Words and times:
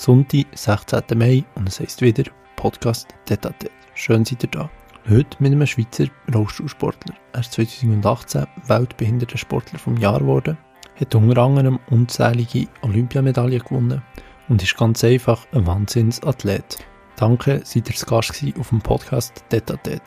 Sonntag, 0.00 0.46
16. 0.54 1.02
Mai 1.14 1.44
und 1.56 1.68
es 1.68 1.78
heisst 1.78 2.00
wieder 2.00 2.24
Podcast 2.56 3.06
Tete. 3.26 3.52
Schön 3.92 4.24
seid 4.24 4.42
ihr 4.42 4.48
da. 4.48 4.70
Heute 5.06 5.36
mit 5.40 5.52
einem 5.52 5.66
Schweizer 5.66 6.06
Rollstuhlsportler. 6.34 7.14
Er 7.34 7.40
ist 7.40 7.52
2018 7.52 8.46
Weltbehindertensportler 8.66 9.78
vom 9.78 9.98
Jahr 9.98 10.20
geworden, 10.20 10.56
hat 10.96 11.14
unter 11.14 11.42
anderem 11.42 11.78
unzählige 11.90 12.66
Olympiamedaillen 12.80 13.58
gewonnen 13.58 14.02
und 14.48 14.62
ist 14.62 14.74
ganz 14.78 15.04
einfach 15.04 15.46
ein 15.52 15.66
Wahnsinnsathlet. 15.66 16.78
Danke, 17.16 17.60
seid 17.62 17.90
ihr 17.90 17.94
zu 17.94 18.06
Gast 18.06 18.42
auf 18.58 18.70
dem 18.70 18.80
Podcast 18.80 19.44
Tete. 19.50 20.00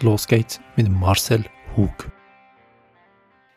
Los 0.00 0.26
geht's 0.26 0.58
mit 0.76 0.88
Marcel 0.88 1.44
Hug. 1.76 2.10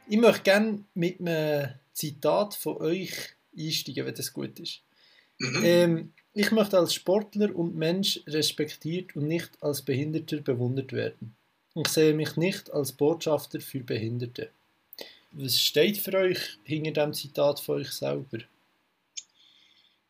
Ich 0.10 0.20
möchte 0.20 0.44
gerne 0.44 0.84
mit 0.96 1.22
einem 1.22 1.70
Zitat 1.94 2.56
von 2.56 2.76
euch 2.76 3.14
einsteigen, 3.58 4.06
wenn 4.06 4.16
das 4.16 4.34
gut 4.34 4.60
ist. 4.60 4.82
Mhm. 5.42 5.64
Ähm, 5.64 6.14
ich 6.34 6.52
möchte 6.52 6.78
als 6.78 6.94
Sportler 6.94 7.56
und 7.56 7.76
Mensch 7.76 8.20
respektiert 8.28 9.16
und 9.16 9.28
nicht 9.28 9.50
als 9.62 9.82
Behinderter 9.82 10.38
bewundert 10.38 10.94
werden. 10.94 11.36
Ich 11.76 11.88
sehe 11.88 12.14
mich 12.14 12.36
nicht 12.36 12.72
als 12.72 12.92
Botschafter 12.92 13.60
für 13.60 13.80
Behinderte. 13.80 14.52
Was 15.32 15.60
steht 15.60 15.98
für 15.98 16.14
euch 16.14 16.40
hinter 16.64 16.92
dem 16.92 17.14
Zitat 17.14 17.60
von 17.60 17.82
euch 17.82 17.92
selber? 17.92 18.40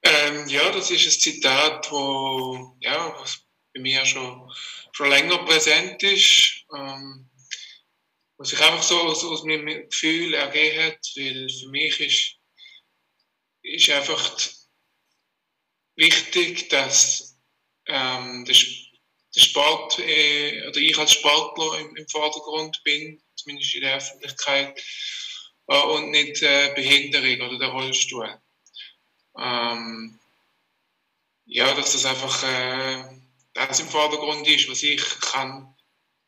Ähm, 0.03 0.47
ja, 0.47 0.69
das 0.71 0.91
ist 0.91 1.05
ein 1.05 1.11
Zitat, 1.11 1.89
wo 1.91 2.75
ja, 2.81 3.15
was 3.17 3.41
bei 3.73 3.79
mir 3.79 4.05
schon, 4.05 4.51
schon 4.91 5.09
länger 5.09 5.37
präsent 5.45 6.03
ist. 6.03 6.65
Ähm, 6.75 7.29
was 8.37 8.49
sich 8.49 8.59
einfach 8.59 8.83
so 8.83 8.99
aus, 8.99 9.23
aus 9.23 9.43
meinem 9.43 9.87
Gefühl 9.87 10.33
ergeben 10.33 10.83
hat, 10.83 10.99
weil 11.15 11.47
für 11.47 11.69
mich 11.69 11.99
ist, 12.01 12.35
ist 13.61 13.89
einfach 13.91 14.37
wichtig, 16.01 16.69
dass 16.69 17.37
ähm, 17.87 18.43
der, 18.45 18.55
der 19.35 19.39
Sport 19.39 19.99
äh, 19.99 20.67
oder 20.67 20.77
ich 20.77 20.97
als 20.97 21.13
Sportler 21.13 21.79
im, 21.79 21.95
im, 21.95 22.07
Vordergrund 22.09 22.81
bin, 22.83 23.21
zumindest 23.35 23.75
in 23.75 23.81
der 23.81 23.97
Öffentlichkeit, 23.97 24.83
äh, 25.67 25.81
und 25.83 26.11
nicht 26.11 26.41
äh, 26.41 26.73
Behinderung 26.75 27.47
oder 27.47 27.59
der 27.59 27.69
Rollstuhl. 27.69 28.41
Ähm, 29.37 30.19
ja, 31.45 31.73
dass 31.73 31.93
das 31.93 32.05
einfach 32.05 32.43
äh, 32.43 33.03
das 33.53 33.79
im 33.79 33.89
Vordergrund 33.89 34.47
ist, 34.47 34.69
was 34.69 34.83
ich 34.83 35.03
kann 35.19 35.75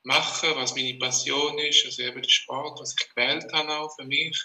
machen, 0.04 0.56
was 0.56 0.76
meine 0.76 0.98
Passion 1.00 1.58
ist, 1.60 1.86
also 1.86 2.04
eben 2.04 2.22
der 2.22 2.30
Sport, 2.30 2.80
was 2.80 2.94
ich 3.00 3.10
gewählt 3.10 3.52
habe 3.54 3.78
auch 3.78 3.96
für 3.96 4.06
mich 4.06 4.38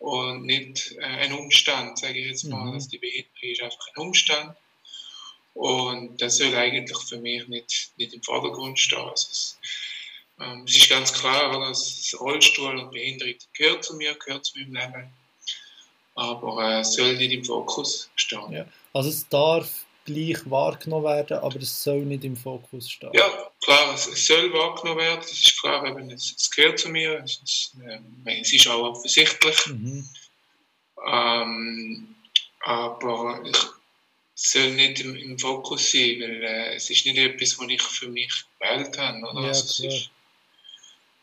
und 0.00 0.46
nicht 0.46 0.96
äh, 0.98 1.04
ein 1.04 1.32
Umstand, 1.32 1.98
sage 1.98 2.18
ich 2.18 2.26
jetzt 2.26 2.44
mal. 2.44 2.64
Mhm. 2.64 2.72
Also 2.72 2.88
die 2.88 2.98
Behinderung 2.98 3.34
ist 3.42 3.62
einfach 3.62 3.86
ein 3.94 4.02
Umstand 4.02 4.56
und 5.54 6.20
das 6.20 6.38
soll 6.38 6.54
eigentlich 6.54 6.98
für 6.98 7.18
mich 7.18 7.46
nicht, 7.48 7.92
nicht 7.96 8.14
im 8.14 8.22
Vordergrund 8.22 8.78
stehen. 8.78 8.98
Also 8.98 9.28
es, 9.30 9.58
ähm, 10.40 10.64
es 10.66 10.76
ist 10.76 10.90
ganz 10.90 11.12
klar, 11.12 11.52
dass 11.60 12.16
Rollstuhl 12.18 12.78
und 12.78 12.90
Behinderung 12.90 13.34
gehört 13.52 13.84
zu 13.84 13.94
mir, 13.94 14.14
gehört 14.14 14.46
zu 14.46 14.58
meinem 14.58 14.74
Leben, 14.74 15.12
aber 16.14 16.64
äh, 16.64 16.80
es 16.80 16.94
soll 16.94 17.16
nicht 17.16 17.32
im 17.32 17.44
Fokus 17.44 18.10
stehen. 18.16 18.52
Ja. 18.52 18.66
Also 18.94 19.10
es 19.10 19.28
darf 19.28 19.84
gleich 20.06 20.38
wahrgenommen 20.50 21.04
werden, 21.04 21.38
aber 21.38 21.60
es 21.60 21.82
soll 21.82 22.00
nicht 22.06 22.24
im 22.24 22.36
Fokus 22.36 22.90
stehen. 22.90 23.10
Ja, 23.12 23.49
klar, 23.60 23.94
es, 23.94 24.06
es 24.06 24.26
soll 24.26 24.52
wahrgenommen 24.52 25.00
werden, 25.00 25.20
das 25.20 25.32
ist 25.32 25.60
klar, 25.60 25.86
eben, 25.86 26.10
es, 26.10 26.34
es 26.36 26.50
gehört 26.50 26.78
zu 26.78 26.88
mir, 26.88 27.22
es, 27.24 27.40
es, 27.42 27.76
äh, 27.82 28.40
es 28.40 28.52
ist 28.52 28.66
auch 28.68 28.82
offensichtlich. 28.82 29.66
Mhm. 29.66 30.08
Ähm, 31.06 32.14
aber 32.60 33.42
ich, 33.44 33.58
es 34.34 34.52
soll 34.52 34.70
nicht 34.72 35.00
im, 35.00 35.16
im 35.16 35.38
Fokus 35.38 35.92
sein, 35.92 36.20
weil 36.20 36.42
äh, 36.42 36.74
es 36.74 36.88
ist 36.90 37.04
nicht 37.06 37.18
etwas, 37.18 37.58
was 37.58 37.68
ich 37.68 37.82
für 37.82 38.08
mich 38.08 38.32
gewählt 38.58 38.96
habe. 38.98 39.18
Oder? 39.18 39.42
Ja, 39.42 39.48
also, 39.48 39.86
ist, 39.86 40.10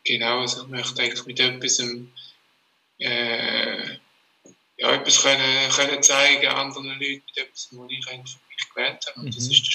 genau, 0.04 0.40
also 0.40 0.62
ich 0.62 0.68
möchte 0.68 1.02
eigentlich 1.02 1.26
mit 1.26 1.40
etwas 1.40 1.80
äh, 3.00 3.98
ja, 4.78 4.92
etwas 4.94 5.22
können, 5.22 5.70
können 5.70 6.02
zeigen 6.02 6.46
anderen 6.48 6.86
Leuten 6.86 7.22
mit 7.26 7.36
etwas, 7.36 7.68
was 7.72 7.90
ich 7.90 8.08
eigentlich 8.08 8.36
für 8.36 8.48
mich 8.48 8.70
gewählt 8.74 9.06
habe. 9.06 9.20
Und 9.20 9.26
mhm. 9.26 9.34
das 9.34 9.48
ist 9.48 9.66
der 9.66 9.72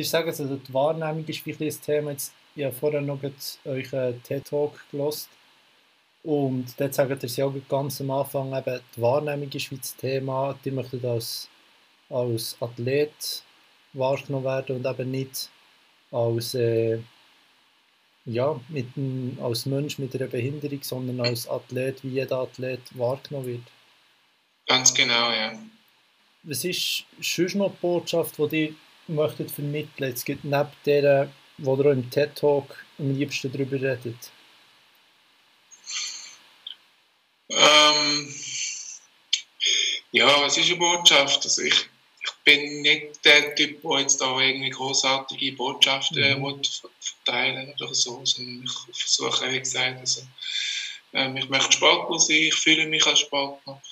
Du 0.00 0.06
sagst 0.06 0.40
also, 0.40 0.56
die 0.56 0.72
Wahrnehmung 0.72 1.26
ist 1.26 1.46
ein 1.46 1.82
Thema. 1.84 2.12
Jetzt, 2.12 2.32
ich 2.56 2.64
habe 2.64 2.74
vorher 2.74 3.02
noch 3.02 3.22
einen 3.22 4.22
TED-Talk 4.22 4.72
gelost 4.90 5.28
und 6.22 6.72
dort 6.78 6.94
sagt 6.94 7.22
ihr 7.22 7.28
ja 7.28 7.44
auch 7.44 7.54
ganz 7.68 8.00
am 8.00 8.10
Anfang, 8.10 8.56
eben, 8.56 8.80
die 8.96 9.02
Wahrnehmung 9.02 9.50
ist 9.52 9.70
wie 9.70 9.76
das 9.76 9.94
Thema. 9.96 10.58
Die 10.64 10.70
möchten 10.70 11.04
als, 11.04 11.50
als 12.08 12.56
Athlet 12.60 13.42
wahrgenommen 13.92 14.46
werden 14.46 14.76
und 14.76 14.86
eben 14.86 15.10
nicht 15.10 15.50
als, 16.10 16.54
äh, 16.54 17.00
ja, 18.24 18.58
mit 18.70 18.96
ein, 18.96 19.36
als 19.42 19.66
Mensch 19.66 19.98
mit 19.98 20.14
einer 20.14 20.28
Behinderung, 20.28 20.82
sondern 20.82 21.20
als 21.20 21.46
Athlet, 21.46 22.02
wie 22.04 22.08
jeder 22.08 22.38
Athlet 22.38 22.80
wahrgenommen 22.96 23.48
wird. 23.48 23.66
Ganz 24.66 24.94
genau, 24.94 25.30
ja. 25.30 25.52
Was 26.44 26.64
ist 26.64 27.04
sonst 27.20 27.54
noch 27.54 27.70
die 27.70 27.76
Botschaft, 27.82 28.38
die 28.38 28.48
die 28.48 28.76
möchtet 29.10 29.50
vermitteln? 29.50 30.12
Es 30.12 30.24
gibt 30.24 30.44
neben 30.44 30.70
der, 30.86 31.30
wo 31.58 31.76
ihr 31.76 31.92
im 31.92 32.10
TED 32.10 32.34
Talk 32.36 32.84
am 32.98 33.16
liebsten 33.16 33.52
darüber 33.52 33.76
redet. 33.76 34.30
Ähm, 37.50 38.34
ja, 40.12 40.40
was 40.40 40.56
ist 40.56 40.68
eine 40.68 40.76
Botschaft? 40.76 41.44
Also 41.44 41.62
ich, 41.62 41.74
ich 42.22 42.32
bin 42.44 42.82
nicht 42.82 43.24
der 43.24 43.54
Typ, 43.54 43.82
der 43.82 44.00
jetzt 44.00 44.20
da 44.20 44.38
irgendwie 44.40 44.70
großartige 44.70 45.52
Botschaften 45.56 46.40
mhm. 46.40 46.62
verteilen 47.00 47.74
oder 47.80 47.94
so, 47.94 48.20
sondern 48.24 48.64
ich 48.64 49.02
versuche, 49.02 49.50
wie 49.50 49.58
gesagt, 49.58 49.98
also, 49.98 50.22
ähm, 51.12 51.36
ich 51.36 51.48
möchte 51.48 51.72
Sportler 51.72 52.18
sein, 52.18 52.36
ich 52.36 52.54
fühle 52.54 52.86
mich 52.86 53.04
als 53.06 53.20
Sportler 53.20 53.82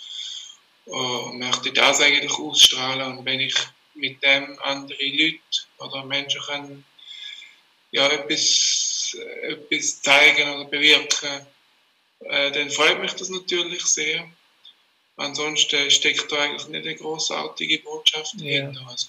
und 0.86 1.38
möchte 1.38 1.72
das 1.72 2.00
eigentlich 2.00 2.32
ausstrahlen 2.32 3.18
und 3.18 3.24
wenn 3.24 3.40
ich 3.40 3.54
mit 3.98 4.22
dem 4.22 4.58
andere 4.60 5.04
Leute 5.04 5.38
oder 5.78 6.04
Menschen 6.04 6.40
können 6.42 6.84
ja, 7.90 8.08
etwas, 8.08 9.16
etwas 9.42 10.02
zeigen 10.02 10.50
oder 10.50 10.64
bewirken, 10.66 11.46
äh, 12.20 12.50
dann 12.50 12.70
freut 12.70 13.00
mich 13.00 13.12
das 13.12 13.28
natürlich 13.28 13.84
sehr. 13.84 14.28
Ansonsten 15.16 15.90
steckt 15.90 16.30
da 16.30 16.36
eigentlich 16.36 16.68
nicht 16.68 16.86
eine 16.86 16.96
großartige 16.96 17.78
Botschaft 17.80 18.34
ja. 18.36 18.62
dahinter. 18.62 18.86
Also 18.88 19.08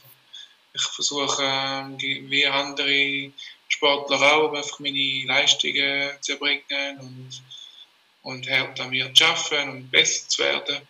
ich 0.73 0.81
versuche, 0.81 1.43
äh, 1.43 2.29
wie 2.29 2.47
andere 2.47 3.31
Sportler 3.67 4.21
auch, 4.33 4.53
einfach 4.53 4.79
meine 4.79 5.25
Leistungen 5.25 6.11
zu 6.21 6.33
erbringen 6.33 6.99
und, 6.99 7.43
und 8.23 8.49
hart 8.49 8.79
an 8.79 8.89
mir 8.89 9.13
zu 9.13 9.25
arbeiten 9.25 9.69
und 9.69 9.91
besser 9.91 10.27
zu 10.27 10.43
werden. 10.43 10.87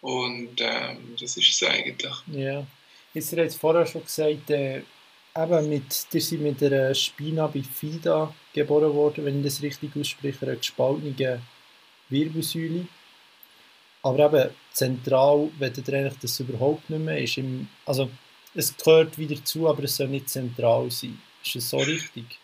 Und 0.00 0.60
ähm, 0.60 1.16
das 1.20 1.36
ist 1.36 1.50
es 1.50 1.68
eigentlich. 1.68 2.14
Ja. 2.28 2.64
Jetzt 3.18 3.36
hat 3.36 3.52
vorher 3.54 3.84
schon 3.84 4.04
gesagt, 4.04 4.50
äh, 4.50 4.82
eben 5.36 5.68
mit, 5.68 6.06
ihr 6.12 6.20
seid 6.20 6.38
mit 6.38 6.62
einer 6.62 6.94
Spina 6.94 7.48
bifida 7.48 8.32
geboren 8.52 8.94
worden, 8.94 9.24
wenn 9.24 9.38
ich 9.38 9.44
das 9.44 9.62
richtig 9.62 9.90
ausspreche, 9.96 10.46
einer 10.46 10.56
gespaltenen 10.56 11.42
Wirbelsäule. 12.08 12.86
Aber 14.02 14.26
eben 14.26 14.50
zentral, 14.72 15.50
wenn 15.58 15.72
ihr 15.74 15.94
eigentlich 15.94 16.18
das 16.20 16.38
überhaupt 16.38 16.88
nicht 16.88 17.00
mehr 17.04 17.18
ist, 17.18 17.38
im, 17.38 17.68
also 17.84 18.08
es 18.54 18.76
gehört 18.76 19.18
wieder 19.18 19.44
zu, 19.44 19.68
aber 19.68 19.82
es 19.82 19.96
soll 19.96 20.08
nicht 20.08 20.28
zentral 20.28 20.88
sein. 20.90 21.20
Ist 21.44 21.56
das 21.56 21.70
so 21.70 21.78
richtig? 21.78 22.38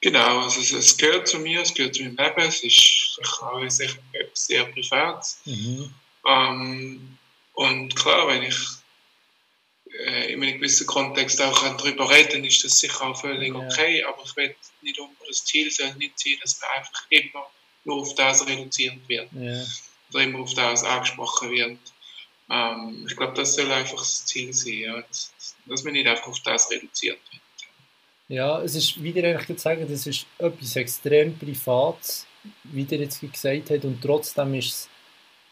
Genau, 0.00 0.40
also 0.40 0.60
es, 0.60 0.72
es 0.72 0.96
gehört 0.96 1.28
zu 1.28 1.38
mir, 1.38 1.62
es 1.62 1.72
gehört 1.72 1.94
zu 1.94 2.02
meinem 2.02 2.16
Leben, 2.16 2.48
es 2.48 2.62
ist 2.64 3.20
auch 3.40 3.70
sehr, 3.70 3.90
sehr 4.32 4.64
privat. 4.64 5.24
Mhm. 5.44 5.94
Ähm, 6.28 7.18
und 7.54 7.94
klar, 7.94 8.26
wenn 8.28 8.42
ich 8.42 8.56
äh, 10.04 10.32
in 10.32 10.42
einem 10.42 10.58
gewissen 10.58 10.86
Kontext 10.86 11.40
auch 11.40 11.76
darüber 11.76 12.10
reden 12.10 12.44
ist 12.44 12.64
das 12.64 12.78
sicher 12.78 13.02
auch 13.02 13.20
völlig 13.20 13.54
ja. 13.54 13.60
okay, 13.60 14.04
aber 14.04 14.22
ich 14.24 14.36
will 14.36 14.54
nicht 14.82 14.98
um 14.98 15.10
das 15.26 15.44
Ziel 15.44 15.70
soll 15.70 15.94
nicht 15.94 16.18
sein, 16.18 16.34
dass 16.42 16.60
man 16.60 16.70
einfach 16.78 17.06
immer 17.10 17.50
nur 17.84 18.02
auf 18.02 18.14
das 18.14 18.46
reduziert 18.46 18.96
wird 19.08 19.28
ja. 19.32 19.64
oder 20.12 20.22
immer 20.22 20.40
auf 20.40 20.54
das 20.54 20.84
angesprochen 20.84 21.50
wird. 21.50 21.78
Ähm, 22.50 23.06
ich 23.08 23.16
glaube, 23.16 23.34
das 23.34 23.54
soll 23.54 23.70
einfach 23.70 23.98
das 23.98 24.24
Ziel 24.24 24.52
sein, 24.52 24.78
ja, 24.78 25.00
dass, 25.02 25.32
dass 25.66 25.84
man 25.84 25.92
nicht 25.92 26.06
einfach 26.06 26.28
auf 26.28 26.40
das 26.40 26.70
reduziert 26.70 27.18
wird. 27.30 27.42
Ja, 28.28 28.60
es 28.60 28.74
ist, 28.74 29.02
wie 29.02 29.10
ihr 29.10 29.24
eigentlich 29.24 29.60
sagen, 29.60 29.86
das 29.88 30.06
ist 30.06 30.26
etwas 30.38 30.76
extrem 30.76 31.38
Privates, 31.38 32.26
wie 32.64 32.82
ihr 32.82 32.98
jetzt 32.98 33.20
gesagt 33.20 33.70
habt, 33.70 33.84
und 33.84 34.00
trotzdem 34.02 34.54
ist 34.54 34.68
es 34.68 34.88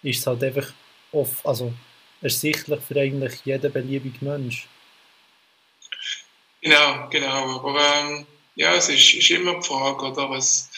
ist 0.05 0.21
es 0.21 0.27
halt 0.27 0.45
einfach 0.45 0.73
oft, 1.13 1.45
also 1.45 1.73
ersichtlich 2.25 2.81
für 2.81 2.97
eigentlich 2.99 3.45
jeden 3.45 3.73
beliebigen 3.73 4.27
Mensch. 4.27 4.67
Genau, 6.63 7.09
genau. 7.11 7.61
Aber 7.61 7.79
ähm, 8.01 8.27
ja, 8.57 8.75
es 8.75 8.89
ist, 8.89 9.15
ist, 9.15 9.31
immer 9.31 9.61
die 9.61 9.67
Frage, 9.67 10.07
oder 10.07 10.31
was. 10.31 10.71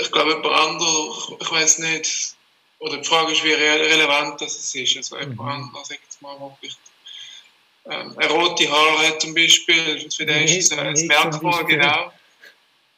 Ich 0.00 0.12
glaube, 0.12 0.30
jemand 0.30 0.46
anderes, 0.46 1.32
ich 1.40 1.50
weiß 1.50 1.78
nicht, 1.78 2.36
oder 2.78 2.98
die 2.98 3.04
Frage 3.04 3.32
ist, 3.32 3.44
wie 3.44 3.52
relevant 3.52 4.40
das 4.40 4.74
ist. 4.74 4.96
Also 4.96 5.18
jemand 5.18 5.40
mhm. 5.40 5.48
anderes, 5.48 5.88
sag 5.88 6.00
jetzt 6.02 6.20
mal, 6.20 6.38
wirklich 6.38 6.76
ähm, 7.86 8.16
eine 8.16 8.30
rote 8.30 8.70
Haare 8.70 9.08
hat 9.08 9.22
zum 9.22 9.34
Beispiel, 9.34 10.08
für 10.14 10.26
den 10.26 10.44
ist 10.44 10.72
es 10.72 10.78
ein 10.78 11.06
Merkmal, 11.06 11.64
genau. 11.64 12.12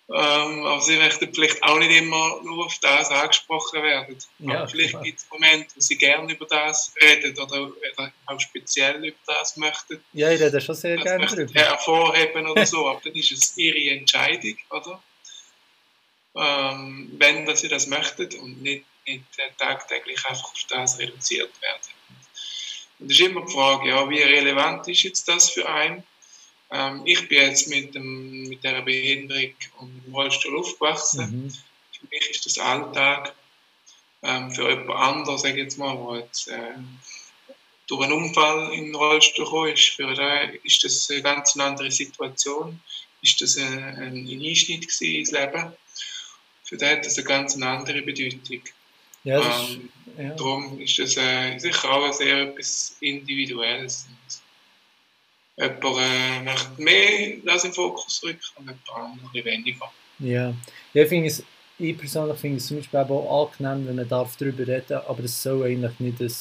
Ähm, 0.07 0.67
aber 0.67 0.83
sie 0.83 0.97
möchten 0.97 1.33
vielleicht 1.33 1.63
auch 1.63 1.79
nicht 1.79 1.91
immer 1.91 2.43
nur 2.43 2.67
auf 2.67 2.79
das 2.81 3.11
angesprochen 3.11 3.83
werden. 3.83 4.19
Ja, 4.39 4.67
vielleicht 4.67 5.03
gibt 5.03 5.19
es 5.19 5.27
Momente, 5.31 5.75
wo 5.75 5.81
sie 5.81 5.97
gerne 5.97 6.31
über 6.31 6.45
das 6.45 6.93
reden 7.01 7.39
oder, 7.39 7.73
auch 8.27 8.41
speziell 8.41 9.03
über 9.03 9.17
das 9.27 9.57
möchten. 9.57 10.05
Ja, 10.13 10.31
ich 10.31 10.43
rede 10.43 10.61
schon 10.61 10.75
sehr 10.75 10.99
gerne 10.99 11.25
darüber. 11.25 11.55
hervorheben 11.55 12.47
oder 12.47 12.67
so, 12.67 12.87
aber 12.87 13.01
dann 13.03 13.15
ist 13.15 13.33
es 13.33 13.57
ihre 13.57 13.97
Entscheidung, 13.97 14.59
oder? 14.69 15.03
Ähm, 16.37 17.11
wenn 17.17 17.47
dass 17.47 17.61
sie 17.61 17.69
das 17.69 17.87
möchten 17.87 18.29
und 18.41 18.61
nicht, 18.61 18.85
nicht 19.07 19.25
tagtäglich 19.57 20.23
einfach 20.27 20.53
auf 20.53 20.65
das 20.69 20.99
reduziert 20.99 21.51
werden. 21.63 21.81
Und 22.99 23.11
es 23.11 23.19
ist 23.19 23.27
immer 23.27 23.47
die 23.47 23.53
Frage, 23.53 23.89
ja, 23.89 24.09
wie 24.11 24.21
relevant 24.21 24.87
ist 24.87 25.03
jetzt 25.05 25.27
das 25.29 25.49
für 25.49 25.67
einen? 25.67 26.05
Ähm, 26.71 27.03
ich 27.05 27.29
bin 27.29 27.39
jetzt 27.39 27.69
mit, 27.69 27.95
dem, 27.95 28.49
mit 28.49 28.63
dieser 28.63 28.83
Behinderung 28.83 29.55
und 29.79 30.05
dem 30.05 30.15
Rollstuhl 30.15 30.59
aufgewachsen. 30.59 31.45
Mhm. 31.45 31.51
Für 31.51 32.07
mich 32.11 32.31
ist 32.31 32.47
das 32.47 32.59
Alltag. 32.59 33.35
Ähm, 34.23 34.51
für 34.51 34.71
jemand 34.71 34.99
anderes, 34.99 35.43
sage 35.43 35.55
ich 35.55 35.65
jetzt 35.65 35.79
mal, 35.79 35.97
der 35.97 36.21
jetzt 36.21 36.49
äh, 36.49 36.75
durch 37.87 38.05
einen 38.05 38.13
Unfall 38.15 38.73
in 38.73 38.87
den 38.87 38.95
Rollstuhl 38.95 39.45
gekommen 39.45 39.73
ist, 39.73 39.89
für 39.91 40.15
den 40.15 40.59
ist 40.63 40.83
das 40.83 41.11
eine 41.11 41.23
ganz 41.23 41.57
andere 41.57 41.91
Situation. 41.91 42.81
Ist 43.21 43.41
das 43.41 43.57
ein, 43.59 43.83
ein 43.83 44.29
Einschnitt 44.29 44.85
ins 45.01 45.31
Leben? 45.31 45.73
Für 46.65 46.77
den 46.77 46.89
hat 46.89 47.07
das 47.07 47.19
eine 47.19 47.27
ganz 47.27 47.57
andere 47.61 48.03
Bedeutung. 48.03 48.63
Ja, 49.25 49.41
das 49.41 49.71
ähm, 49.71 49.91
ist, 50.07 50.19
ja. 50.19 50.31
Darum 50.35 50.81
ist 50.81 50.99
das 50.99 51.17
äh, 51.17 51.59
sicher 51.59 51.91
auch 51.91 52.13
sehr 52.13 52.43
etwas 52.43 52.97
Individuelles. 53.01 54.07
Jemand 55.57 55.85
äh, 55.85 56.43
möchte 56.43 56.83
mehr 56.83 57.37
das 57.45 57.65
im 57.65 57.73
Fokus 57.73 58.23
rücken 58.25 58.41
und 58.57 58.67
jemand 58.67 58.81
andere 58.95 59.45
weniger. 59.45 59.91
Ja, 60.19 60.53
ja 60.93 61.03
ich, 61.03 61.09
finde 61.09 61.29
es, 61.29 61.43
ich 61.79 61.97
persönlich 61.97 62.39
finde 62.39 62.57
es 62.57 62.67
zum 62.67 62.79
Beispiel 62.79 63.01
auch 63.01 63.53
angenehm, 63.53 63.87
wenn 63.87 63.97
man 63.97 64.09
darf 64.09 64.37
darüber 64.37 64.67
reden 64.67 64.87
darf, 64.89 65.09
aber 65.09 65.23
es 65.25 65.43
soll 65.43 65.65
eigentlich 65.65 66.01
nicht 66.01 66.21
ein, 66.21 66.33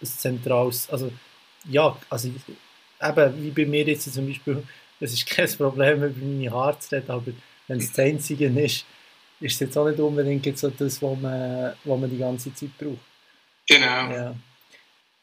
ein 0.00 0.06
zentrales, 0.06 0.88
also 0.88 1.12
ja, 1.68 1.96
also 2.08 2.28
eben 2.28 3.42
wie 3.42 3.50
bei 3.50 3.66
mir 3.66 3.84
jetzt 3.84 4.12
zum 4.12 4.26
Beispiel, 4.26 4.62
es 5.00 5.12
ist 5.12 5.26
kein 5.26 5.48
Problem, 5.50 6.02
über 6.02 6.26
meine 6.26 6.50
Haare 6.50 6.78
zu 6.78 6.94
reden, 6.94 7.10
aber 7.10 7.32
wenn 7.68 7.78
es 7.78 7.92
das 7.92 8.06
Einzige 8.06 8.46
ist, 8.46 8.86
ist 9.38 9.54
es 9.54 9.60
jetzt 9.60 9.76
auch 9.76 9.86
nicht 9.86 10.00
unbedingt 10.00 10.58
so 10.58 10.70
das, 10.70 11.02
was 11.02 11.18
man, 11.18 11.74
was 11.84 12.00
man 12.00 12.10
die 12.10 12.18
ganze 12.18 12.54
Zeit 12.54 12.70
braucht. 12.78 13.00
Genau. 13.66 14.10
Ja 14.10 14.34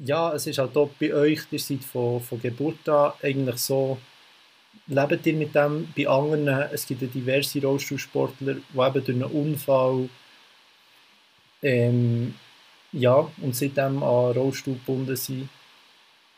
ja, 0.05 0.33
es 0.33 0.47
ist 0.47 0.57
halt 0.57 0.75
auch 0.75 0.89
bei 0.99 1.13
euch, 1.13 1.41
ihr 1.51 1.59
seid 1.59 1.83
von, 1.83 2.21
von 2.21 2.41
Geburt 2.41 2.87
an 2.89 3.13
eigentlich 3.21 3.57
so, 3.57 3.97
lebt 4.87 5.25
ihr 5.25 5.33
mit 5.33 5.55
dem 5.55 5.87
bei 5.95 6.07
anderen, 6.07 6.47
es 6.71 6.85
gibt 6.85 7.01
ja 7.01 7.07
diverse 7.07 7.61
Rollstuhlsportler, 7.61 8.55
die 8.55 8.79
eben 8.79 9.05
durch 9.05 9.09
einen 9.09 9.23
Unfall 9.23 10.09
ähm, 11.61 12.35
ja, 12.91 13.27
und 13.41 13.55
seitdem 13.55 14.03
an 14.03 14.33
Rollstuhl 14.33 14.73
gebunden 14.73 15.15
sind. 15.15 15.49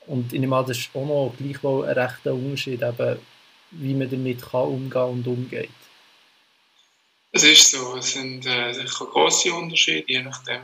Und 0.05 0.31
ich 0.31 0.39
nehme 0.39 0.55
an, 0.55 0.65
das 0.67 0.77
ist 0.77 0.89
auch 0.93 1.05
noch 1.05 1.33
gleichwohl 1.35 1.85
ein 1.85 1.97
rechter 1.97 2.33
Unterschied, 2.33 2.83
eben, 2.83 3.17
wie 3.71 3.93
man 3.95 4.09
damit 4.09 4.41
kann 4.43 4.67
umgehen 4.67 5.01
und 5.01 5.27
umgeht. 5.27 5.69
Es 7.31 7.43
ist 7.43 7.71
so, 7.71 7.97
es 7.97 8.13
sind 8.13 8.45
äh, 8.45 8.71
sicher 8.71 9.05
grosse 9.07 9.51
Unterschiede, 9.53 10.05
je 10.07 10.21
nachdem, 10.21 10.61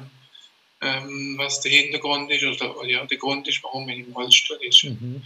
ähm, 0.81 1.35
was 1.37 1.61
der 1.61 1.71
Hintergrund 1.71 2.31
ist 2.31 2.43
oder 2.43 2.85
ja, 2.85 3.05
der 3.05 3.17
Grund 3.17 3.47
ist, 3.47 3.63
warum 3.63 3.85
man 3.85 3.95
im 3.95 4.13
Rollstuhl 4.13 4.57
ist. 4.61 4.83
Mhm. 4.83 5.23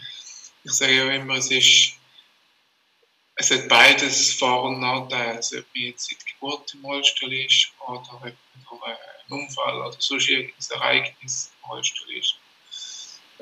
Ich 0.64 0.72
sage 0.72 0.96
ja 0.96 1.12
immer, 1.12 1.36
es 1.36 1.52
ist 1.52 1.96
es 3.36 3.52
hat 3.52 3.68
beides 3.68 4.34
Vor- 4.34 4.64
und 4.64 4.80
Nachteile. 4.80 5.36
Also, 5.36 5.58
ob 5.58 5.66
man 5.76 5.84
jetzt 5.84 6.10
seit 6.10 6.26
Geburt 6.26 6.74
im 6.74 6.86
Rollstuhl 6.86 7.34
ist 7.34 7.72
oder 7.86 8.00
ob 8.14 8.22
man 8.22 8.38
durch 8.70 8.82
einen 8.84 9.42
Unfall 9.44 9.82
oder 9.82 9.96
sonst 10.00 10.30
irgendein 10.30 10.56
Ereignis 10.72 11.52
im 11.62 11.70
Rollstuhl 11.70 12.14
ist. 12.16 12.36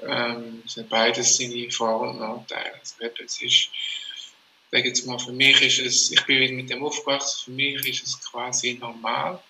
Ähm, 0.01 0.63
es 0.65 0.77
hat 0.77 0.89
beides 0.89 1.37
seine 1.37 1.69
Vor- 1.69 2.01
und 2.01 2.19
Nachteile. 2.19 2.73
Also, 2.79 2.95
es 3.23 3.41
ist, 3.41 3.69
sage 4.71 4.87
jetzt 4.87 5.05
mal, 5.05 5.19
für 5.19 5.31
mich 5.31 5.61
ist 5.61 5.79
es, 5.79 6.11
ich 6.11 6.25
bin 6.25 6.55
mit 6.55 6.69
dem 6.71 6.83
aufgewachsen, 6.83 7.45
für 7.45 7.51
mich 7.51 7.87
ist 7.87 8.07
es 8.07 8.19
quasi 8.19 8.73
normal 8.73 9.41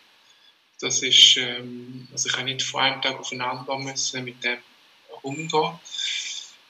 das 0.83 1.01
ist, 1.01 1.37
ähm, 1.37 2.07
also 2.11 2.27
ich 2.27 2.35
kann 2.35 2.45
nicht 2.45 2.61
von 2.61 2.81
einem 2.81 3.01
Tag 3.01 3.19
auf 3.19 3.29
den 3.29 3.41
anderen 3.41 3.83
müssen 3.85 4.23
mit 4.23 4.43
dem 4.43 4.57
umgehen. 5.21 5.79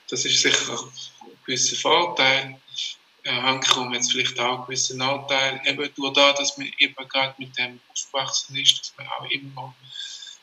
Das 0.08 0.24
ist 0.24 0.40
sicher 0.40 0.72
ein 0.72 1.34
gewisser 1.44 1.76
Vorteil. 1.76 2.60
Äh, 3.24 3.30
Handkrumm 3.30 3.92
jetzt 3.92 4.12
vielleicht 4.12 4.38
auch 4.38 4.60
ein 4.60 4.66
gewisser 4.66 4.94
Nachteil. 4.94 5.60
Eben 5.64 5.90
durch 5.94 6.12
das, 6.12 6.38
dass 6.38 6.58
man 6.58 6.70
eben 6.78 7.08
gerade 7.08 7.34
mit 7.38 7.56
dem 7.58 7.80
aufgewachsen 7.88 8.56
ist, 8.56 8.80
dass 8.80 8.94
man 8.96 9.08
auch 9.08 9.28
immer 9.30 9.74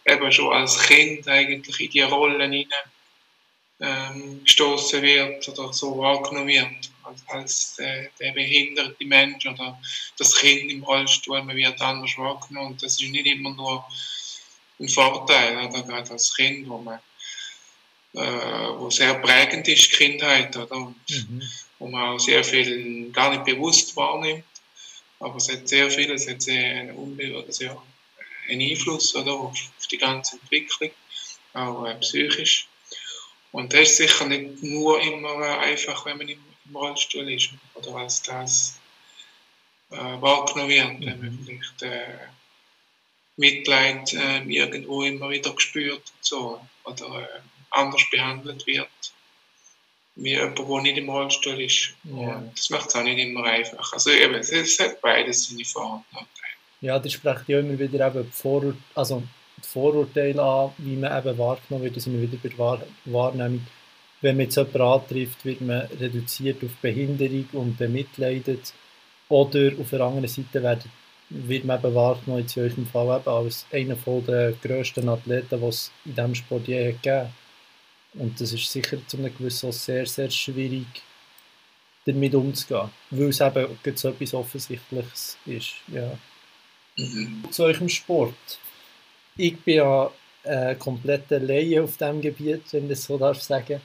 eben 0.06 0.32
schon 0.32 0.54
als 0.54 0.80
Kind 0.84 1.28
eigentlich 1.28 1.80
in 1.80 1.92
die 1.92 2.02
Rollen 2.02 2.52
hinein 2.52 2.92
ähm, 3.82 4.44
gestoßen 4.44 5.02
wird 5.02 5.48
oder 5.50 5.74
so 5.74 5.98
wahrgenommen 5.98 6.48
wird 6.48 6.92
als, 7.04 7.24
als 7.28 7.76
der, 7.78 8.10
der, 8.20 8.32
behinderte 8.32 9.06
Mensch 9.06 9.46
oder 9.46 9.80
das 10.18 10.36
Kind 10.36 10.72
im 10.72 10.84
Rollstuhl, 10.84 11.42
man 11.44 11.56
wird 11.56 11.82
anders 11.82 12.18
wahrgenommen. 12.18 12.74
Und 12.74 12.84
das 12.84 13.02
ist 13.02 13.10
nicht 13.10 13.26
immer 13.26 13.54
nur 13.54 13.86
ein 14.80 14.90
Vorteil, 14.90 15.58
oder 15.68 15.84
gerade 15.84 16.12
als 16.12 16.36
Kind, 16.36 16.68
wo 16.70 16.78
man 16.78 17.00
äh, 18.14 18.20
wo 18.78 18.90
sehr 18.90 19.16
prägend 19.16 19.68
ist, 19.68 19.92
die 19.92 19.96
Kindheit, 19.96 20.56
oder? 20.58 20.76
Und 20.76 21.10
mhm. 21.10 21.42
wo 21.80 21.88
man 21.88 22.10
auch 22.10 22.20
sehr 22.20 22.44
viel 22.44 23.10
gar 23.12 23.32
nicht 23.32 23.46
bewusst 23.46 23.96
wahrnimmt. 23.96 24.44
Aber 25.20 25.36
es 25.38 25.52
hat 25.52 25.68
sehr 25.68 25.90
viel, 25.90 26.12
es 26.12 26.28
hat 26.28 26.42
sehr 26.42 26.76
einen, 26.76 27.52
sehr 27.52 27.82
einen 28.50 28.62
Einfluss 28.62 29.16
oder, 29.16 29.34
auf, 29.34 29.54
auf 29.54 29.88
die 29.88 29.98
ganze 29.98 30.38
Entwicklung, 30.38 30.92
auch 31.54 31.86
äh, 31.86 31.96
psychisch. 31.96 32.68
Und 33.52 33.74
das 33.74 33.82
ist 33.82 33.98
sicher 33.98 34.26
nicht 34.26 34.64
nur 34.64 35.02
immer 35.02 35.60
einfach, 35.60 36.06
wenn 36.06 36.18
man 36.18 36.28
im, 36.28 36.40
Rollstuhl 36.74 37.30
ist 37.30 37.50
oder 37.74 37.96
als 37.96 38.22
das 38.22 38.80
äh, 39.90 39.98
wahrgenommen 39.98 40.70
wird, 40.70 41.06
wenn 41.06 41.20
man 41.20 41.40
vielleicht 41.44 41.82
äh, 41.82 42.18
Mitleid 43.36 44.14
äh, 44.14 44.42
irgendwo 44.44 45.04
immer 45.04 45.30
wieder 45.30 45.54
gespürt 45.54 45.98
und 45.98 46.26
so, 46.26 46.62
oder 46.86 47.24
äh, 47.24 47.40
anders 47.72 48.04
behandelt 48.10 48.66
wird, 48.68 48.88
wie 50.16 50.30
jemand, 50.30 50.60
der 50.60 50.82
nicht 50.82 50.98
im 50.98 51.10
Rollstuhl 51.10 51.62
ist. 51.62 51.94
Ja. 52.04 52.44
Das 52.56 52.70
macht 52.70 52.90
es 52.90 52.96
auch 52.96 53.04
nicht 53.04 53.20
immer 53.20 53.44
einfach. 53.44 53.92
Also 53.94 54.12
eben, 54.12 54.36
es 54.36 54.80
hat 54.80 55.02
beides 55.02 55.50
seine 55.50 55.66
Vor- 55.66 55.96
und 55.96 56.14
Nachteile. 56.14 56.52
Ja, 56.82 57.00
das 57.00 57.14
spricht 57.14 57.48
ja 57.48 57.60
immer 57.60 57.78
wieder 57.78 58.08
eben 58.08 58.32
Vor 58.32 58.74
also 58.96 59.24
Vorurteile 59.66 60.42
an, 60.42 60.72
wie 60.78 60.96
man 60.96 61.18
eben 61.18 61.38
wahrgenommen 61.38 61.84
wird, 61.84 61.98
da 61.98 62.00
sind 62.00 62.14
wir 62.14 62.32
wieder 62.32 62.38
bei 62.42 62.50
der 62.50 63.14
Wahrnehmung. 63.14 63.66
Wenn 64.22 64.38
man 64.38 64.46
jetzt 64.46 64.56
jemanden 64.56 64.82
antrifft, 64.82 65.46
wird 65.46 65.62
man 65.62 65.88
reduziert 66.00 66.64
auf 66.64 66.72
Behinderung 66.82 67.46
und 67.54 67.78
bemitleidet. 67.78 68.74
Oder 69.30 69.72
auf 69.80 69.90
der 69.90 70.02
anderen 70.02 70.28
Seite 70.28 70.62
wird, 70.62 70.86
wird 71.30 71.66
man 71.66 71.80
eben 71.80 71.96
wahrgenommen, 71.96 72.46
in 72.46 72.62
eurem 72.62 72.86
Fall 72.86 73.20
eben 73.20 73.30
als 73.30 73.66
einer 73.72 73.96
der 74.28 74.54
grössten 74.62 75.10
Athleten, 75.10 75.60
die 75.60 75.66
es 75.66 75.92
in 76.06 76.16
diesem 76.16 76.36
Sport 76.36 76.68
je 76.68 76.92
gegeben 76.92 77.30
Und 78.14 78.40
das 78.40 78.52
ist 78.52 78.72
sicher 78.72 78.98
zu 79.08 79.18
einem 79.18 79.36
gewissen 79.36 79.72
sehr, 79.72 80.06
sehr 80.06 80.30
schwierig, 80.30 80.86
damit 82.06 82.36
umzugehen. 82.36 82.90
Weil 83.10 83.30
es 83.30 83.42
eben 83.42 83.78
so 83.96 84.10
etwas 84.10 84.34
Offensichtliches 84.34 85.38
ist. 85.46 85.74
Ja. 85.88 86.18
Mhm. 86.98 87.46
Zu 87.52 87.64
eurem 87.64 87.90
Sport 87.90 88.60
ich 89.38 89.60
bin 89.62 89.76
ja 89.76 90.12
äh, 90.44 90.76
kompletter 90.76 91.40
Laie 91.40 91.84
auf 91.84 91.98
diesem 91.98 92.22
Gebiet, 92.22 92.64
wenn 92.72 92.84
ich 92.84 92.90
das 92.90 93.04
so 93.04 93.18
darf 93.18 93.42
sagen. 93.42 93.82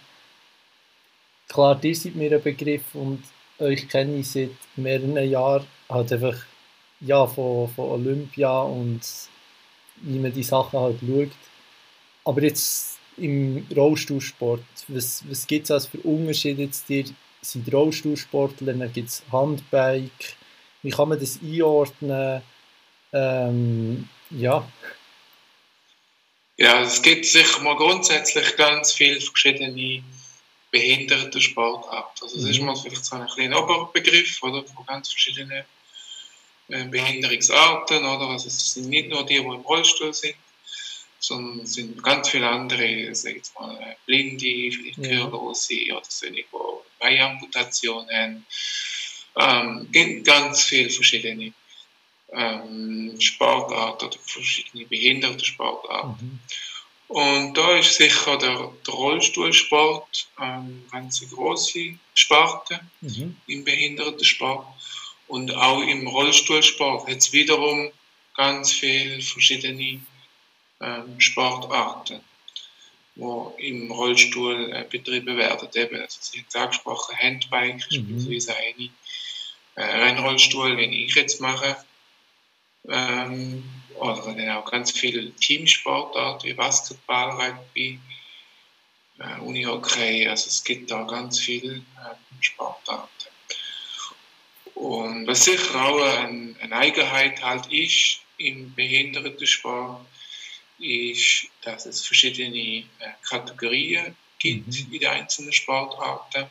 Klar, 1.48 1.82
ihr 1.82 1.94
seid 1.94 2.16
mir 2.16 2.32
ein 2.32 2.42
Begriff 2.42 2.94
und 2.94 3.22
euch 3.58 3.88
kenne 3.88 4.16
ich 4.16 4.30
seit 4.30 4.50
mehreren 4.76 5.16
Jahren 5.28 5.66
halt 5.88 6.12
einfach 6.12 6.36
ja, 7.00 7.26
von, 7.26 7.68
von 7.68 7.90
Olympia 7.90 8.62
und 8.62 9.00
wie 10.02 10.18
man 10.18 10.32
die 10.32 10.42
Sachen 10.42 10.80
halt 10.80 10.98
schaut. 11.00 11.30
Aber 12.24 12.42
jetzt 12.42 12.98
im 13.16 13.66
Rollstuhlsport, 13.74 14.64
was, 14.88 15.24
was 15.28 15.46
gibt 15.46 15.70
es 15.70 15.86
für 15.86 15.98
Unterschiede 15.98 16.62
jetzt? 16.62 16.90
Ihr 16.90 17.04
seid 17.40 17.72
Rollstuhlsportler, 17.72 18.72
dann 18.74 18.92
gibt 18.92 19.08
es 19.08 19.22
Handbike. 19.30 20.36
Wie 20.82 20.90
kann 20.90 21.08
man 21.08 21.20
das 21.20 21.38
einordnen? 21.42 22.42
Ähm, 23.12 24.08
ja, 24.30 24.66
ja, 26.56 26.82
es 26.82 27.02
gibt 27.02 27.26
sicher 27.26 27.60
mal 27.60 27.76
grundsätzlich 27.76 28.56
ganz 28.56 28.92
viele 28.92 29.20
verschiedene 29.20 30.02
behinderte 30.70 31.40
Sportarten. 31.40 32.22
Also 32.22 32.36
das 32.36 32.44
mhm. 32.44 32.50
ist 32.50 32.60
mal 32.60 32.76
vielleicht 32.76 33.04
so 33.04 33.16
ein 33.16 33.26
kleiner 33.26 33.62
Oberbegriff 33.62 34.42
oder, 34.42 34.64
von 34.64 34.86
ganz 34.86 35.10
verschiedenen 35.10 35.64
äh, 36.68 36.84
Behinderungsarten. 36.84 37.98
Oder? 37.98 38.28
Also 38.28 38.48
es 38.48 38.75
sind 38.75 38.88
nicht 38.88 39.08
nur 39.08 39.25
die, 39.25 39.34
die 39.34 39.40
im 39.40 39.50
Rollstuhl 39.50 40.14
sind, 40.14 40.36
sondern 41.18 41.60
es 41.60 41.75
sind 41.75 42.02
ganz 42.02 42.30
viele 42.30 42.48
andere, 42.48 43.14
sag 43.14 43.36
ich 43.36 43.42
mal, 43.58 43.96
Blinde, 44.06 44.70
vielleicht 44.70 45.02
Gehörlose 45.02 45.75
ja. 45.75 45.96
oder 45.96 46.04
solche, 46.08 46.34
die 46.34 46.46
Beiamputationen 46.98 48.08
haben. 48.10 48.46
Ähm, 49.38 49.88
gibt 49.92 50.26
ganz 50.26 50.62
viele 50.62 50.88
verschiedene 50.88 51.52
ähm, 52.33 53.14
Sportarten 53.21 54.06
oder 54.06 54.18
verschiedene 54.25 54.87
behinderte 54.87 55.45
Sportarten. 55.45 56.25
Mhm. 56.25 56.40
Und 57.09 57.54
da 57.56 57.78
ist 57.78 57.97
sicher 57.97 58.37
der, 58.37 58.73
der 58.85 58.95
Rollstuhlsport 58.95 60.28
ähm, 60.40 60.85
ganz 60.90 61.25
große 61.30 61.97
Sparte 62.14 62.80
mhm. 63.00 63.37
im 63.47 63.64
Behindertensport. 63.64 64.66
Und 65.28 65.54
auch 65.54 65.83
im 65.83 66.06
Rollstuhlsport 66.06 67.09
hat 67.09 67.18
es 67.18 67.33
wiederum 67.33 67.90
ganz 68.35 68.73
viele 68.73 69.21
verschiedene 69.23 70.00
ähm, 70.80 71.21
Sportarten, 71.21 72.21
die 73.14 73.68
im 73.68 73.90
Rollstuhl 73.90 74.73
äh, 74.73 74.85
betrieben 74.88 75.37
werden. 75.37 75.68
Eben, 75.75 76.00
also 76.00 76.18
Sie 76.21 76.38
haben 76.38 76.47
es 76.49 76.56
angesprochen, 76.56 77.16
Handbike 77.16 77.87
mhm. 77.90 78.16
beispielsweise 78.16 78.56
eine, 78.56 78.90
äh, 79.76 79.83
Rennrollstuhl, 79.83 80.76
wenn 80.76 80.92
ich 80.92 81.14
jetzt 81.14 81.40
mache. 81.40 81.76
Ähm, 82.88 83.64
oder 83.98 84.22
dann 84.22 84.50
auch 84.50 84.70
ganz 84.70 84.90
viele 84.90 85.32
Teamsportarten 85.32 86.50
wie 86.50 86.54
Basketball, 86.54 87.30
Rugby, 87.30 87.98
äh, 89.18 89.40
Unihockey. 89.40 90.28
Also 90.28 90.48
es 90.48 90.62
gibt 90.62 90.90
da 90.90 91.02
ganz 91.04 91.40
viele 91.40 91.76
äh, 91.76 92.14
Sportarten. 92.40 93.10
Und 94.74 95.26
was 95.26 95.44
sicher 95.44 95.82
auch 95.82 96.00
eine, 96.02 96.54
eine 96.60 96.76
Eigenheit 96.76 97.42
halt 97.42 97.66
ist 97.72 98.20
im 98.36 98.74
Behindertensport, 98.74 100.04
ist, 100.78 101.46
dass 101.62 101.86
es 101.86 102.06
verschiedene 102.06 102.58
äh, 102.58 102.84
Kategorien 103.26 104.14
gibt 104.38 104.66
mhm. 104.66 104.92
in 104.92 105.00
den 105.00 105.08
einzelnen 105.08 105.52
Sportarten, 105.52 106.50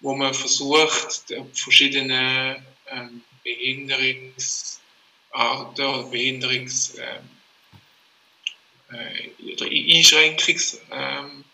wo 0.00 0.14
man 0.14 0.34
versucht, 0.34 1.32
verschiedene 1.54 2.62
ähm, 2.90 3.22
Behinderungsarten 3.42 4.87
oder 5.32 6.04
Behinderungs- 6.10 6.98
äh, 6.98 7.20
oder 9.52 9.66
Einschränkungsarten 9.66 10.80
ähm, 11.14 11.44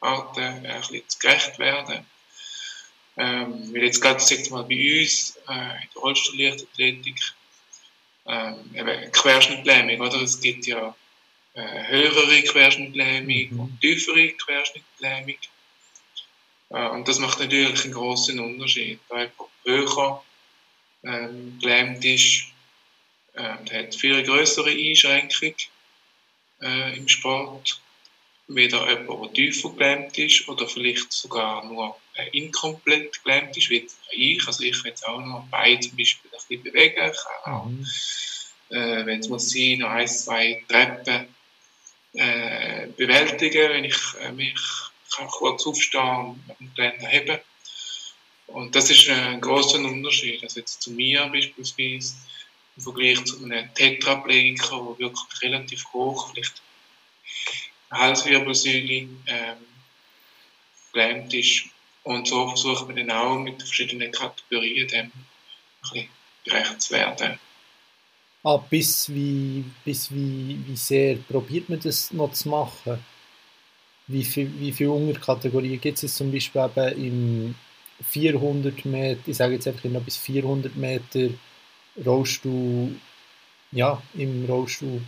ein 0.00 0.62
bisschen 0.62 1.02
gerecht 1.20 1.58
werden. 1.58 2.06
Ähm, 3.16 3.72
weil 3.72 3.84
jetzt 3.84 4.00
gerade, 4.00 4.20
sagt 4.20 4.50
mal, 4.50 4.64
bei 4.64 5.00
uns 5.00 5.36
äh, 5.48 5.52
in 5.52 5.88
der 5.94 6.02
Rollstuhlleichtathletik 6.02 7.16
ähm, 8.26 8.70
eben 8.74 9.12
Querschnittlähmung, 9.12 10.00
oder? 10.00 10.22
Es 10.22 10.40
gibt 10.40 10.66
ja 10.66 10.94
äh, 11.54 11.86
höhere 11.86 12.42
Querschnittlähmung 12.42 13.48
mhm. 13.50 13.60
und 13.60 13.80
tiefere 13.80 14.32
Querschnittlähmung. 14.32 15.36
Äh, 16.70 16.88
und 16.88 17.06
das 17.06 17.18
macht 17.20 17.38
natürlich 17.38 17.84
einen 17.84 17.92
großen 17.92 18.38
Unterschied. 18.40 18.98
Da 19.08 19.18
jemand 19.18 19.50
höher 19.64 20.24
ähm, 21.04 21.58
gelähmt 21.60 22.04
ist, 22.04 22.46
äh, 23.34 23.64
der 23.64 23.84
hat 23.84 23.94
viel 23.94 24.22
größere 24.22 24.70
Einschränkung 24.70 25.54
äh, 26.62 26.96
im 26.96 27.08
Sport. 27.08 27.80
Weder 28.46 28.88
jemand, 28.90 29.22
der 29.22 29.32
tiefer 29.32 29.70
gelähmt 29.70 30.18
ist 30.18 30.48
oder 30.48 30.68
vielleicht 30.68 31.10
sogar 31.12 31.64
nur 31.64 31.96
äh, 32.14 32.28
inkomplett 32.36 33.24
gelähmt 33.24 33.56
ist, 33.56 33.70
wie 33.70 33.88
ich. 34.10 34.46
Also 34.46 34.62
ich 34.64 34.74
kann 34.74 34.90
jetzt 34.90 35.06
auch 35.06 35.20
noch 35.20 35.46
Beine 35.50 35.80
zum 35.80 35.96
Beispiel 35.96 36.30
ein 36.30 36.38
bisschen 36.38 36.62
bewegen. 36.62 37.10
Ich 37.10 37.18
kann 37.42 37.54
auch, 37.54 37.66
mhm. 37.66 37.86
äh, 38.70 39.06
wenn 39.06 39.20
es 39.20 39.28
muss 39.28 39.50
sein, 39.50 39.78
noch 39.78 39.90
ein, 39.90 40.06
zwei 40.06 40.62
Treppen 40.68 41.34
äh, 42.12 42.86
bewältigen, 42.88 43.70
wenn 43.70 43.84
ich 43.84 43.96
äh, 44.20 44.32
mich 44.32 44.60
kann 45.16 45.26
kurz 45.28 45.66
aufstehen 45.66 46.42
und 46.58 46.74
Geländer 46.74 47.08
heben. 47.08 47.38
Und 48.46 48.74
das 48.74 48.90
ist 48.90 49.08
ein 49.08 49.40
großer 49.40 49.78
Unterschied. 49.78 50.42
Also 50.42 50.60
jetzt 50.60 50.82
zu 50.82 50.90
mir 50.90 51.26
beispielsweise 51.26 52.14
im 52.76 52.82
Vergleich 52.82 53.24
zu 53.24 53.42
einem 53.44 53.72
Tetraplegiker, 53.74 54.76
der 54.76 54.98
wirklich 54.98 55.42
relativ 55.42 55.84
hoch, 55.92 56.30
vielleicht 56.30 56.62
eine 57.90 58.00
Halswirbelsäule 58.00 59.08
ähm, 59.26 59.56
gelähmt 60.92 61.32
ist. 61.34 61.64
Und 62.02 62.26
so 62.26 62.48
versucht 62.48 62.86
man 62.86 62.96
dann 62.96 63.10
auch 63.10 63.38
mit 63.38 63.62
verschiedenen 63.62 64.12
Kategorien 64.12 64.88
dem 64.88 65.06
ein 65.06 65.12
bisschen 65.80 66.08
gerecht 66.44 66.82
zu 66.82 66.94
werden. 66.94 67.38
Ah, 68.42 68.58
bis 68.58 69.08
wie, 69.08 69.64
bis 69.84 70.10
wie, 70.12 70.58
wie 70.66 70.76
sehr 70.76 71.16
probiert 71.16 71.70
man 71.70 71.80
das 71.80 72.12
noch 72.12 72.32
zu 72.32 72.50
machen? 72.50 73.02
Wie, 74.06 74.22
viel, 74.22 74.52
wie 74.60 74.70
viele 74.70 74.90
Unterkategorien 74.90 75.80
gibt 75.80 76.02
es 76.02 76.14
zum 76.14 76.30
Beispiel 76.30 76.70
eben 76.76 76.96
im 76.98 77.54
400 78.02 78.84
Meter, 78.84 79.20
ich 79.26 79.36
sage 79.36 79.54
jetzt 79.54 79.66
einfach 79.66 79.84
noch 79.84 80.02
bis 80.02 80.18
400 80.18 80.76
Meter 80.76 81.30
Rollstuhl, 82.04 82.96
ja, 83.72 84.02
im 84.14 84.44
Rollstuhl, 84.46 85.02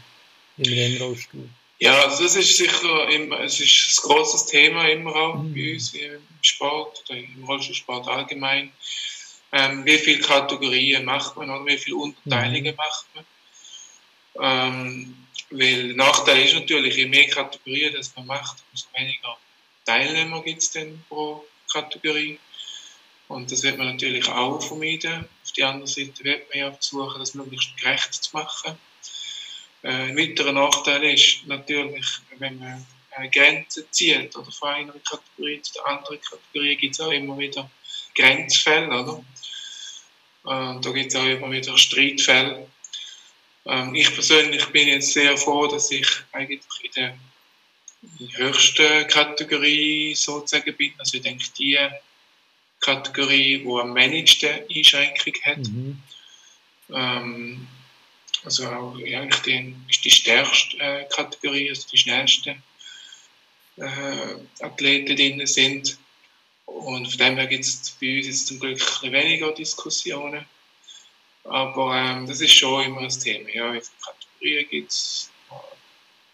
im 0.58 0.72
Rennrollstuhl? 0.72 1.48
Ja, 1.78 2.04
also 2.04 2.22
das 2.22 2.36
ist 2.36 2.56
sicher 2.56 3.08
immer, 3.10 3.40
es 3.40 3.60
ist 3.60 3.98
ein 3.98 4.08
grosses 4.08 4.46
Thema 4.46 4.88
immer 4.88 5.14
auch 5.14 5.42
mhm. 5.42 5.54
bei 5.54 5.72
uns 5.74 5.92
im 5.94 6.20
Sport 6.40 7.04
oder 7.08 7.18
im 7.18 7.44
Rollstuhlsport 7.44 8.08
allgemein 8.08 8.72
ähm, 9.52 9.84
wie 9.84 9.98
viele 9.98 10.20
Kategorien 10.20 11.04
macht 11.04 11.36
man 11.36 11.50
oder 11.50 11.64
wie 11.66 11.78
viele 11.78 11.96
Unterteilungen 11.96 12.72
mhm. 12.72 12.76
macht 12.76 13.06
man. 13.14 13.24
Ähm, 14.38 15.26
weil 15.50 15.94
Nachteil 15.94 16.44
ist 16.44 16.54
natürlich, 16.54 16.96
je 16.96 17.06
mehr 17.06 17.28
Kategorien 17.28 17.94
das 17.94 18.14
man 18.16 18.26
macht, 18.26 18.62
umso 18.70 18.86
weniger 18.94 19.36
Teilnehmer 19.84 20.42
gibt 20.42 20.62
es 20.62 20.72
dann 20.72 21.04
pro 21.08 21.44
Kategorie. 21.72 22.38
Und 23.28 23.50
das 23.50 23.62
wird 23.62 23.78
man 23.78 23.88
natürlich 23.88 24.28
auch 24.28 24.60
vermeiden. 24.60 25.28
Auf 25.46 25.52
der 25.52 25.68
anderen 25.68 25.86
Seite 25.86 26.24
wird 26.24 26.48
man 26.48 26.58
ja 26.58 26.72
versuchen, 26.72 27.20
das 27.20 27.34
möglichst 27.34 27.76
gerecht 27.76 28.14
zu 28.14 28.36
machen. 28.36 28.76
Äh, 29.82 29.90
ein 29.90 30.16
weiterer 30.16 30.50
Nachteil 30.50 31.04
ist 31.04 31.46
natürlich, 31.46 32.04
wenn 32.38 32.58
man 32.58 32.84
eine 33.12 33.30
Grenze 33.30 33.88
zieht 33.92 34.34
oder 34.36 34.50
von 34.50 34.70
einer 34.70 34.92
Kategorie 35.08 35.62
zu 35.62 35.74
der 35.74 35.86
anderen 35.86 36.20
Kategorie, 36.20 36.74
gibt 36.74 36.94
es 36.94 37.00
auch 37.00 37.12
immer 37.12 37.38
wieder 37.38 37.70
Grenzfälle, 38.16 38.88
oder? 38.88 39.24
Äh, 40.46 40.80
da 40.80 40.90
gibt 40.90 41.12
es 41.12 41.16
auch 41.16 41.24
immer 41.24 41.52
wieder 41.52 41.78
Streitfälle. 41.78 42.68
Ähm, 43.66 43.94
ich 43.94 44.12
persönlich 44.12 44.66
bin 44.66 44.88
jetzt 44.88 45.12
sehr 45.12 45.38
froh, 45.38 45.68
dass 45.68 45.92
ich 45.92 46.08
eigentlich 46.32 46.62
in 46.82 46.90
der, 46.96 47.18
höchsten 48.34 49.06
Kategorie 49.06 50.12
sozusagen 50.16 50.74
bin. 50.76 50.92
Also 50.98 51.16
ich 51.16 51.22
denke, 51.22 51.44
die 51.56 51.78
Kategorie, 52.80 53.58
die 53.58 53.80
am 53.80 53.94
wenigsten 53.94 54.60
Einschränkung 54.70 55.34
hat. 55.44 55.58
Mhm. 55.58 56.02
Ähm, 56.92 57.66
also 58.44 58.68
auch 58.68 58.94
eigentlich 58.96 59.42
die, 59.42 59.74
ist 59.88 60.04
die 60.04 60.10
stärkste 60.10 60.78
äh, 60.78 61.04
Kategorie, 61.08 61.68
also 61.68 61.88
die 61.90 61.98
schnellsten 61.98 62.62
äh, 63.76 64.64
Athleten 64.64 65.16
drin 65.16 65.46
sind. 65.46 65.98
Und 66.64 67.08
von 67.08 67.18
dem 67.18 67.36
her 67.36 67.46
gibt 67.46 67.64
es 67.64 67.96
bei 68.00 68.18
uns 68.18 68.26
jetzt 68.26 68.46
zum 68.46 68.60
Glück 68.60 68.80
ein 69.02 69.12
weniger 69.12 69.52
Diskussionen. 69.52 70.44
Aber 71.44 71.96
ähm, 71.96 72.26
das 72.26 72.40
ist 72.40 72.54
schon 72.54 72.84
immer 72.84 73.02
ein 73.02 73.08
Thema. 73.08 73.48
Ja, 73.50 73.72
wie 73.72 73.80
viele 73.80 73.98
Kategorien 74.04 74.68
gibt 74.68 74.90
es? 74.90 75.30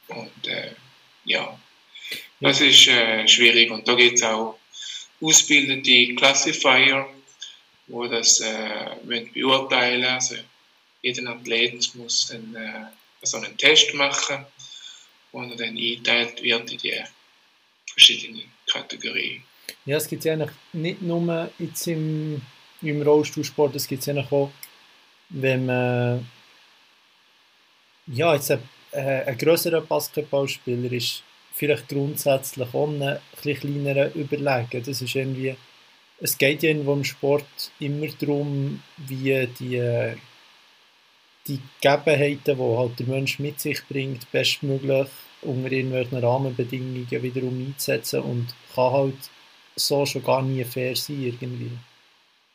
Und 0.09 0.47
äh, 0.47 0.75
ja, 1.25 1.59
das 2.41 2.61
ist 2.61 2.89
äh, 2.89 3.27
schwierig. 3.29 3.71
Und 3.71 3.87
da 3.87 3.95
gibt 3.95 4.19
es 4.19 4.23
auch 4.23 4.59
ausgebildete 5.23 6.15
Classifier, 6.17 7.07
die 7.87 8.09
das 8.11 8.41
äh, 8.41 9.25
beurteilen 9.35 10.05
Also 10.05 10.37
jeder 11.03 11.31
Athlet 11.31 11.95
muss 11.95 12.29
dann 12.29 12.55
äh, 12.55 13.27
so 13.27 13.39
einen 13.39 13.57
Test 13.57 13.95
machen, 13.95 14.45
wo 15.33 15.41
dann 15.43 15.61
eingeteilt 15.61 16.43
wird 16.43 16.71
in 16.73 16.79
die 16.79 17.03
verschiedenen 17.87 18.51
Kategorien. 18.67 19.43
Ja, 19.85 19.97
es 19.97 20.09
gibt 20.09 20.25
ja 20.25 20.33
eigentlich 20.33 20.51
nicht 20.73 21.03
nur 21.03 21.51
jetzt 21.59 21.87
im, 21.87 22.41
im 22.81 23.03
Rollstuhlsport, 23.03 23.75
es 23.77 23.87
gibt 23.87 24.07
ja 24.07 24.15
auch, 24.31 24.51
wenn 25.29 25.67
man 25.67 26.27
ja, 28.07 28.35
jetzt 28.35 28.51
ein, 28.51 28.69
äh, 28.93 29.25
ein 29.25 29.39
grösserer 29.39 29.81
Basketballspieler 29.81 30.93
ist, 30.93 31.23
vielleicht 31.53 31.89
grundsätzlich 31.89 32.75
auch 32.75 32.89
ein 32.89 33.19
bisschen 33.43 33.61
kleinerer 33.61 34.15
überlegen. 34.15 34.83
Das 34.85 35.01
ist 35.01 35.15
irgendwie, 35.15 35.55
es 36.21 36.39
geht 36.39 36.63
ja 36.63 36.71
im 36.71 37.05
Sport 37.05 37.71
immer 37.81 38.07
darum, 38.19 38.83
wie 38.97 39.47
die, 39.59 40.15
die 41.47 41.61
Gegebenheiten, 41.81 42.57
die 42.57 42.77
halt 42.77 42.99
der 42.99 43.07
Mensch 43.07 43.39
mit 43.39 43.61
sich 43.61 43.85
bringt, 43.89 44.31
bestmöglich 44.33 45.09
unter 45.43 45.73
irgendwelchen 45.73 46.19
Rahmenbedingungen 46.19 47.11
wiederum 47.11 47.67
einzusetzen 47.67 48.21
und 48.21 48.55
kann 48.75 48.93
halt 48.93 49.31
so 49.75 50.07
schon 50.07 50.23
gar 50.23 50.43
nie 50.43 50.65
fair 50.65 50.95
sein 50.95 51.23
irgendwie. 51.23 51.73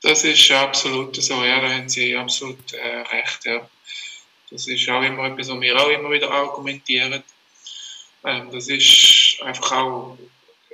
Das 0.01 0.24
ist 0.24 0.51
absolut 0.51 1.16
so, 1.16 1.44
ja, 1.44 1.60
da 1.60 1.70
haben 1.70 1.89
Sie 1.89 2.16
absolut 2.16 2.74
äh, 2.74 3.00
recht, 3.16 3.46
ja. 3.46 3.68
Das 4.50 4.68
ist 4.68 4.88
auch 4.89 5.01
immer 5.01 5.25
etwas, 5.25 5.50
was 5.50 5.60
wir 5.60 5.75
auch 5.75 5.89
immer 5.89 6.12
wieder 6.12 6.32
argumentieren. 6.32 7.24
Ähm, 8.27 8.51
das 8.51 8.67
ist 8.67 9.38
einfach 9.41 9.72
auch 9.72 10.17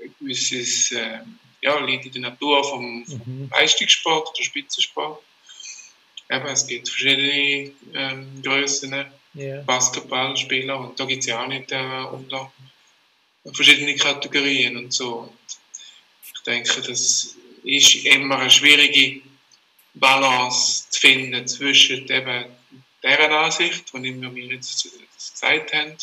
ein 0.01 0.15
gewisses, 0.19 0.91
äh, 0.91 1.19
ja, 1.61 1.77
liegt 1.85 2.07
in 2.07 2.11
der 2.13 2.31
Natur 2.31 2.63
vom, 2.63 3.05
vom 3.05 3.21
mhm. 3.25 3.49
Leistungssport 3.51 4.29
oder 4.29 4.43
Spitzensport. 4.43 5.21
Eben, 6.31 6.47
es 6.47 6.65
gibt 6.65 6.89
verschiedene 6.89 7.71
ähm, 7.93 8.41
Größen, 8.41 9.05
yeah. 9.35 9.61
Basketballspieler 9.61 10.79
und 10.79 10.99
da 10.99 11.05
gibt 11.05 11.21
es 11.21 11.27
ja 11.27 11.43
auch 11.43 11.47
nicht 11.47 11.71
äh, 11.71 12.03
unter 12.11 12.51
verschiedene 13.53 13.95
Kategorien 13.95 14.77
und 14.77 14.91
so. 14.91 15.19
Und 15.19 15.37
ich 16.33 16.41
denke, 16.43 16.81
das 16.81 17.35
ist 17.63 18.05
immer 18.05 18.39
eine 18.39 18.49
schwierige 18.49 19.21
Balance 19.93 20.89
zu 20.89 20.99
finden 21.01 21.47
zwischen 21.47 22.09
eben 22.09 22.45
dieser 23.03 23.31
Ansicht, 23.31 23.93
die 23.93 24.21
wir 24.21 24.55
jetzt 24.55 24.89
gesagt 25.35 25.73
haben, 25.73 25.97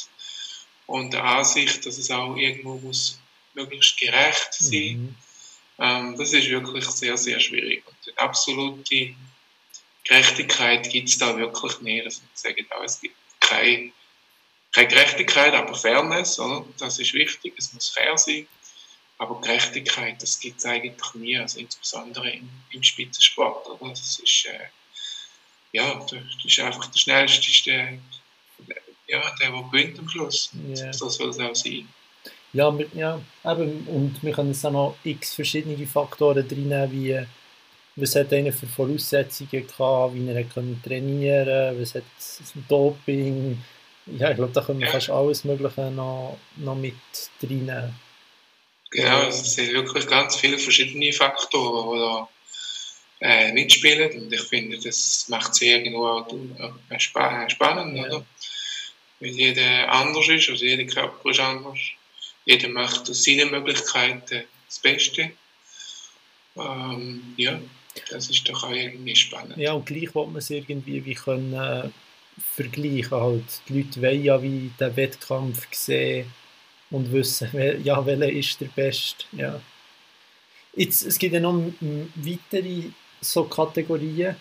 und 0.91 1.13
der 1.13 1.23
Ansicht, 1.23 1.87
dass 1.87 1.99
es 1.99 2.11
auch 2.11 2.35
irgendwo 2.35 2.75
muss 2.79 3.21
möglichst 3.55 3.97
gerecht 3.97 4.53
sein 4.55 5.03
mhm. 5.03 5.17
ähm, 5.79 6.17
Das 6.19 6.33
ist 6.33 6.49
wirklich 6.49 6.85
sehr, 6.87 7.17
sehr 7.17 7.39
schwierig. 7.39 7.85
Und 7.87 8.19
absolute 8.19 9.15
Gerechtigkeit 10.03 10.91
gibt 10.91 11.09
es 11.09 11.19
da 11.19 11.37
wirklich 11.39 11.81
nicht. 11.81 12.05
Also, 12.05 12.23
ich 12.35 12.41
sage 12.41 12.67
auch, 12.71 12.83
es 12.83 13.01
gibt 13.01 13.15
keine, 13.39 13.93
keine 14.73 14.89
Gerechtigkeit, 14.89 15.55
aber 15.55 15.75
Fairness, 15.77 16.41
oder? 16.41 16.67
das 16.79 16.99
ist 16.99 17.15
wichtig, 17.15 17.55
es 17.57 17.73
muss 17.73 17.91
fair 17.91 18.19
sein. 18.19 18.49
Aber 19.19 19.41
Gerechtigkeit, 19.41 20.21
das 20.21 20.41
gibt 20.41 20.59
es 20.59 20.65
eigentlich 20.65 21.15
nie, 21.15 21.39
also 21.39 21.61
insbesondere 21.61 22.31
im, 22.31 22.51
im 22.71 22.83
Spitzensport. 22.83 23.65
Oder? 23.69 23.91
Das 23.91 24.19
ist, 24.19 24.47
äh, 24.47 24.67
ja, 25.71 26.05
das 26.11 26.19
ist 26.45 26.59
einfach 26.59 26.87
der 26.87 26.99
schnellste, 26.99 28.01
ja, 29.11 29.21
der, 29.41 29.51
der 29.51 29.63
gewinnt 29.63 29.99
am 29.99 30.09
Schluss. 30.09 30.51
Yeah. 30.69 30.93
So 30.93 31.09
soll 31.09 31.31
es 31.31 31.39
auch 31.39 31.55
sein. 31.55 31.89
Ja, 32.53 32.77
ja 32.95 33.21
eben, 33.45 33.87
und 33.87 34.23
wir 34.23 34.33
können 34.33 34.53
jetzt 34.53 34.65
auch 34.67 34.73
noch 34.73 34.97
x 35.05 35.35
verschiedene 35.35 35.87
Faktoren 35.87 36.47
drin 36.47 36.71
wie 36.91 37.25
was 37.97 38.15
hat 38.15 38.33
einer 38.33 38.53
für 38.53 38.67
Voraussetzungen 38.67 39.51
gehabt, 39.51 40.15
wie 40.15 40.29
er 40.29 40.45
konnte 40.45 40.89
trainieren 40.89 41.81
was 41.81 41.95
hat 41.95 42.05
Doping. 42.69 43.63
Ja, 44.07 44.31
ich 44.31 44.37
glaube, 44.37 44.53
da 44.53 44.63
können 44.63 44.81
wir 44.81 44.89
fast 44.89 45.11
alles 45.11 45.45
Mögliche 45.45 45.91
noch, 45.91 46.39
noch 46.57 46.75
mit 46.75 46.95
reinnehmen. 47.43 47.95
Genau, 48.91 49.23
es 49.29 49.55
sind 49.55 49.73
wirklich 49.73 50.07
ganz 50.07 50.37
viele 50.37 50.59
verschiedene 50.59 51.13
Faktoren, 51.13 51.95
die 51.95 52.01
da 52.01 52.29
äh, 53.21 53.53
mitspielen 53.53 54.11
und 54.23 54.33
ich 54.33 54.41
finde, 54.41 54.79
das 54.81 55.27
macht 55.29 55.53
es 55.53 55.63
irgendwo 55.63 56.07
auch 56.07 56.27
äh, 56.89 56.99
spannend, 56.99 57.97
ja. 57.97 58.07
oder? 58.07 58.25
Weil 59.21 59.31
jeder 59.31 59.93
anders 59.93 60.29
ist, 60.29 60.49
also 60.49 60.65
jeder 60.65 60.85
Körper 60.85 61.31
ist 61.31 61.41
anders. 61.41 61.79
Jeder 62.47 62.69
macht 62.69 63.09
aus 63.09 63.23
seinen 63.23 63.51
Möglichkeiten 63.51 64.45
das 64.67 64.79
Beste. 64.79 65.33
Ähm, 66.57 67.35
ja. 67.37 67.61
Das 68.09 68.31
ist 68.31 68.49
doch 68.49 68.65
auch 68.65 68.71
irgendwie 68.71 69.17
spannend. 69.17 69.57
Ja, 69.57 69.73
und 69.73 69.87
gleich 69.87 70.15
wollte 70.15 70.31
man 70.31 70.39
es 70.39 70.51
irgendwie 70.51 71.05
wie 71.05 71.15
können, 71.15 71.53
äh, 71.53 71.89
vergleichen. 72.55 73.11
Halt. 73.11 73.61
Die 73.69 73.83
Leute 73.83 74.03
wollen 74.03 74.25
ja 74.25 74.43
wie 74.43 74.71
den 74.79 74.97
Wettkampf 74.97 75.67
sehen 75.73 76.33
und 76.91 77.13
wissen, 77.13 77.51
ja, 77.85 78.05
welcher 78.05 78.31
ist 78.31 78.61
der 78.61 78.67
Beste. 78.67 79.25
Ja. 79.33 79.61
Jetzt, 80.75 81.03
es 81.03 81.19
gibt 81.19 81.35
ja 81.35 81.41
noch 81.41 81.61
weitere 82.15 82.91
so 83.21 83.45
Kategorien, 83.45 84.37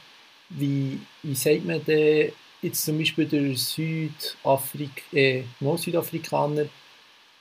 wie, 0.50 1.00
wie 1.24 1.36
sagt 1.36 1.66
man 1.66 1.84
denn, 1.84 2.32
jetzt 2.62 2.84
zum 2.84 2.98
Beispiel 2.98 3.26
der 3.26 3.56
Südafrik 3.56 5.04
äh, 5.14 5.44
Südafrikaner, 5.78 6.66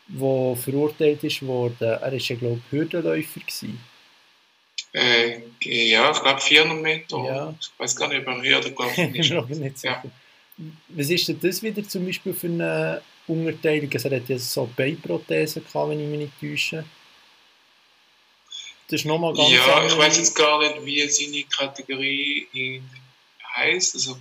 der 0.09 0.57
verurteilt 0.57 1.25
ist 1.25 1.47
worden, 1.47 1.77
er 1.81 2.01
war 2.01 2.13
ja, 2.15 2.37
glaube 2.37 2.61
ich, 2.65 2.73
Hürdenläufer. 2.73 3.41
Gewesen. 3.41 3.79
Äh, 4.93 5.41
ja, 5.63 6.11
ich 6.11 6.23
glaube 6.23 6.41
400 6.41 6.83
Meter. 6.83 7.25
Ja. 7.25 7.55
Ich 7.61 7.71
weiß 7.79 7.97
gar 7.97 8.09
nicht, 8.09 8.27
ob 8.27 8.45
er 8.45 8.59
oder 8.59 8.71
gelaufen 8.71 9.15
ist. 9.15 9.31
nicht 9.31 9.85
ja. 9.85 10.03
Was 10.89 11.11
ist 11.11 11.29
denn 11.29 11.39
das 11.41 11.63
wieder 11.63 11.87
zum 11.87 12.07
Beispiel 12.07 12.35
für 12.35 12.49
eine 12.49 13.03
Unterteilung? 13.27 13.91
Also, 13.93 14.09
er 14.09 14.17
hat 14.17 14.29
ja 14.29 14.39
so 14.39 14.69
Beinprothesen 14.75 15.65
gehabt, 15.65 15.91
wenn 15.91 16.01
ich 16.01 16.09
mich 16.09 16.19
nicht 16.19 16.41
täusche. 16.41 16.85
Das 18.89 19.01
ist 19.01 19.07
nochmal 19.07 19.35
ganz 19.35 19.51
Ja, 19.51 19.87
ich 19.87 19.97
weiß 19.97 20.17
jetzt 20.17 20.35
gar 20.35 20.59
nicht, 20.59 20.85
wie 20.85 21.07
seine 21.09 21.45
Kategorie 21.45 22.83
heißt. 23.57 23.95
Also, 23.95 24.17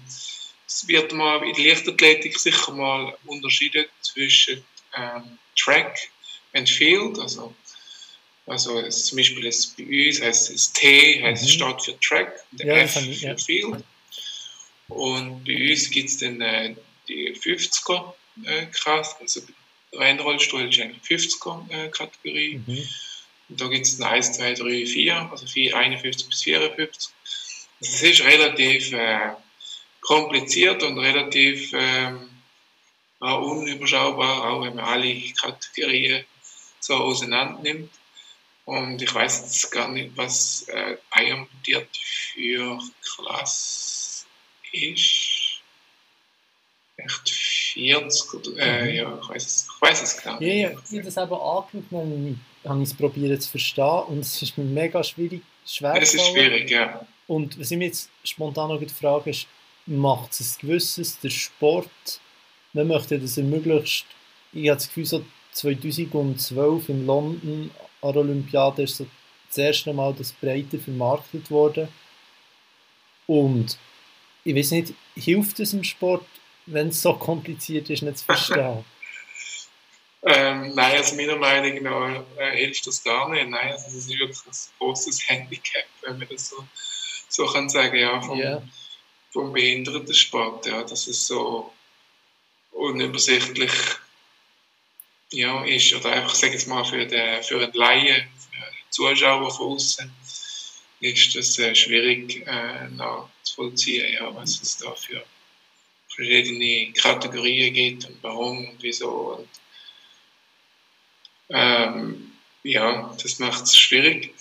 es 0.67 0.87
wird 0.87 1.13
mal 1.13 1.43
in 1.47 1.53
der 1.55 1.73
Leichtathletik 1.73 2.37
sicher 2.37 2.73
mal 2.73 3.17
unterschieden 3.25 3.85
zwischen 4.01 4.63
ähm, 4.95 5.37
Track 5.55 6.09
and 6.53 6.69
Field, 6.69 7.17
also 7.19 7.55
also 8.45 8.81
zum 8.89 9.17
Beispiel 9.17 9.43
das 9.43 9.67
bei 9.77 9.83
uns 9.83 10.21
heißt 10.21 10.53
das 10.53 10.71
T 10.73 11.21
heißt 11.21 11.43
mhm. 11.43 11.47
steht 11.47 11.81
für 11.81 11.99
Track, 11.99 12.33
der 12.51 12.67
ja, 12.67 12.77
F 12.83 12.95
ich, 12.97 13.19
für 13.19 13.27
ja. 13.27 13.37
Field. 13.37 13.83
Und 14.87 15.43
bei 15.43 15.69
uns 15.69 15.89
gibt 15.89 16.09
es 16.09 16.17
dann 16.17 16.39
äh, 16.39 16.75
die 17.07 17.33
50er 17.33 18.13
äh, 18.45 18.65
Kraft, 18.67 19.19
also 19.19 19.41
Rennrollstuhl 19.93 20.69
ist 20.69 20.79
eigentlich 20.79 21.03
50er 21.03 21.69
äh, 21.71 21.89
Kategorie. 21.89 22.61
Mhm. 22.65 22.87
Und 23.49 23.61
da 23.61 23.67
gibt 23.67 23.85
es 23.85 24.01
1, 24.01 24.33
2, 24.33 24.53
3, 24.53 24.85
4, 24.85 25.29
also 25.31 25.45
4, 25.45 25.75
51 25.75 26.27
bis 26.27 26.43
54. 26.43 27.11
Also 27.79 27.93
es 27.93 28.01
ist 28.01 28.23
relativ 28.23 28.93
äh, 28.93 29.31
kompliziert 30.07 30.81
und 30.83 30.97
relativ 30.99 31.73
ähm, 31.73 32.29
unüberschaubar, 33.19 34.49
auch 34.49 34.61
wenn 34.61 34.75
man 34.75 34.85
alle 34.85 35.13
Kategorien 35.33 36.23
so 36.79 36.93
auseinander 36.95 37.61
nimmt. 37.61 37.91
Und 38.63 39.01
ich 39.01 39.13
weiß 39.13 39.41
jetzt 39.41 39.69
gar 39.71 39.89
nicht, 39.89 40.15
was 40.15 40.65
äh, 40.69 40.97
einmontiert 41.11 41.89
für 41.95 42.79
Klasse 43.01 44.25
ist. 44.71 45.61
Echt 46.95 47.29
40 47.29 48.33
oder, 48.33 48.57
äh, 48.57 48.83
mhm. 48.83 48.95
ja, 48.95 49.19
ich 49.21 49.29
weiß 49.29 49.45
es, 49.45 49.67
ich 49.75 49.81
weiß 49.81 50.01
es 50.03 50.23
gar 50.23 50.39
nicht. 50.39 50.47
Ja, 50.47 50.53
ja, 50.53 50.69
ich 50.69 50.91
habe 50.91 51.03
das 51.03 51.17
aber 51.17 51.41
angeschaut 51.41 51.91
und 51.91 52.39
habe 52.65 52.81
es 52.81 52.93
probiert 52.93 53.41
zu 53.41 53.49
verstehen 53.49 54.03
und 54.07 54.19
es 54.19 54.41
ist 54.41 54.57
mega 54.57 55.03
schwierig, 55.03 55.43
schwer 55.65 56.01
Es 56.01 56.13
ist 56.13 56.27
schwierig, 56.27 56.69
ja. 56.69 57.05
Und 57.27 57.59
was 57.59 57.71
ich 57.71 57.77
mich 57.77 57.87
jetzt 57.89 58.09
spontan 58.23 58.69
noch 58.69 58.81
frage, 58.89 59.29
ist, 59.29 59.47
macht 59.87 60.33
es 60.33 60.57
ein 60.57 60.67
gewisses, 60.67 61.19
der 61.19 61.29
Sport, 61.29 62.19
man 62.73 62.87
möchte, 62.87 63.17
dass 63.17 63.37
er 63.37 63.43
möglichst, 63.43 64.05
ich 64.53 64.69
habe 64.69 64.77
das 64.77 64.87
Gefühl, 64.87 65.05
so 65.05 65.25
2012 65.53 66.89
in 66.89 67.05
London 67.05 67.71
an 68.01 68.13
der 68.13 68.21
Olympiade 68.21 68.83
ist 68.83 68.97
so 68.97 69.07
das 69.47 69.57
erste 69.57 69.93
Mal 69.93 70.13
das 70.13 70.33
breiter 70.33 70.77
vermarktet 70.77 71.49
worden. 71.49 71.87
Und 73.25 73.77
ich 74.43 74.55
weiß 74.55 74.71
nicht, 74.71 74.93
hilft 75.15 75.59
es 75.59 75.73
im 75.73 75.83
Sport, 75.83 76.25
wenn 76.65 76.89
es 76.89 77.01
so 77.01 77.13
kompliziert 77.13 77.89
ist, 77.89 78.03
nicht 78.03 78.19
zu 78.19 78.25
verstehen? 78.25 78.85
ähm, 80.23 80.73
nein, 80.75 80.97
also 80.97 81.15
meiner 81.15 81.37
Meinung 81.37 81.83
nach 81.83 82.23
äh, 82.37 82.57
hilft 82.57 82.85
das 82.87 83.03
gar 83.03 83.29
nicht. 83.29 83.49
Nein, 83.49 83.71
also 83.71 83.85
das 83.85 83.95
ist 83.95 84.09
wirklich 84.09 84.37
ein 84.45 84.53
großes 84.79 85.29
Handicap, 85.29 85.85
wenn 86.01 86.19
man 86.19 86.27
das 86.29 86.49
so, 86.49 86.57
so 87.29 87.45
kann 87.47 87.69
sagen, 87.69 87.97
ja, 87.97 88.21
vom, 88.21 88.37
yeah. 88.37 88.61
Vom 89.37 89.53
Behindertensport, 89.53 90.65
ja, 90.65 90.81
dass 90.81 91.05
es 91.05 91.27
so 91.27 91.71
unübersichtlich 92.71 93.71
ja, 95.31 95.63
ist, 95.63 95.93
oder 95.93 96.11
einfach, 96.13 96.33
sage 96.33 96.55
ich 96.55 96.65
mal, 96.65 96.83
für 96.83 97.05
den, 97.05 97.43
für 97.43 97.61
einen 97.61 97.73
Laien, 97.73 98.27
für 98.49 98.65
einen 98.65 98.75
Zuschauer 98.89 99.51
von 99.51 99.73
außen, 99.73 100.11
ist 101.01 101.35
das 101.35 101.59
äh, 101.59 101.75
schwierig 101.75 102.47
äh, 102.47 102.87
nachzuvollziehen, 102.95 104.11
ja, 104.13 104.33
was 104.33 104.59
es 104.59 104.77
da 104.77 104.91
für 104.95 105.23
verschiedene 106.09 106.91
Kategorien 106.93 107.75
gibt 107.75 108.05
und 108.05 108.17
warum 108.23 108.67
und 108.69 108.81
wieso. 108.81 109.37
Und, 109.37 109.49
ähm, 111.49 112.31
ja, 112.63 113.15
das 113.21 113.37
macht 113.37 113.65
es 113.65 113.77
schwierig. 113.77 114.33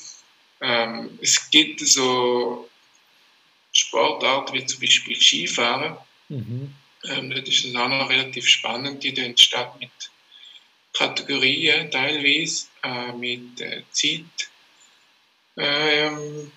Ähm, 0.63 1.19
es 1.21 1.51
gibt 1.51 1.81
so 1.81 2.67
Sportarten 3.87 4.55
wie 4.55 4.67
zum 4.67 4.81
Beispiel 4.81 5.21
Skifahren. 5.21 5.97
Mhm. 6.29 6.75
Ähm, 7.05 7.31
das 7.31 7.49
ist 7.49 7.77
auch 7.77 7.89
noch 7.89 8.11
relativ 8.11 8.49
spannend. 8.49 9.03
Die 9.03 9.17
entstehen 9.17 9.67
mit 9.79 9.91
Kategorien 10.93 11.91
teilweise 11.91 12.67
äh, 12.83 13.13
mit 13.13 13.61
äh, 13.61 13.83
Zeit, 13.91 14.51
ähm, 15.57 16.51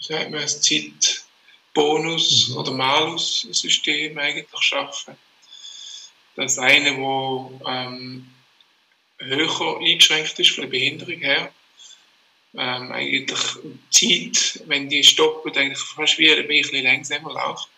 sagt 0.00 0.30
man, 0.30 0.42
Zeitbonus- 0.42 2.50
mhm. 2.50 2.56
oder 2.56 2.72
Malus-System 2.72 4.18
eigentlich 4.18 4.48
schaffen. 4.60 5.16
Das 6.36 6.58
eine, 6.58 6.96
wo 6.98 7.60
ähm, 7.66 8.30
höher 9.18 9.80
eingeschränkt 9.80 10.38
ist 10.38 10.50
von 10.50 10.62
der 10.62 10.70
Behinderung 10.70 11.20
her. 11.20 11.52
Ähm, 12.56 12.92
eigentlich 12.92 13.38
Zeit, 13.90 14.62
wenn 14.66 14.88
die 14.88 15.04
stoppen, 15.04 15.54
eigentlich 15.56 15.78
fast 15.78 16.18
wie 16.18 16.32
ein 16.32 16.46
bisschen 16.48 16.84
langsamer 16.84 17.32
läuft. 17.32 17.68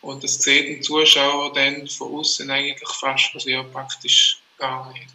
Und 0.00 0.24
das 0.24 0.38
sieht 0.38 0.68
ein 0.68 0.82
Zuschauer 0.82 1.52
dann 1.52 1.86
von 1.88 2.14
außen 2.14 2.50
eigentlich 2.50 2.88
fast, 2.88 3.34
also 3.34 3.50
ja 3.50 3.62
praktisch 3.62 4.38
gar 4.58 4.92
nicht. 4.92 5.08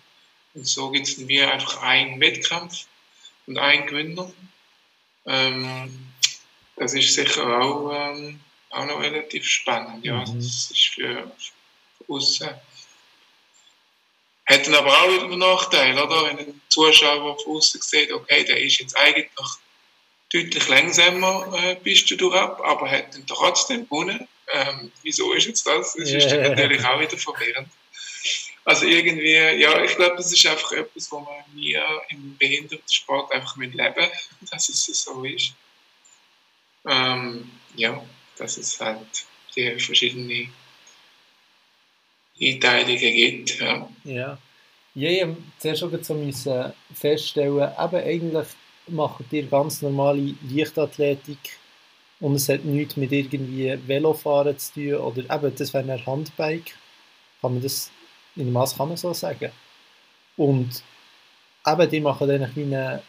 Und 0.54 0.68
so 0.68 0.92
gibt 0.92 1.08
es 1.08 1.28
wie 1.28 1.42
einfach 1.42 1.82
einen 1.82 2.20
Wettkampf 2.20 2.86
und 3.48 3.58
einen 3.58 3.88
Gewinner. 3.88 4.32
Ähm, 5.26 6.14
das 6.76 6.94
ist 6.94 7.14
sicher 7.14 7.62
auch, 7.62 7.92
ähm, 7.94 8.40
auch 8.70 8.86
noch 8.86 9.02
relativ 9.02 9.46
spannend. 9.48 10.06
Ja. 10.06 10.26
Mhm. 10.26 10.36
Das 10.36 10.72
ist 10.72 10.88
für, 10.94 11.32
für 11.98 12.04
uns. 12.08 12.44
Hat 14.46 14.68
dann 14.68 14.76
aber 14.76 14.92
auch 14.92 15.12
wieder 15.12 15.24
einen 15.24 15.40
Nachteil, 15.40 15.98
oder? 15.98 16.26
Wenn 16.26 16.40
ein 16.40 16.62
Zuschauer 16.70 17.38
von 17.40 17.56
außen 17.56 17.82
sieht, 17.82 18.12
okay, 18.12 18.44
der 18.44 18.62
ist 18.62 18.80
jetzt 18.80 18.96
eigentlich 18.98 19.30
deutlich 20.32 20.68
langsamer 20.68 21.52
äh, 21.64 21.76
Piste 21.76 22.18
durch 22.18 22.36
ab, 22.36 22.62
aber 22.64 22.90
hat 22.90 23.14
dann 23.14 23.26
trotzdem 23.26 23.84
gewonnen. 23.84 24.28
Ähm, 24.54 24.92
wieso 25.02 25.34
ist 25.34 25.48
jetzt 25.48 25.66
das? 25.66 25.96
Das 25.96 26.10
ist 26.10 26.32
yeah. 26.32 26.50
natürlich 26.50 26.84
auch 26.86 27.00
wieder 27.00 27.18
verwirrend. 27.18 27.70
Also 28.66 28.86
irgendwie, 28.88 29.34
ja, 29.34 29.84
ich 29.84 29.96
glaube, 29.96 30.16
das 30.18 30.32
ist 30.32 30.46
einfach 30.46 30.72
etwas, 30.72 31.12
wo 31.12 31.22
wir 31.22 31.46
nie 31.54 31.80
im 32.10 32.36
Behindertensport 32.38 33.32
einfach 33.32 33.56
leben 33.58 33.78
müssen, 33.78 34.50
dass 34.52 34.70
es 34.70 35.04
so 35.04 35.24
ist. 35.24 35.54
Ähm, 36.88 37.52
ja, 37.76 38.04
dass 38.38 38.58
es 38.58 38.80
halt 38.80 39.26
die 39.56 39.80
verschiedenen 39.80 40.52
Einteilungen 42.40 42.98
gibt. 42.98 43.60
Ja. 43.60 43.90
ja. 44.04 44.38
Ja, 44.98 45.10
ich 45.10 45.22
habe 45.24 45.36
zuerst 45.58 45.82
schon 45.82 46.04
so 46.04 46.14
müssen 46.14 46.72
feststellen, 46.94 47.70
eben 47.78 47.96
eigentlich 47.96 48.48
macht 48.88 49.26
ihr 49.32 49.44
ganz 49.44 49.82
normale 49.82 50.36
Leichtathletik 50.50 51.60
und 52.22 52.36
es 52.36 52.48
hat 52.48 52.64
nichts 52.64 52.96
mit 52.96 53.12
irgendwie 53.12 53.78
Velofahren 53.86 54.58
zu 54.58 54.74
tun 54.74 54.96
oder 54.96 55.36
eben, 55.36 55.56
das 55.56 55.74
wäre 55.74 55.92
ein 55.92 56.06
Handbike, 56.06 56.78
kann 57.42 57.54
man 57.54 57.62
das, 57.62 57.92
in 58.38 58.54
Maß 58.54 58.78
kann 58.78 58.88
man 58.88 58.98
so 58.98 59.14
sagen. 59.14 59.52
Und 60.38 60.82
eben, 61.68 61.90
die 61.90 62.00
machen 62.00 62.28
dann 62.30 62.44
einen 62.44 63.00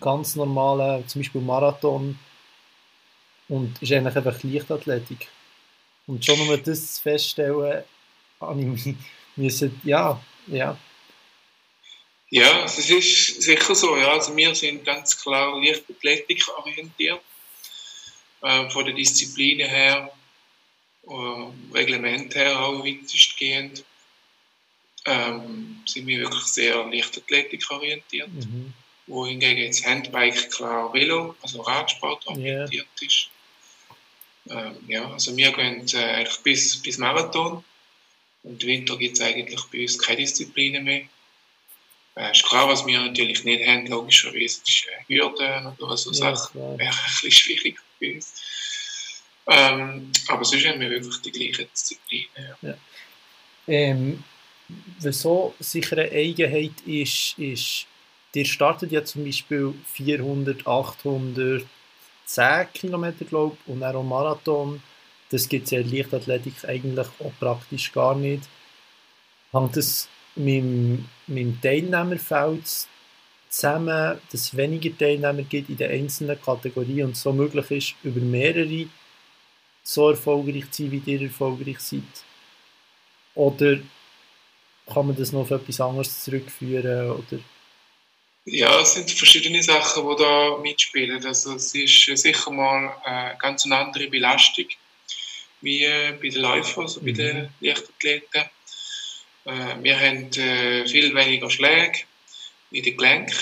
ganz 0.00 0.36
normalen, 0.36 1.08
zum 1.08 1.22
Beispiel 1.22 1.40
Marathon 1.40 2.18
und 3.48 3.80
ist 3.80 3.90
eigentlich 3.92 4.16
einfach 4.16 4.42
Leichtathletik. 4.42 5.28
Und 6.06 6.24
schon 6.24 6.40
um 6.40 6.62
das 6.62 6.98
feststellen, 6.98 7.84
habe 8.42 8.78
müssen, 9.36 9.80
ja, 9.84 10.22
ja. 10.46 10.78
Ja, 12.30 12.64
es 12.64 12.78
ist 12.78 13.42
sicher 13.42 13.74
so, 13.74 13.94
ja. 13.96 14.12
Also 14.12 14.34
wir 14.34 14.54
sind 14.54 14.84
ganz 14.86 15.22
klar 15.22 15.60
Leichtathletik 15.62 16.42
orientiert 16.56 17.20
äh, 18.40 18.70
von 18.70 18.86
der 18.86 18.94
Disziplin 18.94 19.58
her, 19.58 20.10
äh, 21.06 21.74
Reglement 21.74 22.34
her 22.34 22.58
auch 22.58 22.82
weitestgehend, 22.82 23.84
ähm, 25.04 25.82
sind 25.84 26.06
wir 26.06 26.20
wirklich 26.20 26.44
sehr 26.44 26.82
Leichtathletik 26.86 27.70
orientiert. 27.70 28.32
Mhm. 28.32 28.72
Wohingegen 29.08 29.64
jetzt 29.64 29.84
Handbike 29.84 30.50
klar 30.50 30.92
Velo, 30.94 31.34
also 31.42 31.60
Radsport 31.60 32.26
orientiert 32.28 32.72
yeah. 32.72 33.06
ist. 33.06 33.28
Ähm, 34.48 34.76
ja, 34.88 35.10
also 35.12 35.36
wir 35.36 35.52
gehen 35.52 35.86
äh, 35.92 35.98
eigentlich 35.98 36.38
bis, 36.38 36.80
bis 36.80 36.96
Marathon 36.96 37.62
und 38.42 38.66
weiter 38.66 38.96
gibt 38.96 39.16
es 39.16 39.22
eigentlich 39.22 39.62
bei 39.72 39.82
uns 39.82 39.98
keine 39.98 40.18
Disziplinen 40.18 40.84
mehr. 40.84 41.02
Äh, 42.16 42.32
ist 42.32 42.44
klar, 42.44 42.68
was 42.68 42.84
wir 42.84 43.00
natürlich 43.00 43.44
nicht 43.44 43.66
haben, 43.66 43.86
logischerweise, 43.86 44.60
ist 44.66 44.86
äh, 44.86 45.14
Hürden 45.14 45.72
oder 45.78 45.96
so 45.96 46.10
ja, 46.10 46.34
Sachen. 46.34 46.60
Wäre 46.78 46.90
ein 46.90 46.96
bisschen 47.04 47.30
schwierig 47.30 47.78
bei 48.00 48.14
uns. 48.14 49.22
Ähm, 49.46 50.10
aber 50.28 50.44
sonst 50.44 50.66
haben 50.66 50.80
wir 50.80 50.90
wirklich 50.90 51.20
die 51.22 51.32
gleichen 51.32 51.68
Disziplinen. 51.70 52.28
Ja. 52.36 52.68
Ja. 52.68 52.74
Ähm, 53.66 54.24
wieso 54.98 55.54
sicher 55.58 55.98
eine 55.98 56.10
Eigenheit 56.10 56.80
ist, 56.86 57.38
ist, 57.38 57.86
ihr 58.34 58.44
startet 58.44 58.92
ja 58.92 59.04
zum 59.04 59.24
Beispiel 59.24 59.74
400, 59.94 60.66
800, 60.66 61.64
10 62.24 62.72
Kilometer, 62.72 63.24
glaube 63.24 63.56
ich, 63.60 63.72
und 63.72 63.80
dann 63.80 63.96
auch 63.96 64.02
Marathon. 64.02 64.82
Das 65.32 65.48
gibt 65.48 65.64
es 65.64 65.70
ja 65.70 65.80
in 65.80 65.90
Leichtathletik 65.90 66.64
eigentlich 66.68 67.06
auch 67.18 67.32
praktisch 67.40 67.90
gar 67.90 68.14
nicht. 68.14 68.42
Hängt 69.50 69.76
das 69.76 70.06
mit, 70.36 70.62
dem 71.26 71.58
Teilnehmerfeld 71.62 72.86
zusammen, 73.48 74.20
dass 74.30 74.40
es 74.40 74.56
weniger 74.56 74.96
Teilnehmer 74.96 75.42
gibt 75.42 75.70
in 75.70 75.78
den 75.78 75.90
einzelnen 75.90 76.40
Kategorien 76.40 77.06
und 77.06 77.16
so 77.16 77.32
möglich 77.32 77.70
ist, 77.70 77.94
über 78.02 78.20
mehrere 78.20 78.86
so 79.82 80.10
erfolgreich 80.10 80.70
zu 80.70 80.82
sein, 80.82 80.92
wie 80.92 81.12
ihr 81.12 81.22
erfolgreich 81.22 81.80
seid? 81.80 82.02
Oder 83.34 83.78
kann 84.86 85.06
man 85.06 85.16
das 85.16 85.32
noch 85.32 85.40
auf 85.40 85.50
etwas 85.50 85.80
anderes 85.80 86.24
zurückführen? 86.24 87.10
Oder? 87.10 87.40
Ja, 88.44 88.80
es 88.80 88.94
sind 88.94 89.10
verschiedene 89.10 89.62
Sachen, 89.62 90.06
die 90.06 90.22
da 90.22 90.58
mitspielen. 90.58 91.24
Also 91.24 91.54
es 91.54 91.74
ist 91.74 92.04
sicher 92.18 92.50
mal 92.50 92.94
eine 93.02 93.38
ganz 93.38 93.64
andere 93.64 94.08
Belastung 94.08 94.66
wie 95.62 95.86
bei 96.20 96.28
den 96.28 96.42
Läufern, 96.42 96.84
also 96.84 97.00
bei 97.00 97.12
den 97.12 97.42
mhm. 97.42 97.48
Leichtathleten. 97.60 98.44
Äh, 99.44 99.82
wir 99.82 99.98
haben 99.98 100.30
äh, 100.32 100.86
viel 100.86 101.14
weniger 101.14 101.50
Schläge 101.50 102.00
in 102.70 102.82
den 102.82 102.96
Gelenken. 102.96 103.36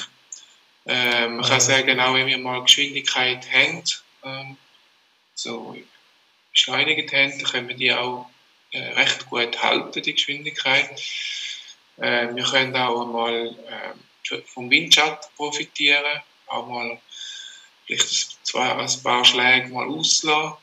Äh, 0.87 1.29
man 1.29 1.45
kann 1.45 1.61
sagen, 1.61 2.01
auch 2.01 2.15
wenn 2.15 2.27
wir 2.27 2.39
mal 2.39 2.63
Geschwindigkeit 2.63 3.47
haben, 3.53 3.83
ähm, 4.25 4.57
so 5.35 5.77
beschleunigt 6.53 7.13
haben, 7.13 7.39
dann 7.39 7.51
können 7.51 7.69
wir 7.69 7.77
die 7.77 7.93
auch 7.93 8.27
recht 8.73 9.29
gut 9.29 9.61
halten, 9.61 10.01
die 10.01 10.15
Geschwindigkeit. 10.15 10.91
wir 11.97 12.45
können 12.45 12.77
auch 12.77 13.05
mal 13.05 13.57
vom 14.47 14.71
Windschatten 14.71 15.29
profitieren, 15.37 16.23
auch 16.47 16.69
mal 16.69 17.01
vielleicht 17.85 18.47
zwei, 18.47 18.73
ein 18.73 19.03
paar 19.03 19.25
Schläge 19.25 19.69
mal 19.69 19.89
auslassen, 19.89 20.57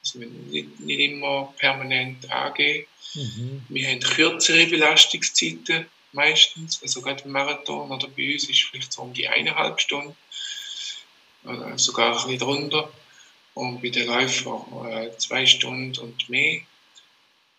also 0.00 0.18
nicht, 0.18 0.80
nicht 0.80 1.00
immer 1.00 1.52
permanent 1.58 2.30
angehen. 2.30 2.86
Mhm. 3.14 3.64
Wir 3.68 3.88
haben 3.88 4.00
kürzere 4.00 4.66
Belastungszeiten 4.66 5.86
meistens, 6.12 6.82
also 6.82 7.02
gerade 7.02 7.24
im 7.24 7.32
Marathon 7.32 7.90
oder 7.90 8.08
bei 8.08 8.32
uns 8.32 8.48
ist 8.48 8.62
vielleicht 8.62 8.92
so 8.92 9.02
um 9.02 9.12
die 9.12 9.28
eineinhalb 9.28 9.80
Stunden 9.80 10.16
oder 11.44 11.78
sogar 11.78 12.08
ein 12.08 12.14
bisschen 12.14 12.38
drunter 12.38 12.92
und 13.54 13.80
bei 13.82 13.88
den 13.88 14.06
Läufern 14.06 14.62
äh, 14.90 15.16
zwei 15.16 15.46
Stunden 15.46 15.98
und 15.98 16.28
mehr. 16.28 16.60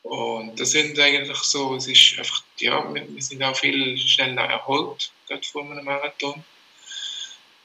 Und 0.03 0.59
das 0.59 0.71
sind 0.71 0.97
eigentlich 0.99 1.37
so, 1.37 1.75
es 1.75 1.87
ist 1.87 2.17
einfach, 2.17 2.43
ja, 2.57 2.93
wir, 2.93 3.07
wir 3.07 3.21
sind 3.21 3.43
auch 3.43 3.55
viel 3.55 3.97
schneller 3.97 4.43
erholt, 4.43 5.11
gerade 5.27 5.43
vor 5.43 5.63
einem 5.63 5.85
Marathon. 5.85 6.43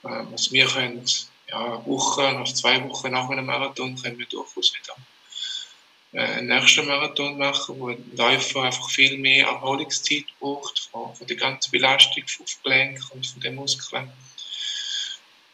Ähm, 0.05 0.29
also 0.31 0.53
wir 0.53 0.67
können, 0.67 1.05
ja, 1.49 1.87
Woche, 1.87 2.33
nach 2.33 2.53
zwei 2.53 2.83
Wochen 2.89 3.11
nach 3.11 3.29
einem 3.31 3.47
Marathon 3.47 3.97
können 4.01 4.19
wir 4.19 4.27
durchaus 4.27 4.73
wieder 4.75 4.97
äh, 6.13 6.39
einen 6.39 6.49
nächsten 6.49 6.87
Marathon 6.87 7.39
machen, 7.39 7.79
wo 7.79 7.89
ein 7.89 8.13
Läufer 8.17 8.63
einfach 8.63 8.91
viel 8.91 9.19
mehr 9.19 9.47
Erholungszeit 9.47 10.25
braucht 10.41 10.89
von, 10.91 11.15
von 11.15 11.27
der 11.27 11.37
ganzen 11.37 11.71
Belastung 11.71 12.25
vom 12.27 12.47
Gelenk 12.63 13.01
und 13.11 13.27
von 13.27 13.41
den 13.41 13.55
Muskeln. 13.55 14.11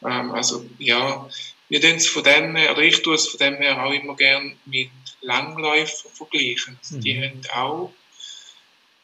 Ähm, 0.05 0.33
also 0.33 0.65
ja, 0.79 1.29
wir 1.69 1.81
tun 1.81 1.97
es 1.97 2.07
von 2.07 2.25
dem 2.25 2.57
her, 2.57 2.73
oder 2.73 2.83
ich 2.83 3.03
tue 3.03 3.15
es 3.15 3.29
von 3.29 3.39
dem 3.39 3.57
her 3.57 3.83
auch 3.85 3.93
immer 3.93 4.17
gerne 4.17 4.57
mit 4.67 4.91
Langläufern 5.21 6.11
vergleichen. 6.13 6.79
Also 6.81 6.99
die 6.99 7.15
mhm. 7.15 7.23
haben 7.23 7.43
auch 7.55 7.95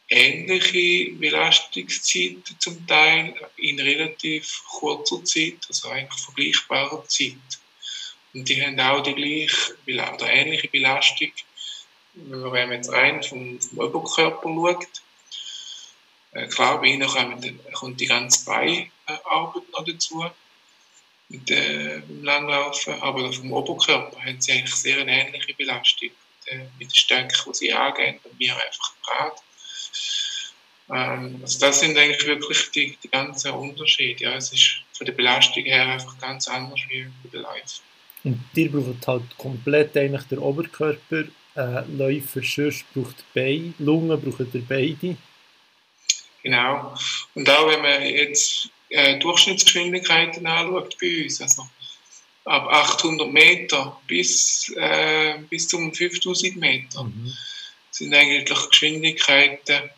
ähnliche 0.09 1.11
Belastungszeiten 1.13 2.55
zum 2.59 2.85
Teil 2.87 3.33
in 3.57 3.79
relativ 3.79 4.63
kurzer 4.67 5.23
Zeit, 5.23 5.57
also 5.67 5.89
eigentlich 5.89 6.21
vergleichbarer 6.21 7.05
Zeit. 7.07 7.35
Und 8.33 8.47
die 8.47 8.63
haben 8.63 8.79
auch 8.79 9.01
die 9.01 9.15
gleiche 9.15 9.75
oder 10.15 10.31
ähnliche 10.31 10.67
Belastung 10.67 11.31
wenn 12.13 12.69
man 12.69 12.71
jetzt 12.71 12.91
rein 12.91 13.23
vom, 13.23 13.59
vom 13.59 13.79
Oberkörper 13.79 14.49
schaut, 14.49 14.87
äh, 16.33 16.47
klar, 16.47 16.79
bei 16.79 16.87
ihnen 16.87 17.07
kommt, 17.07 17.73
kommt 17.73 17.99
die 17.99 18.05
ganze 18.05 18.45
Beinarbeit 18.45 18.89
noch 19.07 19.85
dazu 19.85 20.25
mit 21.29 21.49
äh, 21.51 22.01
Langlaufen, 22.21 23.01
aber 23.01 23.31
vom 23.31 23.53
Oberkörper 23.53 24.23
haben 24.23 24.41
sie 24.41 24.53
eigentlich 24.53 24.75
sehr 24.75 24.99
eine 24.99 25.27
ähnliche 25.27 25.53
Belastung 25.53 26.09
mit, 26.09 26.53
äh, 26.53 26.65
den 26.79 26.89
Stöcken, 26.93 27.51
die 27.51 27.53
sie 27.57 27.73
angehen, 27.73 28.19
und 28.23 28.39
mir 28.39 28.53
einfach 28.53 28.93
Rad. 29.07 29.41
Ähm, 30.91 31.39
also 31.41 31.59
das 31.59 31.79
sind 31.79 31.97
eigentlich 31.97 32.25
wirklich 32.25 32.71
die, 32.71 32.97
die 33.03 33.09
ganzen 33.09 33.51
Unterschiede. 33.51 34.23
Ja. 34.23 34.35
Es 34.35 34.51
ist 34.51 34.81
von 34.93 35.05
der 35.05 35.13
Belastung 35.13 35.63
her 35.63 35.87
einfach 35.87 36.17
ganz 36.19 36.47
anders 36.47 36.79
wie 36.89 37.03
bei 37.23 37.29
der 37.31 37.41
Live. 37.41 37.81
Und 38.23 38.43
dir 38.55 38.71
braucht 38.71 39.07
halt 39.07 39.37
komplett 39.37 39.95
eigentlich 39.95 40.23
der 40.23 40.41
Oberkörper 40.41 41.23
äh, 41.55 41.83
Läufer 41.95 42.41
sonst 42.43 42.85
braucht 42.93 43.23
Beine, 43.33 43.73
Lungen 43.79 44.19
brauchen 44.19 44.51
der 44.51 44.59
beide. 44.59 45.17
Genau. 46.43 46.95
Und 47.35 47.49
auch 47.49 47.67
wenn 47.67 47.81
man 47.81 48.01
jetzt 48.03 48.69
äh, 48.89 49.19
Durchschnittsgeschwindigkeiten 49.19 50.45
anschaut 50.45 50.97
bei 50.99 51.23
uns, 51.23 51.41
also 51.41 51.67
ab 52.45 52.67
800 52.67 53.31
Meter 53.31 53.99
bis, 54.07 54.73
äh, 54.77 55.37
bis 55.49 55.67
zum 55.67 55.93
5000 55.93 56.55
Meter, 56.57 57.03
mhm. 57.03 57.33
Sind 57.99 58.13
eigentlich 58.13 58.69
Geschwindigkeiten 58.69 59.89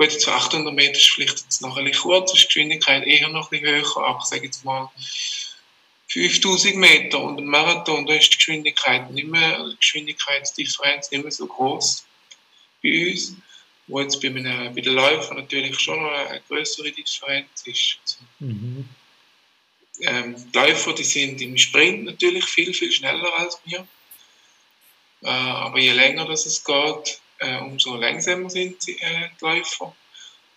Gut, 0.00 0.18
zu 0.18 0.32
800 0.32 0.72
Meter 0.72 0.96
ist 0.96 1.10
vielleicht 1.10 1.40
jetzt 1.40 1.60
noch 1.60 1.76
ein 1.76 1.84
bisschen 1.84 2.00
kurz, 2.00 2.32
ist 2.32 2.40
die 2.40 2.46
Geschwindigkeit 2.46 3.06
eher 3.06 3.28
noch 3.28 3.52
ein 3.52 3.60
bisschen 3.60 3.76
höher, 3.76 3.96
aber 3.98 4.18
ich 4.22 4.28
sage 4.30 4.46
jetzt 4.46 4.64
mal 4.64 4.90
5000 6.08 6.74
Meter 6.76 7.20
und 7.20 7.36
ein 7.36 7.44
Marathon, 7.44 8.06
da 8.06 8.14
ist 8.14 8.32
die 8.32 8.38
Geschwindigkeit 8.38 9.10
nicht 9.10 9.28
mehr, 9.28 9.62
die 9.62 9.76
Geschwindigkeitsdifferenz 9.76 11.10
nicht 11.10 11.22
mehr 11.22 11.30
so 11.30 11.46
groß 11.46 12.06
bei 12.82 13.10
uns, 13.10 13.36
wo 13.88 14.00
jetzt 14.00 14.22
bei, 14.22 14.28
einem, 14.28 14.74
bei 14.74 14.80
den 14.80 14.94
Läufern 14.94 15.36
natürlich 15.36 15.78
schon 15.78 16.02
noch 16.02 16.12
eine 16.12 16.40
größere 16.48 16.92
Differenz 16.92 17.66
ist. 17.66 17.98
Mhm. 18.38 18.88
ähm, 20.00 20.34
die 20.50 20.58
Läufer, 20.58 20.94
die 20.94 21.04
sind 21.04 21.42
im 21.42 21.58
Sprint 21.58 22.04
natürlich 22.04 22.46
viel, 22.46 22.72
viel 22.72 22.90
schneller 22.90 23.38
als 23.38 23.60
wir. 23.66 23.86
Äh, 25.24 25.28
aber 25.28 25.78
je 25.78 25.92
länger 25.92 26.24
das 26.24 26.46
es 26.46 26.64
geht, 26.64 27.20
äh, 27.40 27.58
umso 27.58 27.96
langsamer 27.96 28.48
sind 28.48 28.80
sie, 28.82 28.98
äh, 29.00 29.28
die 29.40 29.44
Läufer. 29.44 29.94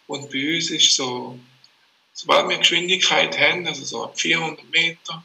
Und 0.07 0.31
bei 0.31 0.55
uns 0.55 0.69
ist 0.69 0.93
so, 0.93 1.39
sobald 2.13 2.49
wir 2.49 2.57
Geschwindigkeit 2.57 3.37
haben, 3.39 3.65
also 3.65 3.83
so 3.83 4.03
ab 4.03 4.19
400 4.19 4.69
Meter, 4.69 5.23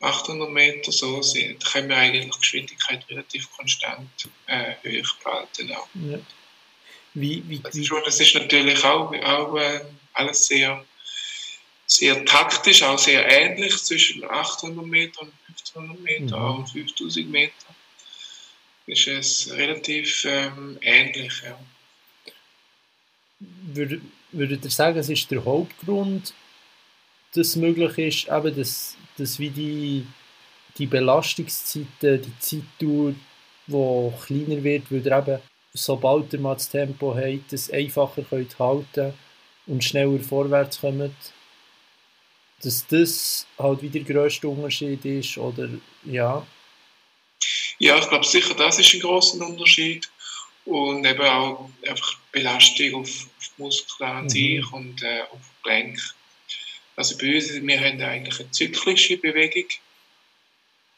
800 0.00 0.50
Meter 0.50 0.90
so 0.90 1.22
sind, 1.22 1.64
können 1.64 1.88
wir 1.88 1.96
eigentlich 1.96 2.24
die 2.24 2.38
Geschwindigkeit 2.38 3.04
relativ 3.08 3.50
konstant 3.52 4.28
äh, 4.46 4.74
hoch 4.84 5.14
behalten. 5.22 5.68
Ja. 5.68 6.18
Wie, 7.14 7.42
wie, 7.46 7.58
das, 7.58 7.74
ist, 7.74 7.92
das 8.04 8.20
ist 8.20 8.34
natürlich 8.34 8.82
auch, 8.84 9.12
auch 9.14 9.56
äh, 9.56 9.80
alles 10.14 10.46
sehr, 10.46 10.84
sehr 11.86 12.24
taktisch, 12.24 12.82
auch 12.82 12.98
sehr 12.98 13.28
ähnlich 13.28 13.76
zwischen 13.84 14.24
800 14.24 14.84
Meter 14.86 15.22
und 15.22 15.32
1500 15.48 16.00
Meter, 16.00 16.38
mhm. 16.38 16.64
auch 16.64 16.72
5000 16.72 17.30
Meter. 17.30 17.52
Ist 18.86 19.06
es 19.06 19.52
relativ 19.52 20.24
ähm, 20.24 20.78
ähnlich. 20.82 21.42
Ja. 21.44 21.58
Würde, 23.40 24.00
würdet 24.32 24.64
ihr 24.64 24.70
sagen, 24.70 24.98
es 24.98 25.08
ist 25.08 25.30
der 25.30 25.44
Hauptgrund, 25.44 26.34
dass 27.34 27.48
es 27.48 27.56
möglich 27.56 27.98
ist, 27.98 28.28
eben 28.28 28.56
dass 28.56 28.96
dass 29.16 29.38
wie 29.38 29.50
die, 29.50 30.06
die 30.78 30.86
Belastungszeiten, 30.86 32.22
die 32.22 32.38
Zeitdauer, 32.38 33.14
die 33.66 34.24
kleiner 34.26 34.62
wird, 34.62 34.90
weil 34.90 35.06
ihr 35.06 35.18
eben, 35.18 35.38
sobald 35.74 36.32
ihr 36.32 36.40
mal 36.40 36.54
das 36.54 36.70
Tempo 36.70 37.14
habt, 37.14 37.52
das 37.52 37.70
einfacher 37.70 38.22
könnt 38.22 38.58
halten 38.58 39.14
und 39.66 39.84
schneller 39.84 40.18
vorwärts 40.20 40.80
kommt, 40.80 41.14
dass 42.62 42.86
das 42.86 43.46
halt 43.58 43.82
wieder 43.82 44.00
der 44.00 44.14
grösste 44.14 44.48
Unterschied 44.48 45.04
ist, 45.04 45.38
oder 45.38 45.68
ja? 46.04 46.46
Ja, 47.78 47.98
ich 47.98 48.08
glaube 48.08 48.24
sicher, 48.24 48.54
das 48.54 48.78
ist 48.78 48.94
ein 48.94 49.00
grosser 49.00 49.44
Unterschied 49.44 50.08
und 50.64 51.04
eben 51.04 51.22
auch 51.22 51.70
einfach 51.86 52.16
Belastung 52.30 52.94
auf, 52.94 53.08
auf 53.08 53.52
Muskeln 53.58 54.10
an 54.10 54.24
mhm. 54.24 54.28
sich 54.28 54.72
und 54.72 55.02
äh, 55.02 55.22
auf 55.30 55.40
Gelenk. 55.62 55.98
Also 56.96 57.16
bei 57.18 57.34
uns, 57.34 57.52
wir 57.52 57.80
haben 57.80 58.00
eigentlich 58.00 58.40
eine 58.40 58.50
zyklische 58.50 59.16
Bewegung. 59.16 59.68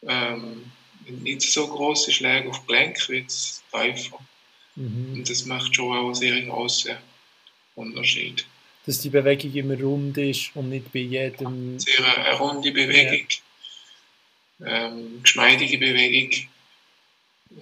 Ähm, 0.02 0.72
nicht 1.06 1.42
so 1.42 1.66
große 1.66 2.12
Schläge 2.12 2.48
auf 2.48 2.66
Gelenk 2.66 3.08
wie 3.08 3.22
das 3.22 3.62
Läufer. 3.72 4.18
Mhm. 4.76 5.14
Und 5.14 5.30
das 5.30 5.44
macht 5.46 5.74
schon 5.74 5.96
auch 5.96 6.06
einen 6.06 6.14
sehr 6.14 6.40
großen 6.42 6.96
Unterschied. 7.74 8.44
Dass 8.86 9.00
die 9.00 9.10
Bewegung 9.10 9.54
immer 9.54 9.80
rund 9.80 10.18
ist 10.18 10.50
und 10.54 10.68
nicht 10.68 10.92
bei 10.92 11.00
jedem. 11.00 11.78
Sehr 11.78 12.18
eine 12.18 12.36
runde 12.36 12.70
Bewegung. 12.70 13.26
Ja. 14.58 14.86
Ähm, 14.88 15.20
geschmeidige 15.22 15.78
Bewegung. 15.78 16.48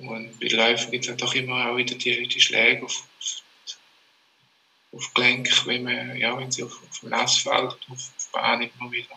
Und 0.01 0.41
bei 0.41 0.49
Läufen 0.49 0.91
gibt 0.91 1.05
es 1.05 1.11
halt 1.11 1.23
auch 1.23 1.35
immer 1.35 1.71
auch 1.71 1.77
wieder 1.77 1.95
die, 1.95 2.27
die 2.27 2.41
Schläge 2.41 2.85
auf, 2.85 3.07
auf 4.93 5.15
Gelenk, 5.15 5.67
wenn, 5.67 5.85
man, 5.85 6.17
ja, 6.17 6.37
wenn 6.39 6.51
sie 6.51 6.63
auf, 6.63 6.81
auf 6.91 7.01
dem 7.01 7.13
Asphalt, 7.13 7.77
auf, 7.89 8.13
auf 8.17 8.29
Bahn 8.33 8.63
immer 8.63 8.91
wieder. 8.91 9.15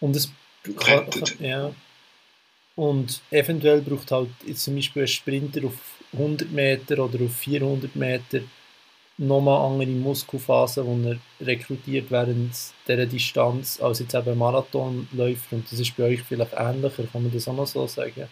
Und 0.00 0.16
es 0.16 0.30
kann, 0.78 1.08
ja. 1.40 1.74
Und 2.76 3.20
eventuell 3.30 3.82
braucht 3.82 4.10
halt 4.10 4.30
jetzt 4.44 4.64
zum 4.64 4.74
Beispiel 4.74 5.02
ein 5.02 5.08
Sprinter 5.08 5.66
auf 5.66 5.78
100 6.12 6.50
Meter 6.50 7.04
oder 7.04 7.24
auf 7.24 7.36
400 7.36 7.94
Meter 7.94 8.40
nochmal 9.16 9.70
andere 9.70 9.90
Muskelphasen, 9.90 11.02
die 11.02 11.08
er 11.40 11.46
rekrutiert 11.46 12.10
während 12.10 12.52
dieser 12.88 13.06
Distanz, 13.06 13.80
als 13.80 14.00
jetzt 14.00 14.14
eben 14.14 14.36
Marathonläufer. 14.36 15.56
Und 15.56 15.70
das 15.70 15.78
ist 15.78 15.96
bei 15.96 16.04
euch 16.04 16.22
vielleicht 16.22 16.52
ähnlicher, 16.52 17.04
kann 17.04 17.22
man 17.22 17.32
das 17.32 17.46
auch 17.46 17.54
noch 17.54 17.66
so 17.66 17.86
sagen? 17.86 18.28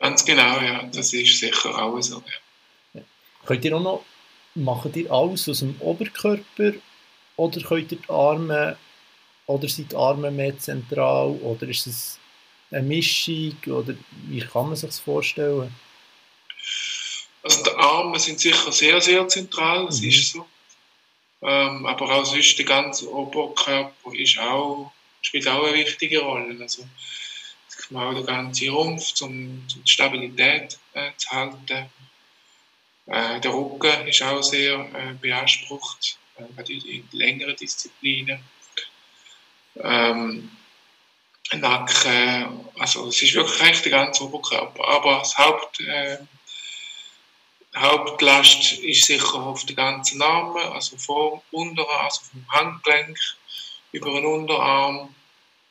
Ganz 0.00 0.24
genau, 0.24 0.60
ja. 0.60 0.82
Das 0.92 1.12
ist 1.12 1.38
sicher 1.38 1.76
auch 1.76 2.00
so. 2.00 2.22
Ja. 2.94 3.02
Könnt 3.44 3.64
ihr 3.64 3.76
auch 3.76 3.82
noch 3.82 4.04
macht 4.58 4.96
ihr 4.96 5.10
alles 5.10 5.48
aus 5.48 5.60
dem 5.60 5.76
Oberkörper 5.80 6.72
oder 7.36 7.60
könnt 7.60 7.92
ihr 7.92 7.98
die 7.98 8.10
Arme 8.10 8.76
oder 9.46 9.68
sind 9.68 9.92
die 9.92 9.96
Arme 9.96 10.30
mehr 10.30 10.58
zentral 10.58 11.30
oder 11.42 11.68
ist 11.68 11.86
es 11.86 12.18
eine 12.70 12.82
Mischung 12.82 13.56
oder 13.66 13.94
wie 14.28 14.40
kann 14.40 14.66
man 14.66 14.76
sich 14.76 14.88
das 14.88 14.98
vorstellen? 14.98 15.74
Also 17.42 17.62
die 17.62 17.70
Arme 17.70 18.18
sind 18.18 18.40
sicher 18.40 18.72
sehr, 18.72 19.00
sehr 19.00 19.26
zentral, 19.28 19.86
das 19.86 20.00
mhm. 20.00 20.08
ist 20.08 20.32
so. 20.32 20.46
Ähm, 21.40 21.86
aber 21.86 22.10
auch 22.10 22.24
sonst 22.24 22.58
der 22.58 22.64
ganze 22.64 23.10
Oberkörper 23.10 24.12
ist 24.14 24.38
auch, 24.38 24.90
spielt 25.22 25.46
auch 25.46 25.64
eine 25.64 25.78
wichtige 25.78 26.18
Rolle. 26.20 26.60
Also 26.60 26.84
auch 27.96 28.14
der 28.14 28.22
ganze 28.24 28.70
Rumpf, 28.70 29.20
um, 29.22 29.28
um 29.28 29.66
die 29.68 29.90
Stabilität 29.90 30.78
äh, 30.94 31.10
zu 31.16 31.30
halten. 31.30 31.90
Äh, 33.06 33.40
der 33.40 33.52
Rücken 33.52 34.06
ist 34.06 34.22
auch 34.22 34.42
sehr 34.42 34.78
äh, 34.94 35.14
beansprucht, 35.20 36.18
äh, 36.36 36.44
gerade 36.54 36.72
in 36.72 37.08
längeren 37.12 37.56
Disziplinen. 37.56 38.40
Ähm, 39.76 40.50
Nacken, 41.54 42.68
also 42.78 43.08
es 43.08 43.22
ist 43.22 43.34
wirklich 43.34 43.62
recht 43.62 43.84
der 43.86 43.92
ganze 43.92 44.24
Oberkörper. 44.24 44.86
Aber 44.86 45.18
das 45.20 45.38
Haupt, 45.38 45.80
äh, 45.80 46.18
Hauptlast 47.74 48.72
ist 48.80 49.06
sicher 49.06 49.34
auf 49.34 49.64
den 49.64 49.76
ganzen 49.76 50.20
Armen, 50.20 50.62
also 50.72 50.96
vor 50.96 51.42
Unterarm, 51.50 52.04
also 52.04 52.20
vom 52.30 52.46
Handgelenk 52.48 53.18
über 53.92 54.10
den 54.10 54.26
Unterarm, 54.26 55.14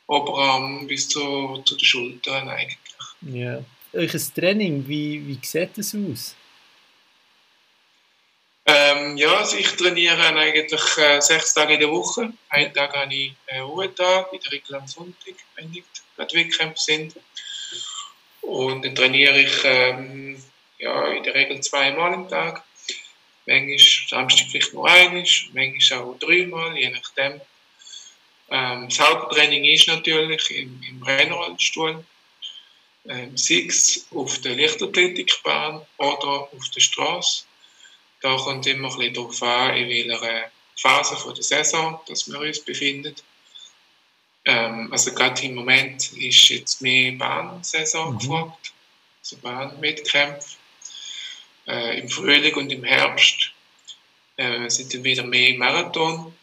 Oberarm 0.08 0.86
bis 0.86 1.08
zu, 1.08 1.62
zu 1.64 1.76
den 1.76 1.84
Schultern 1.84 2.48
eigentlich. 2.48 2.78
Ja. 3.22 3.62
Euch 3.92 4.12
Training, 4.34 4.86
wie, 4.86 5.26
wie 5.26 5.38
sieht 5.42 5.76
das 5.76 5.94
aus? 5.94 6.34
Ähm, 8.66 9.16
ja, 9.16 9.34
also 9.38 9.56
ich 9.56 9.68
trainiere 9.76 10.22
eigentlich 10.22 10.98
äh, 10.98 11.20
sechs 11.20 11.54
Tage 11.54 11.74
in 11.74 11.80
der 11.80 11.90
Woche. 11.90 12.32
Einen 12.50 12.74
Tag 12.74 12.94
habe 12.94 13.14
ich 13.14 13.32
äh, 13.46 13.60
Ruhetag, 13.60 14.30
in 14.32 14.40
der 14.40 14.52
Regel 14.52 14.74
am 14.74 14.86
Sonntag, 14.86 15.34
wenn 15.54 15.70
nicht 15.70 15.86
gerade 16.16 16.34
Wettkämpfe 16.34 16.78
sind. 16.78 17.14
Und 18.42 18.84
dann 18.84 18.94
trainiere 18.94 19.40
ich 19.40 19.64
ähm, 19.64 20.42
ja, 20.78 21.08
in 21.08 21.22
der 21.22 21.34
Regel 21.34 21.60
zweimal 21.60 22.12
am 22.12 22.28
Tag. 22.28 22.62
Manchmal 23.46 23.78
Samstag 23.78 24.48
vielleicht 24.50 24.74
nur 24.74 24.86
einmal, 24.86 25.24
manchmal 25.54 26.00
auch 26.00 26.18
dreimal, 26.18 26.76
je 26.76 26.90
nachdem. 26.90 27.40
Ähm, 28.50 28.88
das 28.88 29.00
Haupttraining 29.00 29.64
ist 29.64 29.88
natürlich 29.88 30.50
im, 30.50 30.82
im 30.88 31.02
Rennrollstuhl. 31.02 32.04
Ähm, 33.08 33.36
sei 33.36 33.66
es 33.68 34.06
auf 34.14 34.38
der 34.40 34.54
Lichtathletikbahn 34.54 35.80
oder 35.98 36.48
auf 36.52 36.68
der 36.74 36.80
Straße 36.80 37.44
da 38.20 38.36
kommt 38.36 38.66
immer 38.66 38.90
ein 38.90 38.96
bisschen 38.96 39.14
darauf 39.14 39.42
an, 39.42 39.76
in 39.76 39.88
welcher 39.88 40.50
Phase 40.76 41.16
von 41.16 41.34
der 41.34 41.44
Saison 41.44 42.00
dass 42.06 42.30
wir 42.30 42.40
uns 42.40 42.60
befinden. 42.60 43.14
Ähm, 44.44 44.88
also 44.90 45.12
gerade 45.12 45.42
im 45.42 45.54
Moment 45.54 46.12
ist 46.14 46.48
jetzt 46.48 46.80
mehr 46.80 47.12
Bahnsaison 47.12 48.14
mhm. 48.14 48.18
gefragt, 48.18 48.72
also 49.20 49.36
Bahnwettkämpfe. 49.38 50.56
Äh, 51.66 52.00
Im 52.00 52.08
Frühling 52.08 52.54
und 52.54 52.72
im 52.72 52.82
Herbst 52.82 53.52
äh, 54.36 54.68
sind 54.70 54.94
dann 54.94 55.04
wieder 55.04 55.24
mehr 55.24 55.56
Marathon. 55.58 56.34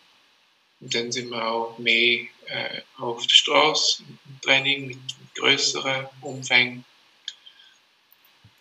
Und 0.86 0.94
dann 0.94 1.12
sind 1.12 1.32
wir 1.32 1.44
auch 1.44 1.80
mehr 1.80 2.28
äh, 2.46 2.82
auf 3.00 3.26
der 3.26 3.34
Straße 3.34 4.04
im 4.04 4.42
Training 4.42 4.86
mit, 4.86 5.00
größeren 5.34 6.06
Umfängen. 6.22 6.86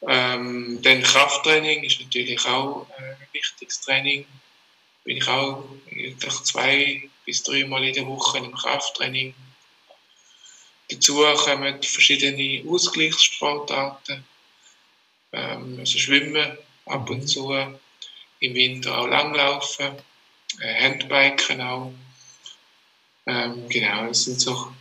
Ähm, 0.08 0.80
dann 0.80 1.02
Krafttraining 1.02 1.84
ist 1.84 2.00
natürlich 2.00 2.42
auch 2.46 2.86
äh, 2.98 3.02
ein 3.02 3.28
wichtiges 3.32 3.82
Training. 3.82 4.24
Bin 5.04 5.18
ich 5.18 5.28
auch 5.28 5.64
zwei 6.44 7.10
bis 7.26 7.42
dreimal 7.42 7.84
in 7.84 7.92
der 7.92 8.06
Woche 8.06 8.38
im 8.38 8.54
Krafttraining. 8.54 9.34
Dazu 10.88 11.22
kommen 11.36 11.82
verschiedene 11.82 12.66
Ausgleichssportarten, 12.66 14.24
ähm, 15.32 15.76
also 15.78 15.98
Schwimmen 15.98 16.56
ab 16.86 17.10
und 17.10 17.28
zu, 17.28 17.52
im 18.40 18.54
Winter 18.54 18.96
auch 18.98 19.08
Langlaufen, 19.08 19.92
äh, 20.60 20.74
Handbiken 20.82 21.60
auch. 21.60 21.92
Ähm, 23.26 23.68
genau, 23.68 24.06
das 24.06 24.24
sind 24.24 24.40
so, 24.40 24.72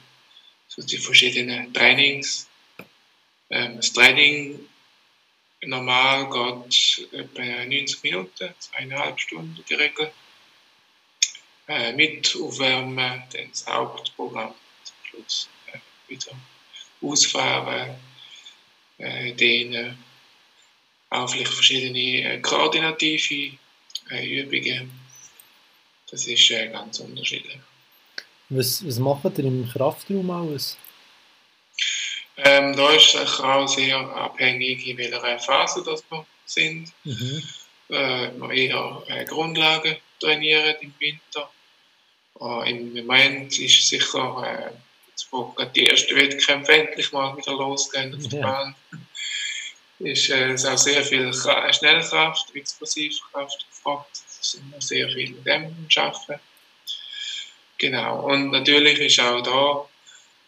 so 0.67 0.82
die 0.82 0.97
verschiedenen 0.97 1.73
Trainings. 1.73 2.47
Ähm, 3.49 3.77
das 3.77 3.93
Training 3.93 4.60
normal 5.65 6.29
geht 6.29 7.13
etwa 7.13 7.65
90 7.65 8.03
Minuten, 8.03 8.53
zweieinhalb 8.60 9.19
Stunden 9.19 9.63
die 9.67 9.73
Regel. 9.73 10.12
Äh, 11.67 11.93
mit 11.93 12.36
Aufwärmen, 12.36 13.23
dann 13.32 13.49
das 13.49 13.65
Hauptprogramm, 13.65 14.53
zum 14.84 14.95
Schluss 15.03 15.49
äh, 15.71 15.79
wieder 16.10 16.32
ausfahren, 17.01 17.95
äh, 18.97 19.32
dehnen, 19.32 19.97
auch 21.10 21.29
vielleicht 21.29 21.53
verschiedene 21.53 22.34
äh, 22.34 22.41
koordinative 22.41 23.58
äh, 24.10 24.41
Übungen. 24.41 24.91
Das 26.12 26.27
ist 26.27 26.51
äh, 26.51 26.67
ganz 26.67 26.99
unterschiedlich. 26.99 27.60
Was, 28.49 28.86
was 28.86 28.99
macht 28.99 29.38
ihr 29.38 29.45
im 29.45 29.67
Kraftraum 29.69 30.29
alles? 30.29 30.77
Ähm, 32.38 32.75
da 32.75 32.89
ist 32.91 33.15
es 33.15 33.39
auch 33.39 33.67
sehr 33.67 33.97
abhängig, 33.97 34.88
in 34.88 34.97
welcher 34.97 35.39
Phase 35.39 35.84
das 35.84 36.03
wir 36.10 36.25
sind. 36.45 36.91
Mhm. 37.03 37.43
Äh, 37.89 38.32
wir 38.38 38.51
eher 38.51 39.03
äh, 39.08 39.25
Grundlagen 39.25 39.97
trainieren 40.19 40.75
im 40.82 40.93
Winter. 40.99 41.49
Äh, 42.41 42.71
Im 42.71 42.93
Moment 42.93 43.58
ist 43.60 43.88
sicher, 43.88 44.43
äh, 44.45 44.71
jetzt, 45.10 45.27
wo 45.32 45.56
die 45.75 45.88
ersten 45.88 46.15
Wettkämpfe 46.15 46.73
endlich 46.73 47.12
mal 47.12 47.38
wieder 47.38 47.53
losgehen 47.53 48.15
auf 48.15 48.27
der 48.27 48.39
ja. 48.39 48.45
Bahn, 48.47 48.75
ist 49.99 50.29
äh, 50.29 50.56
auch 50.67 50.77
sehr 50.77 51.03
viel 51.03 51.32
Schnellkraft, 51.34 52.56
Explosivkraft 52.56 53.65
gefragt. 53.69 54.10
Da 54.12 54.43
sind 54.43 54.71
wir 54.71 54.82
sehr 54.82 55.08
viel 55.10 55.32
mit 55.32 55.45
dem 55.45 55.88
arbeiten. 55.95 56.39
Genau. 57.84 58.32
Und 58.32 58.52
natürlich 58.52 58.98
ist 59.00 59.19
auch 59.19 59.41
da 59.41 59.89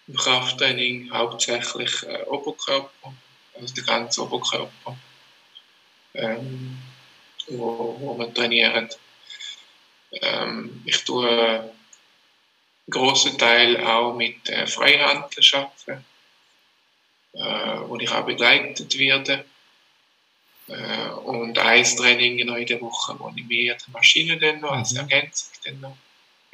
im 0.07 0.15
Krafttraining 0.15 1.11
hauptsächlich 1.11 2.03
äh, 2.03 2.23
Oberkörper, 2.27 3.13
also 3.59 3.73
der 3.73 3.83
ganze 3.83 4.21
Oberkörper, 4.23 4.97
ähm, 6.13 6.77
wo, 7.49 7.97
wo 7.99 8.13
man 8.13 8.33
trainiert. 8.33 8.97
Ähm, 10.13 10.81
ich 10.85 11.03
tue 11.03 11.29
einen 11.29 11.71
grossen 12.89 13.37
Teil 13.37 13.85
auch 13.85 14.15
mit 14.15 14.47
äh, 14.47 14.65
Freihandeln 14.65 15.45
arbeiten, 15.51 16.05
äh, 17.33 17.89
wo 17.89 17.97
ich 17.97 18.09
auch 18.11 18.25
begleitet 18.25 18.97
werde. 18.97 19.43
Äh, 20.69 21.09
und 21.25 21.59
ein 21.59 21.83
Training 21.83 22.39
in 22.39 22.65
der 22.65 22.79
Woche, 22.79 23.19
wo 23.19 23.29
ich 23.35 23.45
mehr 23.45 23.75
die 23.75 23.91
Maschine 23.91 24.37
dann 24.37 24.61
noch 24.61 24.71
als 24.71 24.93
mhm. 24.93 24.99
Ergänzung 24.99 25.51
dann 25.65 25.81
noch 25.81 25.97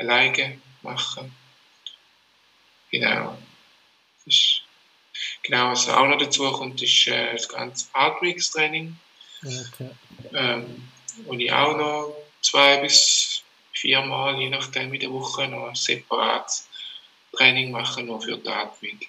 alleine 0.02 0.60
mache. 0.82 1.30
Genau. 2.92 3.38
Ist, 4.26 4.62
genau, 5.44 5.72
was 5.72 5.88
auch 5.90 6.08
noch 6.08 6.18
dazu 6.18 6.52
kommt, 6.52 6.82
ist 6.82 7.08
äh, 7.08 7.34
das 7.34 7.48
ganze 7.48 7.88
Atmungstraining. 7.94 8.98
Okay. 9.44 9.90
Ähm, 10.34 10.88
wo 11.26 11.34
ich 11.34 11.52
auch 11.52 11.78
noch 11.78 12.16
zwei 12.42 12.78
bis 12.78 13.44
viermal, 13.74 14.40
je 14.40 14.50
nachdem 14.50 14.94
in 14.94 15.00
der 15.00 15.12
Woche, 15.12 15.48
noch 15.48 15.70
ein 15.70 15.76
separates 15.76 16.68
Training 17.36 17.72
mache, 17.72 18.04
nur 18.04 18.22
für 18.22 18.38
die 18.38 18.50
Atmung. 18.50 19.00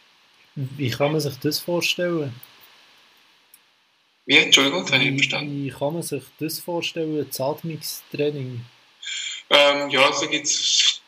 Wie 0.55 0.91
kann 0.91 1.13
man 1.13 1.21
sich 1.21 1.39
das 1.39 1.59
vorstellen? 1.59 2.35
Wie? 4.27 4.37
Entschuldigung, 4.37 4.83
das 4.83 4.93
habe 4.93 5.05
ich 5.05 5.11
nicht 5.11 5.25
verstanden. 5.25 5.65
Wie 5.65 5.71
kann 5.71 5.95
man 5.95 6.03
sich 6.03 6.23
das 6.39 6.61
vorstellen, 6.61 7.27
das 7.27 7.41
Atmungstraining? 7.41 8.65
Ähm, 9.53 9.91
ja, 9.91 10.07
also 10.07 10.27
gibt 10.29 10.47
es 10.47 11.03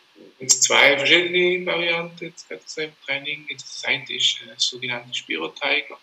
zwei 0.60 0.98
verschiedene 0.98 1.64
Varianten 1.64 2.26
jetzt 2.26 2.46
gerade 2.46 2.60
so 2.66 2.82
im 2.82 2.92
Training. 3.06 3.46
Das 3.50 3.82
eine 3.84 4.04
ist 4.10 4.40
äh, 4.42 4.48
das 4.54 4.64
sogenannte 4.64 5.14
Spirotiger, 5.14 5.98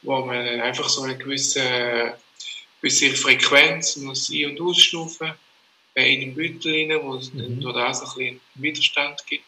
wo 0.00 0.24
man 0.24 0.38
einfach 0.60 0.88
so 0.88 1.02
eine 1.02 1.18
gewisse, 1.18 2.18
gewisse 2.80 3.14
Frequenz 3.14 3.96
muss 3.96 4.30
ein- 4.30 4.46
und 4.46 4.60
ausschnaufen 4.62 5.34
äh, 5.94 6.14
in 6.14 6.20
den 6.20 6.34
Beutel 6.34 6.72
rein, 6.72 7.02
wo 7.02 7.16
es 7.16 7.30
mhm. 7.34 7.60
durch 7.60 7.74
das 7.74 8.00
ein 8.00 8.06
bisschen 8.06 8.40
Widerstand 8.54 9.26
gibt. 9.26 9.44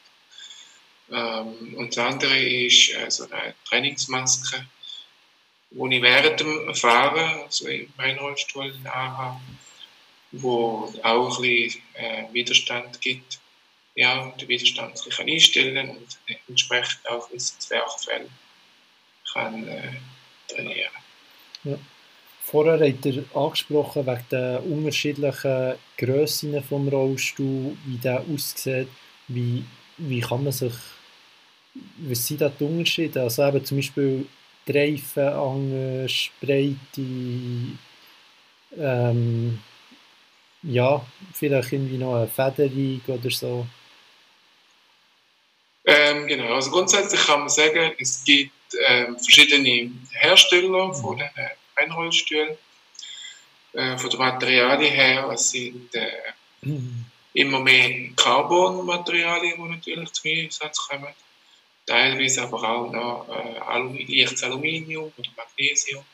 Ähm, 1.10 1.76
und 1.78 1.96
das 1.96 2.04
andere 2.04 2.38
ist 2.38 2.90
äh, 2.90 3.10
so 3.10 3.24
eine 3.30 3.54
Trainingsmaske, 3.64 4.66
wo 5.70 5.88
ich 5.88 6.02
während 6.02 6.40
dem 6.40 6.74
Fahren, 6.74 7.40
also 7.40 7.68
im 7.68 7.90
Rennrollstuhl, 7.98 8.74
anhabe, 8.84 9.40
wo 10.42 10.92
auch 11.02 11.36
ein 11.38 11.42
bisschen 11.42 11.82
äh, 11.94 12.24
Widerstand 12.32 13.00
gibt 13.00 13.40
ja, 13.96 14.30
den 14.38 14.48
Widerstand 14.48 15.02
kann 15.10 15.28
einstellen 15.28 15.88
und 15.88 16.18
entsprechend 16.48 17.08
auch 17.08 17.28
gewisse 17.28 17.58
Zwerchfälle 17.58 18.28
kann 19.32 19.66
äh, 19.66 19.94
trainieren. 20.48 20.92
Ja. 21.64 21.78
Vorher 22.42 22.74
hat 22.74 23.04
er 23.06 23.24
angesprochen, 23.34 24.06
wegen 24.06 24.26
der 24.30 24.62
unterschiedlichen 24.64 25.74
Grössen 25.98 26.62
vom 26.62 26.86
Rollstuhl, 26.88 27.76
wie 27.86 27.96
der 27.96 28.20
aussieht. 28.20 28.88
Wie, 29.26 29.64
wie 29.96 30.20
kann 30.20 30.44
man 30.44 30.52
sich, 30.52 30.74
was 31.74 32.24
sind 32.24 32.42
da 32.42 32.48
die 32.48 32.62
Unterschiede? 32.62 33.22
Also 33.22 33.44
eben 33.44 33.64
zum 33.64 33.78
Beispiel 33.78 34.26
die 34.68 34.72
Reifen 34.72 35.26
anders, 35.26 36.30
Breite, 36.40 36.78
ähm, 38.78 39.58
ja, 40.66 41.04
vielleicht 41.32 41.72
irgendwie 41.72 41.98
noch 41.98 42.16
eine 42.16 42.28
Federung 42.28 43.00
oder 43.06 43.30
so. 43.30 43.66
Ähm, 45.84 46.26
genau, 46.26 46.54
also 46.54 46.70
grundsätzlich 46.70 47.20
kann 47.24 47.40
man 47.40 47.48
sagen, 47.48 47.92
es 47.98 48.24
gibt 48.24 48.52
ähm, 48.88 49.16
verschiedene 49.18 49.92
Hersteller 50.10 50.92
von 50.92 51.16
den 51.18 51.30
Einrollstühlen. 51.76 52.56
Äh, 53.72 53.98
von 53.98 54.08
den 54.08 54.18
Materialien 54.18 54.92
her, 54.92 55.30
es 55.34 55.50
sind 55.50 55.94
äh, 55.94 56.10
mhm. 56.62 57.04
immer 57.34 57.60
mehr 57.60 58.08
Carbon-Materialien, 58.16 59.80
die 59.84 59.94
natürlich 59.94 60.12
zum 60.12 60.30
Einsatz 60.30 60.78
kommen. 60.88 61.14
Teilweise 61.84 62.42
aber 62.42 62.62
auch 62.62 62.90
noch 62.90 63.28
äh, 63.28 63.58
Alum 63.58 63.98
leichtes 64.08 64.42
Aluminium 64.42 65.12
oder 65.16 65.28
Magnesium. 65.36 66.04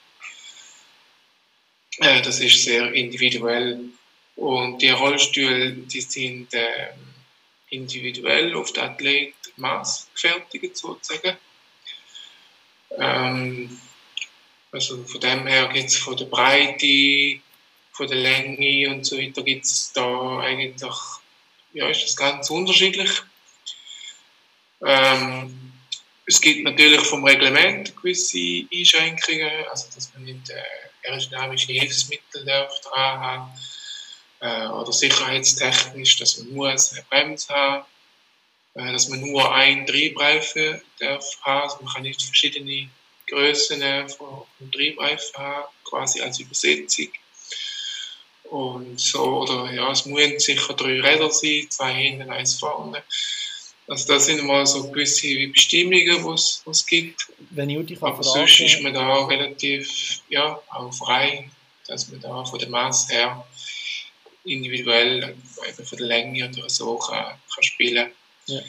Äh, 1.99 2.21
das 2.21 2.41
ist 2.41 2.65
sehr 2.65 2.93
individuell. 2.93 3.81
Und 4.43 4.83
die 4.83 4.89
Rollstühle, 4.89 5.71
die 5.71 6.01
sind 6.01 6.53
äh, 6.53 6.89
individuell 7.71 8.57
auf 8.57 8.73
den 8.73 8.83
Athlet 8.83 9.35
maßgefertigt 9.55 10.77
sozusagen. 10.77 11.37
Ähm, 12.99 13.81
also 14.73 15.05
von 15.05 15.21
dem 15.21 15.47
her 15.47 15.69
gibt 15.69 15.91
es 15.91 15.97
von 15.97 16.17
der 16.17 16.25
Breite, 16.25 17.41
von 17.93 18.09
der 18.09 18.17
Länge 18.17 18.91
und 18.91 19.05
so 19.05 19.17
weiter 19.17 19.45
gibt 19.45 19.65
es 19.65 19.93
da 19.93 20.41
eigentlich, 20.41 20.93
ja, 21.75 21.89
ist 21.89 22.03
das 22.03 22.17
ganz 22.17 22.51
unterschiedlich. 22.51 23.23
Ähm, 24.85 25.73
es 26.27 26.41
gibt 26.41 26.65
natürlich 26.65 27.03
vom 27.03 27.25
Reglement 27.25 27.95
gewisse 27.95 28.67
Einschränkungen, 28.75 29.67
also 29.71 29.87
dass 29.95 30.13
man 30.15 30.25
nicht 30.25 30.51
äh, 30.51 31.09
aerodynamische 31.09 31.75
Hilfsmittel 31.75 32.45
darf 32.45 32.81
dran 32.81 33.21
haben 33.21 33.53
äh, 34.43 34.67
oder 34.67 34.93
sicherheitstechnisch, 34.93 36.19
dass 36.19 36.39
man 36.39 36.53
muss 36.53 36.93
eine 36.93 37.05
Bremse 37.09 37.55
haben 37.55 37.85
äh, 38.75 38.93
dass 38.93 39.09
man 39.09 39.21
nur 39.21 39.55
ein 39.55 39.87
Triebreifen 39.87 40.81
darf 40.99 41.25
haben. 41.43 41.63
Also 41.63 41.77
man 41.83 41.93
kann 41.93 42.03
nicht 42.03 42.23
verschiedene 42.23 42.89
Größen 43.29 43.83
von 44.09 44.45
Triebreifen 44.73 45.37
haben, 45.37 45.69
quasi 45.85 46.21
als 46.21 46.41
Übersetzung. 46.41 47.09
Und 48.45 49.01
so, 49.01 49.43
oder 49.43 49.73
ja, 49.73 49.91
es 49.91 50.05
müssen 50.05 50.39
sicher 50.39 50.75
drei 50.75 51.01
Räder 51.01 51.31
sein, 51.31 51.67
zwei 51.71 51.95
hinten, 51.95 52.31
eins 52.31 52.59
vorne. 52.59 53.03
Also 53.89 54.13
das 54.13 54.27
sind 54.27 54.45
mal 54.45 54.67
so 54.67 54.91
gewisse 54.91 55.49
Bestimmungen, 55.49 56.37
die 56.65 56.71
es 56.71 56.87
gibt. 56.87 57.29
Wenn 57.51 57.71
ich 57.71 57.87
dich 57.87 58.03
Aber 58.03 58.23
fragen, 58.23 58.47
sonst 58.47 58.61
ist 58.61 58.81
man 58.83 58.95
da 58.95 59.27
relativ 59.27 60.21
ja, 60.29 60.61
auch 60.71 60.93
frei, 60.93 61.51
dass 61.87 62.09
man 62.09 62.21
da 62.21 62.45
von 62.45 62.59
der 62.59 62.69
Masse 62.69 63.13
her 63.13 63.47
individuell 64.45 65.21
der 65.21 65.99
Länge 65.99 66.51
oder 66.51 66.69
so 66.69 66.97
kann, 66.99 67.39
kann 67.55 67.63
spielen. 67.63 68.11
Ja. 68.47 68.61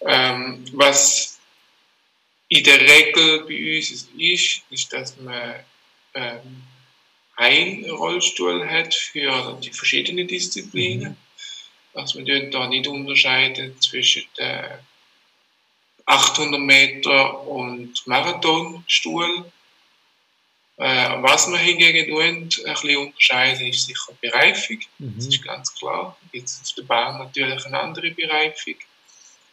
Ähm, 0.00 0.64
was 0.72 1.38
in 2.48 2.64
der 2.64 2.80
Regel 2.80 3.44
bei 3.46 3.76
uns 3.76 3.90
ist, 3.90 4.62
ist, 4.70 4.92
dass 4.92 5.16
man 5.18 5.54
ähm, 6.14 6.62
einen 7.36 7.90
Rollstuhl 7.90 8.68
hat 8.68 8.94
für 8.94 9.58
die 9.62 9.70
verschiedenen 9.70 10.28
Disziplinen. 10.28 11.10
Mhm. 11.10 11.16
Also 11.94 12.18
man 12.18 12.50
da 12.50 12.68
nicht 12.68 12.86
unterscheiden 12.86 13.80
zwischen 13.80 14.24
der 14.38 14.82
800 16.06 16.60
Meter 16.60 17.46
und 17.46 18.06
Marathonstuhl. 18.06 19.50
Äh, 20.78 21.22
was 21.22 21.46
man 21.48 21.60
hingegen 21.60 22.08
tun, 22.08 22.22
ein 22.22 22.48
bisschen 22.48 22.96
unterscheiden, 22.96 23.66
ist 23.66 23.86
sicher 23.86 24.12
die 24.12 24.28
Bereifung. 24.28 24.80
Mhm. 24.98 25.14
Das 25.16 25.26
ist 25.26 25.42
ganz 25.42 25.74
klar. 25.74 26.16
Es 26.32 26.60
auf 26.62 26.72
der 26.74 26.82
Bahn 26.82 27.18
natürlich 27.18 27.64
eine 27.66 27.80
andere 27.80 28.10
Bereifung 28.10 28.74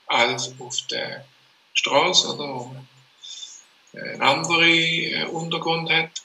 als 0.08 0.54
auf 0.58 0.78
der 0.90 1.26
Straße 1.74 2.34
oder 2.34 2.48
wo 2.48 2.66
man 2.66 2.88
einen 3.94 4.22
anderen 4.22 4.64
äh, 4.64 5.26
Untergrund 5.30 5.90
hat. 5.92 6.22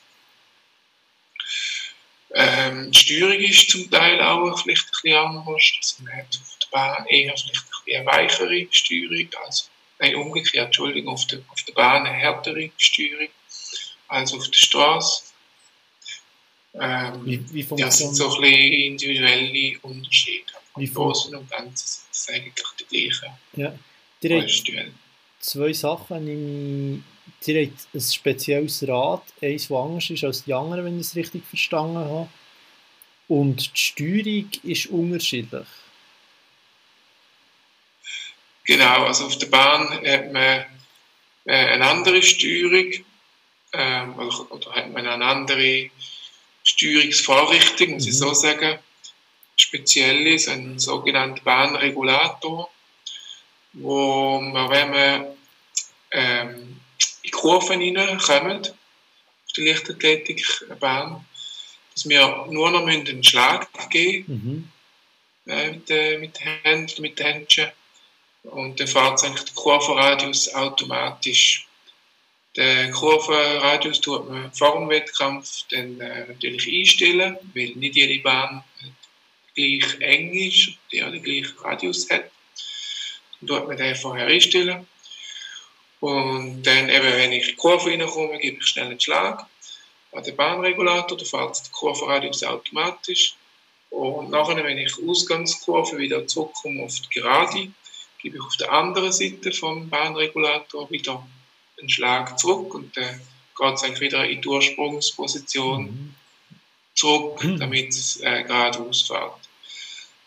Ähm, 2.37 2.91
die 2.91 2.99
Steuerung 2.99 3.41
ist 3.41 3.71
zum 3.71 3.91
Teil 3.91 4.21
auch 4.21 4.59
vielleicht 4.63 4.87
ein 4.87 4.91
bisschen 4.91 5.19
anders. 5.19 5.73
Also 5.77 6.03
man 6.03 6.17
hat 6.17 6.41
auf 6.41 6.59
der 6.63 6.67
Bahn 6.71 7.07
eher 7.07 7.35
vielleicht 7.37 7.65
eine 7.95 8.07
weichere 8.07 8.67
Steuerung, 8.71 9.29
also, 9.45 9.65
nein, 9.99 10.17
umgekehrt, 10.17 10.67
Entschuldigung, 10.67 11.15
auf 11.15 11.27
der, 11.27 11.41
auf 11.49 11.63
der 11.63 11.75
Bahn 11.75 12.07
eine 12.07 12.17
härtere 12.17 12.71
Steuerung 12.77 13.29
als 14.15 14.33
auf 14.33 14.49
der 14.49 14.59
Straße. 14.59 15.23
Ähm, 16.75 17.25
wie, 17.25 17.55
wie 17.55 17.77
das 17.77 17.99
sind 17.99 18.15
so 18.15 18.35
ein 18.35 18.41
bisschen 18.41 18.73
individuelle 18.73 19.79
Unterschiede. 19.83 20.53
Wie 20.77 20.87
Im 20.87 20.95
Großen 20.95 21.35
und 21.35 21.49
Ganzen 21.49 21.87
sind 21.87 22.09
es 22.11 22.29
eigentlich 22.29 22.65
die 22.81 23.09
gleichen. 23.09 23.33
Ja. 23.55 23.79
Die 24.23 24.93
zwei 25.41 25.73
Sachen, 25.73 26.25
nämlich 26.25 27.03
ihr 27.47 27.67
habt 27.67 27.95
ein 27.95 28.01
spezielles 28.01 28.89
Rad, 28.89 29.23
eins, 29.41 29.69
das 29.69 29.77
anders 29.77 30.11
ist 30.11 30.25
als 30.25 30.45
die 30.45 30.55
anderen, 30.55 30.85
wenn 30.85 30.99
ich 30.99 31.07
es 31.07 31.17
richtig 31.17 31.45
verstanden 31.45 31.99
habe. 31.99 32.29
Und 33.29 33.73
die 33.75 33.79
Steuerung 33.79 34.51
ist 34.63 34.87
unterschiedlich. 34.87 35.67
Genau, 38.65 39.05
also 39.05 39.27
auf 39.27 39.39
der 39.39 39.47
Bahn 39.47 39.91
hat 39.91 40.33
man 40.33 40.65
äh, 41.45 41.53
eine 41.53 41.87
andere 41.87 42.23
Steuerung 42.23 43.05
ähm, 43.75 44.15
oder, 44.19 44.53
oder, 44.53 44.73
hat 44.73 44.93
man 44.93 45.07
eine 45.07 45.25
andere 45.25 45.91
Steuerungsvorrichtung, 46.63 47.93
muss 47.93 48.05
mhm. 48.05 48.11
ich 48.11 48.19
so 48.19 48.33
sagen. 48.33 48.79
Speziell 49.57 50.27
ist 50.27 50.49
ein 50.49 50.79
sogenannter 50.79 51.43
Bahnregulator, 51.43 52.71
wo 53.75 54.41
man, 54.41 54.71
wenn 54.71 54.91
man 54.91 55.27
ähm, 56.11 56.81
in 57.23 57.31
Kurven 57.31 57.81
hineinkommen, 57.81 58.67
auf 58.67 59.53
die 59.57 59.69
Leichtathletikbahn, 59.69 61.25
dass 61.95 62.09
wir 62.09 62.47
nur 62.51 62.71
noch 62.71 62.87
einen 62.87 63.23
Schlag 63.23 63.69
geben 63.91 64.71
mhm. 65.47 65.53
äh, 65.53 65.71
mit, 65.71 65.91
äh, 65.91 66.19
mit, 66.19 66.39
den 66.41 66.47
Händen, 66.63 67.03
mit 67.03 67.19
den 67.19 67.27
Händchen. 67.27 67.71
Und 68.43 68.79
dann 68.81 68.89
fährt 68.89 69.23
eigentlich 69.25 69.45
der 69.45 69.55
Kurvenradius 69.55 70.53
automatisch. 70.55 71.67
Den 72.57 72.93
Kurvenradius 72.93 74.01
tut 74.01 74.31
man 74.31 74.53
vor 74.53 74.79
dem 74.79 74.89
Wettkampf 74.89 75.65
dann 75.71 76.01
äh, 76.01 76.27
natürlich 76.29 76.69
einstellen, 76.69 77.37
weil 77.53 77.73
nicht 77.75 77.97
jede 77.97 78.23
Bahn 78.23 78.63
gleich 79.57 80.01
eng 80.01 80.33
ist, 80.33 80.71
die 80.93 81.01
den 81.01 81.23
gleichen 81.23 81.59
Radius 81.59 82.09
hat. 82.11 82.31
Dann 83.41 83.49
tut 83.49 83.69
man 83.69 83.77
den 83.77 83.97
vorher 83.97 84.27
einstellen. 84.27 84.87
Und 86.01 86.63
dann 86.63 86.89
eben, 86.89 87.05
wenn 87.05 87.33
ich 87.33 87.43
in 87.43 87.49
die 87.51 87.57
Kurve 87.57 87.91
reinkomme, 87.91 88.39
gebe 88.39 88.59
ich 88.59 88.67
schnell 88.67 88.87
einen 88.87 89.01
Schlag 89.01 89.47
an 90.13 90.23
den 90.23 90.37
Bahnregulator, 90.37 91.19
da 91.19 91.25
fährt 91.25 91.57
der 91.57 91.73
Kurvenradius 91.73 92.45
automatisch. 92.45 93.35
Und 93.91 94.31
nachher, 94.31 94.63
wenn 94.63 94.79
ich 94.79 94.93
Ausgangskurve 95.09 95.99
wieder 95.99 96.27
zurückkomme 96.27 96.85
auf 96.85 97.01
die 97.01 97.21
Gerade, 97.21 97.73
gebe 98.21 98.37
ich 98.37 98.43
auf 98.43 98.57
der 98.57 98.71
anderen 98.71 99.13
Seite 99.13 99.51
vom 99.51 99.89
Bahnregulator 99.89 100.91
wieder 100.91 101.27
einen 101.79 101.89
Schlag 101.89 102.39
zurück 102.39 102.75
und 102.75 102.97
dann 102.97 103.21
geht 103.59 103.75
es 103.75 103.83
eigentlich 103.83 104.01
wieder 104.01 104.27
in 104.27 104.41
die 104.41 104.49
Ursprungsposition 104.49 105.85
mhm. 105.85 106.15
zurück, 106.95 107.43
mhm. 107.45 107.59
damit 107.59 107.89
es 107.91 108.21
äh, 108.21 108.45
geradeaus 108.45 109.03
fährt. 109.03 109.39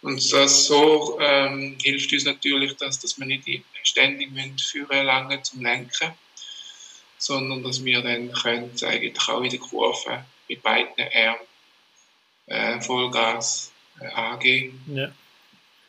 Und 0.01 0.31
das 0.31 0.65
so 0.65 1.19
ähm, 1.19 1.77
hilft 1.81 2.13
uns 2.13 2.25
natürlich, 2.25 2.75
dass, 2.77 2.99
dass 2.99 3.19
wir 3.19 3.25
nicht 3.25 3.47
ständig 3.83 4.29
führen 4.61 5.05
lange 5.05 5.41
zum 5.41 5.61
Lenken, 5.61 6.13
sondern 7.17 7.63
dass 7.63 7.83
wir 7.83 8.01
dann 8.01 8.31
können 8.31 8.71
eigentlich 8.83 9.29
auch 9.29 9.41
in 9.41 9.49
der 9.49 9.59
Kurve 9.59 10.25
mit 10.47 10.61
beiden 10.61 10.93
Armen 11.13 11.47
äh, 12.45 12.81
Vollgas 12.81 13.71
äh, 13.99 14.07
angehen. 14.07 14.81
Ja. 14.87 15.11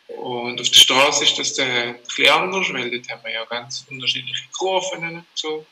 Und 0.08 0.60
auf 0.60 0.68
der 0.68 0.80
Straße 0.80 1.24
ist 1.24 1.38
das 1.38 1.58
ein 1.58 2.02
bisschen 2.02 2.28
anders, 2.30 2.72
weil 2.72 2.90
dort 2.90 3.08
haben 3.10 3.24
wir 3.24 3.32
ja 3.32 3.44
ganz 3.44 3.86
unterschiedliche 3.90 4.44
Kurven 4.56 5.16
und 5.16 5.24
so. 5.34 5.66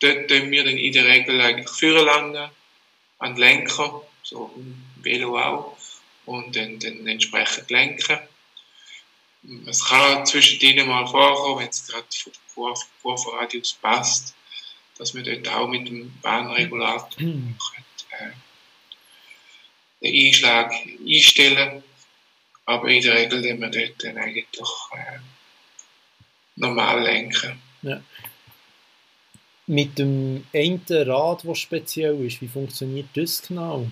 Dort 0.00 0.28
tun 0.28 0.50
wir 0.50 0.64
dann 0.64 0.78
in 0.78 0.92
der 0.92 1.04
Regel 1.04 1.40
eigentlich 1.40 1.68
führen 1.68 2.06
lange 2.06 2.50
an 3.18 3.34
den 3.34 3.40
Lenker, 3.40 4.02
so 4.22 4.50
im 4.56 4.82
Velo 5.02 5.38
auch 5.38 5.76
und 6.24 6.56
dann, 6.56 6.78
dann 6.78 7.06
entsprechend 7.06 7.70
lenken. 7.70 8.18
Es 9.66 9.84
kann 9.84 10.24
zwischen 10.24 10.58
denen 10.60 10.88
mal 10.88 11.06
vorkommen, 11.06 11.60
wenn 11.60 11.68
es 11.68 11.86
gerade 11.86 12.06
von 12.10 12.32
der 12.32 12.54
Kurve, 12.54 12.84
Kurvenradius 13.02 13.74
passt, 13.74 14.34
dass 14.98 15.14
man 15.14 15.24
dort 15.24 15.48
auch 15.48 15.68
mit 15.68 15.88
dem 15.88 16.12
Bahnregulator 16.22 17.22
mhm. 17.22 17.56
äh, 18.18 18.30
den 20.00 20.26
Einschlag 20.26 20.72
einstellen 21.06 21.84
aber 22.64 22.88
in 22.88 23.02
der 23.02 23.14
Regel 23.14 23.42
den 23.42 23.60
wir 23.60 23.68
dort 23.68 24.04
dann 24.04 24.18
eigentlich 24.18 24.46
äh, 24.92 25.18
normal 26.56 27.02
lenken. 27.02 27.60
Ja. 27.82 28.02
Mit 29.66 29.98
dem 29.98 30.46
einen 30.52 30.84
Rad, 30.88 31.44
das 31.44 31.58
speziell 31.58 32.24
ist, 32.24 32.40
wie 32.40 32.48
funktioniert 32.48 33.08
das 33.14 33.42
genau? 33.42 33.86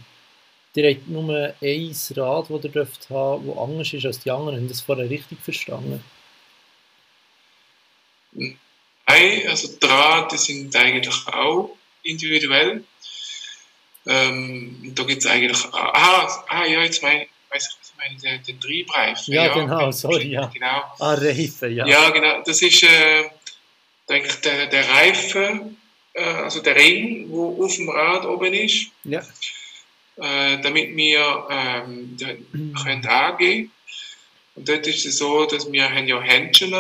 Ihr 0.75 0.91
habt 0.91 1.09
nur 1.09 1.55
ein 1.61 1.97
Rad, 2.16 2.51
das 2.51 2.64
ihr 2.64 2.71
dürft 2.71 3.11
haben, 3.11 3.47
das 3.47 3.59
anders 3.59 3.93
ist 3.93 4.07
als 4.07 4.21
die 4.21 4.31
anderen. 4.31 4.57
Haben 4.57 4.68
das 4.68 4.81
vorher 4.81 5.11
richtig 5.11 5.41
verstanden? 5.41 6.03
Nein, 8.33 9.49
also 9.49 9.68
die 9.77 9.87
Rad 9.87 10.39
sind 10.39 10.75
eigentlich 10.77 11.27
auch 11.27 11.77
individuell. 12.05 12.85
Ähm, 14.07 14.93
da 14.95 15.03
gibt 15.03 15.23
es 15.23 15.27
eigentlich. 15.27 15.64
Ah, 15.73 16.45
ah, 16.49 16.64
ja, 16.64 16.83
jetzt 16.83 17.03
mein, 17.03 17.27
weiß 17.51 17.68
ich, 17.68 17.76
was 17.80 17.90
ich 17.90 17.96
meine, 17.96 18.16
den, 18.20 18.42
den 18.44 18.61
Triebreifen. 18.61 19.34
Ja, 19.34 19.46
ja, 19.46 19.55
genau, 19.55 19.90
sorry, 19.90 20.28
ja. 20.28 20.46
Genau. 20.46 20.82
Ah, 20.98 21.14
Reifen, 21.14 21.74
ja. 21.74 21.86
Ja, 21.86 22.11
genau. 22.11 22.42
Das 22.44 22.62
ist, 22.62 22.82
äh, 22.82 23.24
denke 24.09 24.28
ich, 24.28 24.40
der, 24.40 24.66
der 24.66 24.88
Reifen, 24.88 25.76
äh, 26.14 26.22
also 26.22 26.61
der 26.61 26.76
Ring, 26.76 27.28
der 27.30 27.38
auf 27.38 27.76
dem 27.76 27.88
Rad 27.88 28.24
oben 28.24 28.55
ist. 28.55 28.86
Ja 29.05 29.22
äh, 30.20 30.59
damit 30.61 30.94
wir 30.96 31.46
ähm, 31.51 32.16
mhm. 32.53 32.74
können 32.82 33.07
angehen 33.07 33.72
Und 34.55 34.68
dort 34.68 34.86
ist 34.86 35.07
es 35.07 35.18
so, 35.18 35.46
dass 35.46 35.70
wir 35.70 35.88
haben 35.88 36.07
ja 36.07 36.20
Händchen 36.20 36.74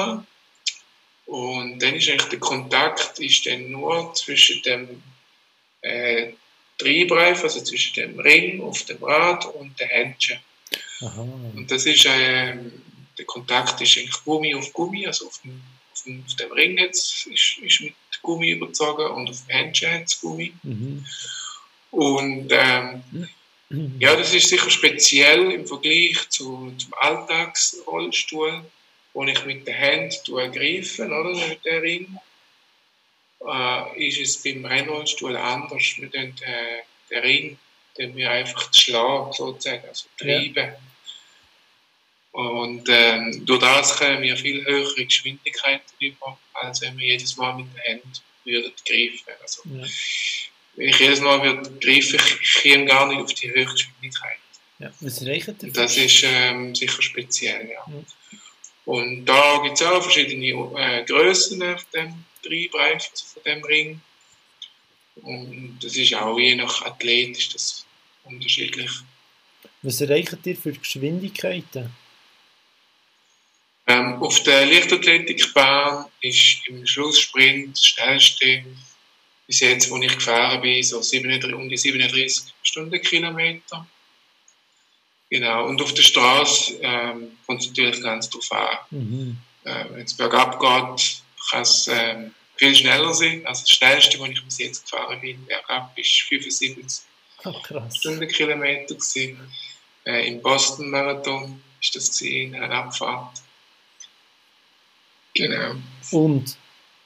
und 1.26 1.78
dann 1.80 1.94
ist 1.94 2.08
eigentlich 2.08 2.28
der 2.28 2.40
Kontakt 2.40 3.20
ist 3.20 3.46
dann 3.46 3.70
nur 3.70 4.12
zwischen 4.14 4.62
dem 4.62 5.02
äh, 5.82 6.32
Triebreif, 6.76 7.44
also 7.44 7.60
zwischen 7.60 7.94
dem 7.94 8.18
Ring 8.18 8.60
auf 8.60 8.82
dem 8.84 9.02
Rad 9.02 9.46
und 9.46 9.78
den 9.78 9.88
Händchen. 9.88 10.40
Und 11.00 11.70
das 11.70 11.86
ist, 11.86 12.06
äh, 12.06 12.56
der 13.18 13.24
Kontakt 13.26 13.80
ist 13.80 13.98
eigentlich 13.98 14.24
Gummi 14.24 14.54
auf 14.54 14.72
Gummi, 14.72 15.06
also 15.06 15.26
auf 15.26 15.40
dem, 15.42 15.60
auf 15.92 16.02
dem, 16.02 16.24
auf 16.26 16.34
dem 16.36 16.52
Ring 16.52 16.78
jetzt 16.78 17.26
ist, 17.26 17.58
ist 17.58 17.80
mit 17.80 17.94
Gummi 18.22 18.50
überzogen 18.50 19.06
und 19.06 19.30
auf 19.30 19.46
dem 19.46 19.72
es 19.72 20.20
Gummi. 20.20 20.52
Mhm. 20.62 21.04
Und 21.90 22.48
ähm, 22.50 23.02
ja, 23.98 24.16
das 24.16 24.34
ist 24.34 24.48
sicher 24.48 24.70
speziell 24.70 25.52
im 25.52 25.66
Vergleich 25.66 26.28
zu, 26.28 26.72
zum 26.76 26.94
Alltagsrollstuhl, 27.00 28.64
wo 29.12 29.24
ich 29.24 29.44
mit 29.44 29.66
der 29.66 29.78
Hand 29.78 30.24
greife, 30.24 31.06
oder, 31.06 31.48
mit 31.48 31.64
dem 31.64 31.80
Ring. 31.80 32.18
Äh, 33.46 34.08
ist 34.08 34.20
es 34.20 34.42
beim 34.42 34.64
Rennrollstuhl 34.64 35.36
anders. 35.36 35.94
Wir 35.96 36.08
den, 36.10 36.34
äh, 36.42 36.82
den 37.10 37.18
Ring 37.22 37.58
den 38.00 38.16
wir 38.16 38.30
einfach 38.30 38.72
schlagen, 38.72 39.32
sozusagen, 39.32 39.86
also 39.86 40.06
treiben. 40.18 40.54
Ja. 40.56 40.76
Und 42.32 42.88
ähm, 42.88 43.44
durch 43.44 43.60
das 43.60 43.96
können 43.98 44.22
wir 44.22 44.36
viel 44.36 44.64
höhere 44.64 45.04
Geschwindigkeiten 45.04 45.92
über, 45.98 46.38
als 46.54 46.80
wenn 46.80 46.96
wir 46.96 47.06
jedes 47.06 47.36
Mal 47.36 47.54
mit 47.56 47.66
der 47.76 47.94
Hand 47.94 48.22
würden 48.44 48.72
greifen. 48.84 49.32
Also, 49.42 49.62
ja 49.68 49.86
wenn 50.76 50.88
ich 50.88 50.98
jedes 50.98 51.20
Mal 51.20 51.42
würde 51.42 51.70
greifen, 51.78 52.18
ich 52.40 52.62
komme 52.62 52.86
gar 52.86 53.06
nicht 53.08 53.20
auf 53.20 53.34
die 53.34 53.50
Höchstgeschwindigkeit. 53.50 54.38
Ja, 54.78 54.90
was 55.00 55.26
reicht 55.26 55.52
Das 55.76 55.96
ist 55.96 56.22
ähm, 56.24 56.74
sicher 56.74 57.02
speziell, 57.02 57.68
ja. 57.68 57.84
ja. 57.86 58.04
Und 58.86 59.26
da 59.26 59.60
gibt 59.62 59.78
es 59.78 59.86
auch 59.86 60.02
verschiedene 60.02 60.46
äh, 60.78 61.04
Größen 61.04 61.62
auf 61.62 61.84
dem 61.90 62.24
Treibreifen, 62.42 63.10
also 63.10 63.26
von 63.34 63.42
dem 63.44 63.64
Ring. 63.64 64.00
Und 65.16 65.78
das 65.82 65.96
ist 65.96 66.14
auch 66.14 66.38
je 66.38 66.54
nach 66.54 66.82
Athlet 66.82 67.36
ist 67.36 67.54
das 67.54 67.86
unterschiedlich. 68.30 68.90
Was 69.82 70.00
erreicht 70.00 70.38
ihr 70.44 70.56
für 70.56 70.72
Geschwindigkeiten? 70.72 71.90
Ähm, 73.86 74.22
auf 74.22 74.42
der 74.42 74.66
Leichtathletikbahn 74.66 76.06
ist 76.20 76.68
im 76.68 76.86
Schlusssprint 76.86 77.76
das 77.76 77.86
schnellste 77.86 78.64
bis 79.46 79.60
jetzt, 79.60 79.90
wo 79.90 79.96
ich 79.96 80.14
gefahren 80.14 80.60
bin, 80.60 80.82
so 80.82 81.02
37, 81.02 81.52
um 81.54 81.68
die 81.68 81.76
37 81.76 82.54
Stundenkilometer. 82.62 83.84
Genau, 85.28 85.66
und 85.66 85.82
auf 85.82 85.92
der 85.92 86.02
Straße 86.02 86.78
ähm, 86.82 87.32
kommt 87.46 87.62
es 87.62 87.68
natürlich 87.68 88.00
ganz 88.00 88.30
drauf 88.30 88.52
an. 88.52 88.78
Mhm. 88.90 89.36
Äh, 89.64 89.84
Wenn 89.90 90.04
es 90.04 90.14
bergab 90.14 90.60
geht, 90.60 91.22
kann 91.50 91.62
es 91.62 91.88
ähm, 91.88 92.32
viel 92.56 92.74
schneller 92.76 93.12
sein. 93.12 93.44
Also 93.44 93.62
das 93.62 93.70
schnellste, 93.70 94.20
was 94.20 94.28
ich 94.28 94.44
bis 94.44 94.58
jetzt 94.58 94.90
gefahren 94.90 95.20
bin, 95.20 95.44
bergab, 95.46 95.96
ist 95.96 96.22
75 96.28 96.76
oh, 97.44 97.60
krass. 97.62 97.96
Stundenkilometer 97.96 98.94
gewesen. 98.94 99.38
Äh, 100.04 100.28
Im 100.28 100.42
Boston 100.42 100.90
Marathon 100.90 101.62
ist 101.80 101.94
das 101.94 102.18
gewesen, 102.18 102.54
eine 102.54 102.74
Abfahrt. 102.74 103.42
Genau. 105.34 105.76
Und 106.10 106.56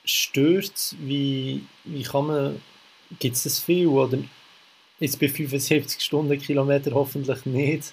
stört 0.05 0.97
wie, 0.99 1.65
wie 1.85 2.03
kann 2.03 2.27
man, 2.27 2.63
gibt 3.19 3.37
es 3.37 3.45
das 3.45 3.61
viel 3.61 3.87
oder 3.87 4.19
jetzt 5.01 5.21
bei 5.21 5.29
75 5.29 6.01
Stundenkilometer 6.01 6.93
hoffentlich 6.93 7.45
nicht? 7.47 7.93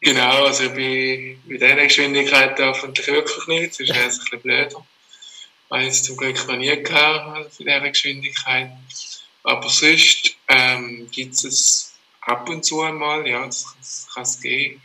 Genau, 0.00 0.44
also 0.44 0.68
bei, 0.70 1.38
bei 1.48 1.54
dieser 1.54 1.76
Geschwindigkeit 1.76 2.58
hoffentlich 2.60 3.06
wirklich 3.06 3.46
nicht, 3.46 3.74
sonst 3.74 3.94
wäre 3.94 4.06
es 4.06 4.18
ein 4.18 4.20
bisschen 4.20 4.42
blöder. 4.42 4.86
Ich 5.68 5.72
habe 5.72 5.86
es 5.86 6.02
zum 6.04 6.16
Glück 6.16 6.46
noch 6.46 6.56
nie 6.56 6.82
gehabt, 6.82 7.36
also 7.36 7.64
bei 7.64 7.78
dieser 7.78 7.90
Geschwindigkeit. 7.90 8.70
Aber 9.46 9.68
sonst 9.68 10.34
ähm, 10.48 11.08
gibt 11.12 11.34
es 11.34 11.94
ab 12.22 12.48
und 12.48 12.64
zu 12.64 12.82
einmal, 12.82 13.24
ja, 13.28 13.46
das, 13.46 14.08
kann 14.12 14.24
es 14.24 14.40
geben. 14.40 14.82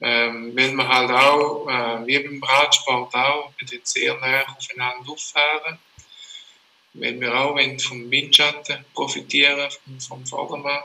Ähm, 0.00 0.56
weil 0.56 0.72
man 0.72 0.88
halt 0.88 1.10
auch, 1.10 1.68
äh, 1.68 2.06
wie 2.06 2.18
beim 2.20 2.42
Radsport 2.42 3.14
auch, 3.14 3.52
sehr 3.82 4.16
nah 4.16 4.44
aufeinander 4.56 5.10
auffahren. 5.10 5.78
Weil 6.94 7.20
wir 7.20 7.38
auch 7.38 7.54
vom 7.82 8.10
Windschatten 8.10 8.82
profitieren, 8.94 9.70
vom, 9.70 10.00
vom 10.00 10.26
Vordermann. 10.26 10.82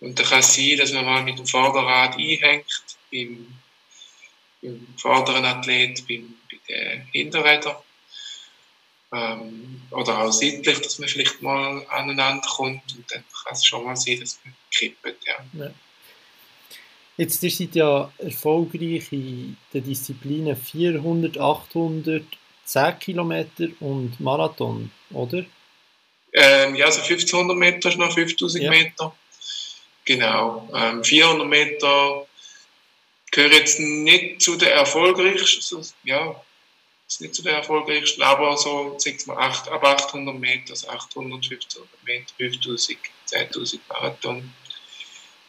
Und 0.00 0.18
da 0.18 0.24
kann 0.24 0.40
es 0.40 0.56
sein, 0.56 0.78
dass 0.78 0.90
man 0.90 1.04
mal 1.04 1.22
mit 1.22 1.38
dem 1.38 1.46
Vorderrad 1.46 2.16
einhängt, 2.16 2.98
beim, 3.12 3.46
beim 4.60 4.94
vorderen 4.96 5.44
Athlet, 5.44 6.08
beim, 6.08 6.34
bei 6.50 6.58
den 6.68 7.06
Hinterrädern. 7.12 7.76
Ähm, 9.12 9.82
oder 9.90 10.20
auch 10.20 10.32
seitlich, 10.32 10.80
dass 10.80 10.98
man 10.98 11.08
vielleicht 11.08 11.42
mal 11.42 11.84
aneinander 11.88 12.46
kommt 12.48 12.82
und 12.96 13.04
dann 13.10 13.24
kann 13.44 13.52
es 13.52 13.64
schon 13.64 13.84
mal 13.84 13.96
sein, 13.96 14.18
dass 14.20 14.40
man 14.44 14.54
kippt. 14.70 15.26
Ja. 15.26 15.64
ja. 15.64 15.70
Jetzt 17.18 17.42
ihr 17.42 17.50
seid 17.50 17.74
ja 17.74 18.10
erfolgreich 18.18 19.12
in 19.12 19.56
den 19.74 19.84
Disziplinen 19.84 20.56
400, 20.56 21.36
800, 21.38 22.24
10 22.64 22.98
Kilometer 22.98 23.68
und 23.80 24.18
Marathon, 24.18 24.90
oder? 25.10 25.44
Ähm, 26.32 26.74
ja, 26.74 26.86
also 26.86 27.02
1500 27.02 27.56
Meter 27.56 27.90
ist 27.90 27.98
noch 27.98 28.12
5000 28.12 28.64
ja. 28.64 28.70
Meter. 28.70 29.14
Genau. 30.06 30.70
Ähm, 30.74 31.04
400 31.04 31.46
Meter 31.46 32.26
gehören 33.30 33.52
jetzt 33.52 33.78
nicht 33.78 34.40
zu 34.40 34.56
den 34.56 34.68
erfolgreichsten, 34.68 35.84
ja, 36.04 36.34
ist 37.12 37.20
nicht 37.20 37.34
zu 37.34 37.42
den 37.42 37.54
erfolgreichsten, 37.54 38.22
aber 38.22 38.56
so, 38.56 38.94
sag 38.98 39.26
mal, 39.26 39.36
8, 39.36 39.68
ab 39.68 39.84
800 39.84 40.38
Meter, 40.38 40.70
also 40.70 40.88
800, 40.88 41.44
1500 41.44 42.04
Meter, 42.04 42.32
5000, 42.38 42.98
10.000 43.28 43.78
Marathon 43.88 44.52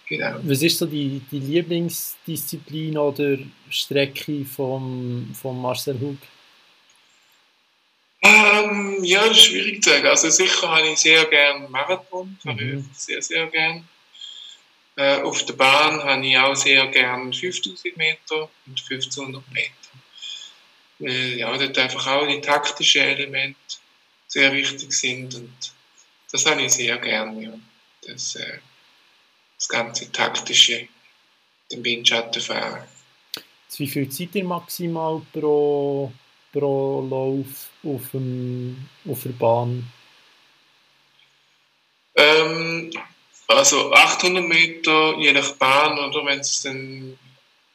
Genau. 0.06 0.36
Was 0.44 0.62
ist 0.62 0.78
so 0.78 0.86
die, 0.86 1.22
die 1.32 1.40
Lieblingsdisziplin 1.40 2.98
oder 2.98 3.38
Strecke 3.70 4.46
von 4.46 5.34
vom 5.40 5.62
Marcel 5.62 6.00
Hug? 6.00 6.18
Ähm, 8.22 9.04
ja, 9.04 9.28
das 9.28 9.38
ist 9.38 9.46
schwierig 9.46 9.82
zu 9.84 9.90
sagen. 9.90 10.08
Also 10.08 10.30
sicher 10.30 10.70
habe 10.70 10.88
ich 10.88 11.00
sehr 11.00 11.26
gerne 11.26 11.68
Marathon, 11.70 12.38
mhm. 12.44 12.90
sehr, 12.94 13.22
sehr 13.22 13.48
gerne. 13.48 13.84
Äh, 14.96 15.22
auf 15.22 15.44
der 15.46 15.54
Bahn 15.54 16.04
habe 16.04 16.26
ich 16.26 16.38
auch 16.38 16.56
sehr 16.56 16.86
gerne 16.88 17.34
5000 17.34 17.98
Meter 17.98 18.50
und 18.68 18.80
1500 18.80 19.52
Meter. 19.52 19.83
Ja, 21.10 21.58
dort 21.58 21.78
einfach 21.78 22.08
auch 22.08 22.28
die 22.28 22.42
taktischen 22.42 23.02
Elemente 23.02 23.58
sehr 24.28 24.52
wichtig 24.54 24.92
sind 24.94 25.36
und 25.36 25.74
das 26.32 26.46
habe 26.46 26.64
ich 26.64 26.72
sehr 26.72 26.98
gerne. 26.98 27.44
Ja. 27.44 27.54
Das, 28.08 28.36
äh, 28.36 28.60
das 29.58 29.70
ganze 29.70 30.12
taktische, 30.12 30.88
den 31.72 31.84
Windschatten 31.84 32.42
fahren. 32.42 32.84
Wie 33.78 33.88
viel 33.88 34.10
Zeit 34.10 34.36
ihr 34.36 34.44
maximal 34.44 35.22
pro, 35.32 36.12
pro 36.52 37.08
Lauf 37.10 37.70
auf, 37.84 38.12
dem, 38.12 38.90
auf 39.10 39.24
der 39.24 39.30
Bahn? 39.30 39.92
Ähm, 42.16 42.92
also 43.48 43.92
800 43.94 44.44
Meter 44.46 45.18
je 45.18 45.34
nach 45.34 45.52
Bahn, 45.54 45.98
oder 45.98 46.26
wenn 46.26 46.40
es 46.40 46.62
dann 46.62 47.18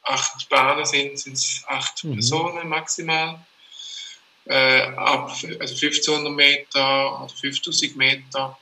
acht 0.09 0.49
Bahnen 0.49 0.85
sind, 0.85 1.19
sind 1.19 1.33
es 1.33 1.63
acht 1.67 2.03
mhm. 2.03 2.13
Personen 2.13 2.67
maximal. 2.67 3.45
Äh, 4.45 4.81
ab 4.95 5.29
also 5.59 5.75
1500 5.75 6.33
Meter 6.33 7.23
oder 7.23 7.33
5000 7.33 7.95
Meter 7.95 8.57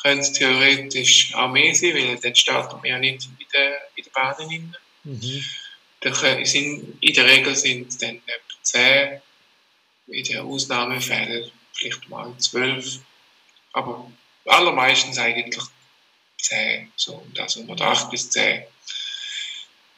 können 0.00 0.20
es 0.20 0.32
theoretisch 0.32 1.34
auch 1.34 1.50
mehr 1.50 1.74
sein, 1.74 1.94
weil 1.94 2.16
dann 2.18 2.34
starten 2.34 2.82
wir 2.82 2.90
ja 2.90 2.98
nicht 2.98 3.24
in 3.24 3.46
der, 3.52 3.80
in 3.96 4.04
der 4.04 4.10
Bahnen 4.10 4.48
rein. 4.48 4.76
Mhm. 5.04 5.44
Sind, 6.44 6.98
in 7.00 7.14
der 7.14 7.24
Regel 7.24 7.56
sind 7.56 7.88
es 7.88 7.96
dann 7.96 8.16
etwa 8.16 8.62
10, 8.62 9.20
in 10.08 10.24
den 10.24 10.40
Ausnahmefällen 10.40 11.50
vielleicht 11.72 12.08
mal 12.10 12.32
12, 12.38 13.00
aber 13.72 14.12
allermeistens 14.44 15.18
eigentlich 15.18 15.64
10, 16.38 16.92
so 16.96 17.26
das, 17.34 17.56
oder 17.56 17.86
8 17.86 18.10
bis 18.10 18.30
10. 18.30 18.64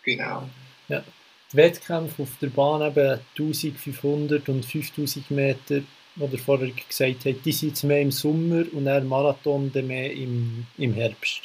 Genau. 0.04 0.48
Ja. 0.88 1.04
Die 1.52 1.56
Wettkämpfe 1.56 2.22
auf 2.22 2.28
der 2.40 2.48
Bahn 2.48 2.82
eben 2.82 3.20
1500 3.38 4.48
und 4.48 4.64
5000 4.64 5.30
Meter 5.30 5.82
ihr 6.18 6.38
vorher 6.38 6.70
gesagt 6.70 7.26
habt, 7.26 7.44
die 7.44 7.52
sind 7.52 7.68
jetzt 7.70 7.84
mehr 7.84 8.00
im 8.00 8.10
Sommer 8.10 8.64
und 8.72 8.86
der 8.86 9.02
Marathon 9.02 9.70
dann 9.72 9.86
mehr 9.86 10.10
im, 10.12 10.66
im 10.78 10.94
Herbst. 10.94 11.42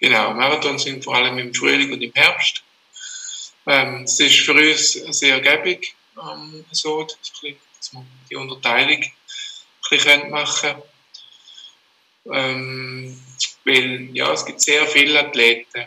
Genau, 0.00 0.32
Marathon 0.32 0.78
sind 0.78 1.04
vor 1.04 1.14
allem 1.14 1.38
im 1.38 1.52
Frühling 1.52 1.92
und 1.92 2.02
im 2.02 2.12
Herbst. 2.14 2.62
Ähm, 3.66 4.04
es 4.04 4.18
ist 4.18 4.40
für 4.40 4.54
uns 4.54 4.92
sehr 4.92 5.40
gäbig, 5.40 5.94
ähm, 6.16 6.64
so, 6.70 7.02
dass 7.02 7.42
wir 7.42 7.54
die 8.30 8.36
Unterteilung 8.36 9.02
ein 9.02 9.12
bisschen 9.90 10.30
machen 10.30 10.76
ähm, 12.32 13.20
weil 13.64 14.08
ja, 14.12 14.32
es 14.32 14.44
gibt 14.44 14.60
sehr 14.60 14.86
viele 14.86 15.20
Athleten, 15.20 15.86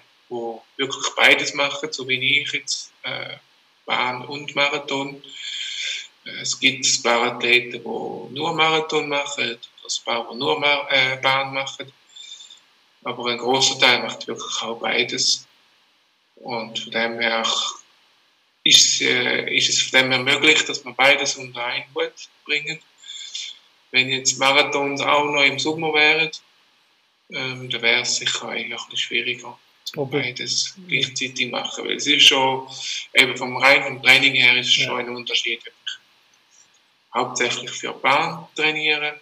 wirklich 0.80 1.14
beides 1.16 1.54
machen, 1.54 1.92
so 1.92 2.08
wie 2.08 2.42
ich 2.42 2.52
jetzt, 2.54 2.92
äh, 3.04 3.36
Bahn 3.86 4.26
und 4.26 4.56
Marathon. 4.56 5.22
Es 6.42 6.60
gibt 6.60 6.86
ein 6.86 7.04
paar 7.04 7.34
Athleten, 7.34 7.72
die 7.72 8.34
nur 8.36 8.54
Marathon 8.54 9.10
machen, 9.10 9.44
ein 9.58 10.06
paar, 10.06 10.28
die 10.32 10.38
nur 10.38 10.64
äh, 10.90 11.18
Bahn 11.18 11.54
machen. 11.54 11.92
Aber 13.04 13.26
ein 13.28 13.38
großer 13.38 13.80
Teil 13.80 14.04
macht 14.04 14.28
wirklich 14.28 14.62
auch 14.62 14.80
beides. 14.80 15.48
Und 16.36 16.80
von 16.80 16.92
dem 16.92 17.20
her 17.20 17.46
ist, 18.64 19.02
äh, 19.02 19.54
ist 19.56 19.70
es 19.70 19.82
von 19.82 20.00
dem 20.00 20.12
her 20.12 20.20
möglich, 20.20 20.64
dass 20.66 20.84
man 20.84 20.96
beides 20.96 21.36
unter 21.36 21.66
einen 21.66 21.94
Hut 21.94 22.30
bringen. 22.46 22.80
Wenn 23.92 24.10
jetzt 24.10 24.38
Marathons 24.38 25.02
auch 25.02 25.26
noch 25.26 25.44
im 25.44 25.60
Sommer 25.60 25.94
wären, 25.94 26.30
ähm, 27.32 27.70
dann 27.70 27.82
wäre 27.82 28.02
es 28.02 28.16
sicher 28.16 28.50
ein 28.50 28.70
bisschen 28.70 28.98
schwieriger, 28.98 29.58
okay. 29.96 30.22
beides 30.22 30.76
gleichzeitig 30.88 31.52
machen. 31.52 31.86
Weil 31.86 31.98
es 31.98 32.08
ist 32.08 32.28
schon, 32.28 32.68
eben 33.14 33.36
vom 33.38 33.58
reinen 33.58 34.02
Training 34.02 34.36
her 34.36 34.58
ist 34.58 34.68
es 34.68 34.74
schon 34.74 35.00
ein 35.00 35.10
Unterschied, 35.10 35.62
hauptsächlich 37.14 37.72
für 37.72 37.94
Bahn 37.94 38.48
trainieren 38.56 39.16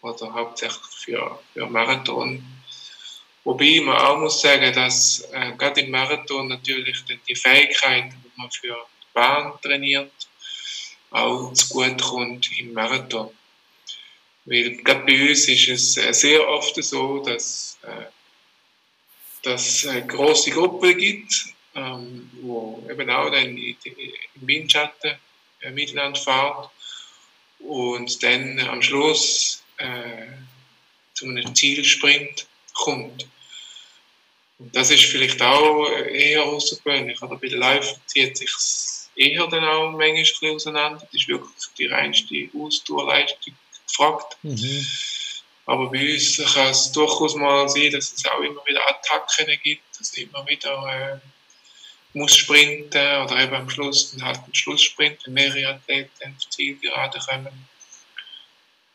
oder 0.00 0.32
hauptsächlich 0.32 0.82
für, 1.04 1.40
für 1.52 1.66
Marathon. 1.66 2.44
Wobei 3.44 3.80
man 3.82 3.96
auch 3.96 4.18
muss 4.18 4.40
sagen, 4.40 4.72
dass 4.72 5.28
äh, 5.32 5.52
gerade 5.58 5.80
im 5.80 5.90
Marathon 5.90 6.48
natürlich 6.48 7.02
die 7.28 7.34
Fähigkeit, 7.34 8.12
die 8.12 8.30
man 8.36 8.50
für 8.50 8.68
die 8.68 9.06
Bahn 9.14 9.52
trainiert, 9.60 10.12
auch 11.10 11.52
zu 11.52 11.68
gut 11.68 12.00
kommt 12.00 12.48
im 12.58 12.72
Marathon. 12.72 13.30
Weil 14.44 14.76
gerade 14.76 15.04
bei 15.04 15.28
uns 15.28 15.48
ist 15.48 15.68
es 15.68 15.96
äh, 15.96 16.12
sehr 16.12 16.48
oft 16.48 16.74
so, 16.82 17.18
dass 17.24 17.78
äh, 17.82 18.06
dass 19.42 19.84
es 19.84 20.06
große 20.06 20.50
Gruppen 20.50 20.96
gibt, 20.96 21.46
ähm, 21.74 22.30
wo 22.40 22.86
eben 22.90 23.10
auch 23.10 23.30
dann 23.30 23.56
im 23.56 23.76
Windschatten 24.34 25.16
äh, 25.60 25.70
miteinander 25.70 26.20
fahren 26.20 26.68
und 27.60 28.22
dann 28.22 28.58
am 28.60 28.82
Schluss 28.82 29.62
äh, 29.78 30.26
zu 31.14 31.26
einem 31.26 31.54
Zielsprint 31.54 32.46
kommt. 32.72 33.26
Und 34.58 34.74
das 34.74 34.90
ist 34.90 35.04
vielleicht 35.04 35.40
auch 35.42 35.88
eher 35.90 36.44
außergewöhnlich. 36.44 37.20
Oder 37.22 37.36
bei 37.36 37.48
der 37.48 37.58
Läufer 37.58 37.96
zieht 38.06 38.36
sich 38.36 38.50
eher 39.16 39.46
dann 39.48 39.64
auch 39.64 39.92
manchmal 39.92 40.52
auseinander. 40.52 41.00
Das 41.00 41.20
ist 41.20 41.28
wirklich 41.28 41.50
die 41.78 41.86
reinste 41.86 42.48
Ausdauerleistung 42.56 43.54
gefragt. 43.86 44.36
Mhm. 44.42 44.86
Aber 45.66 45.90
bei 45.90 46.14
uns 46.14 46.36
kann 46.54 46.70
es 46.70 46.90
durchaus 46.92 47.34
mal 47.34 47.68
sein, 47.68 47.92
dass 47.92 48.12
es 48.12 48.26
auch 48.26 48.40
immer 48.40 48.64
wieder 48.66 48.80
Attacken 48.88 49.46
gibt, 49.62 49.82
dass 49.98 50.12
immer 50.14 50.46
wieder 50.46 50.72
äh, 51.14 51.18
muss 52.14 52.36
sprinten 52.36 53.22
oder 53.22 53.40
eben 53.40 53.54
am 53.54 53.70
Schluss 53.70 54.12
dann 54.12 54.24
halt 54.26 54.38
einen 54.44 54.54
Schlusssprint, 54.54 55.18
wenn 55.24 55.34
mehrere 55.34 55.74
Athleten 55.74 56.10
ins 56.22 56.48
Ziel 56.50 56.78
gerade 56.78 57.18
kommen. 57.18 57.68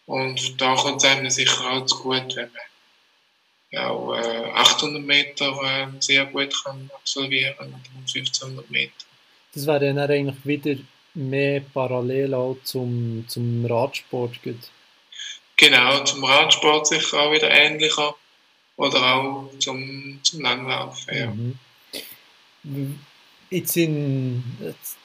Und 0.05 0.61
da 0.61 0.75
kommt 0.75 1.03
es 1.03 1.09
einem 1.09 1.29
sicher 1.29 1.71
auch 1.71 1.85
zu 1.85 1.97
gut, 1.99 2.35
wenn 2.35 2.51
man 2.51 3.85
auch 3.85 4.13
äh, 4.13 4.51
800 4.53 5.03
Meter 5.03 5.59
äh, 5.63 5.87
sehr 5.99 6.25
gut 6.25 6.53
kann 6.63 6.89
absolvieren 6.93 7.55
und 7.59 7.75
1500 7.97 8.69
Meter. 8.69 8.93
Das 9.53 9.65
wäre 9.65 9.79
dann 9.79 9.99
eigentlich 9.99 10.45
wieder 10.45 10.79
mehr 11.13 11.61
parallel 11.73 12.33
auch 12.33 12.57
zum, 12.63 13.25
zum 13.27 13.65
Radsport. 13.65 14.41
Geht. 14.43 14.69
Genau, 15.57 16.03
zum 16.03 16.23
Radsport 16.23 16.87
sicher 16.87 17.19
auch 17.19 17.31
wieder 17.31 17.49
ähnlicher 17.49 18.15
oder 18.75 19.15
auch 19.15 19.49
zum, 19.59 20.19
zum 20.21 20.41
Langlaufen. 20.41 21.17
Ja. 21.17 21.33
Mhm. 22.63 22.99
Jetzt 23.49 23.73
sind 23.73 24.43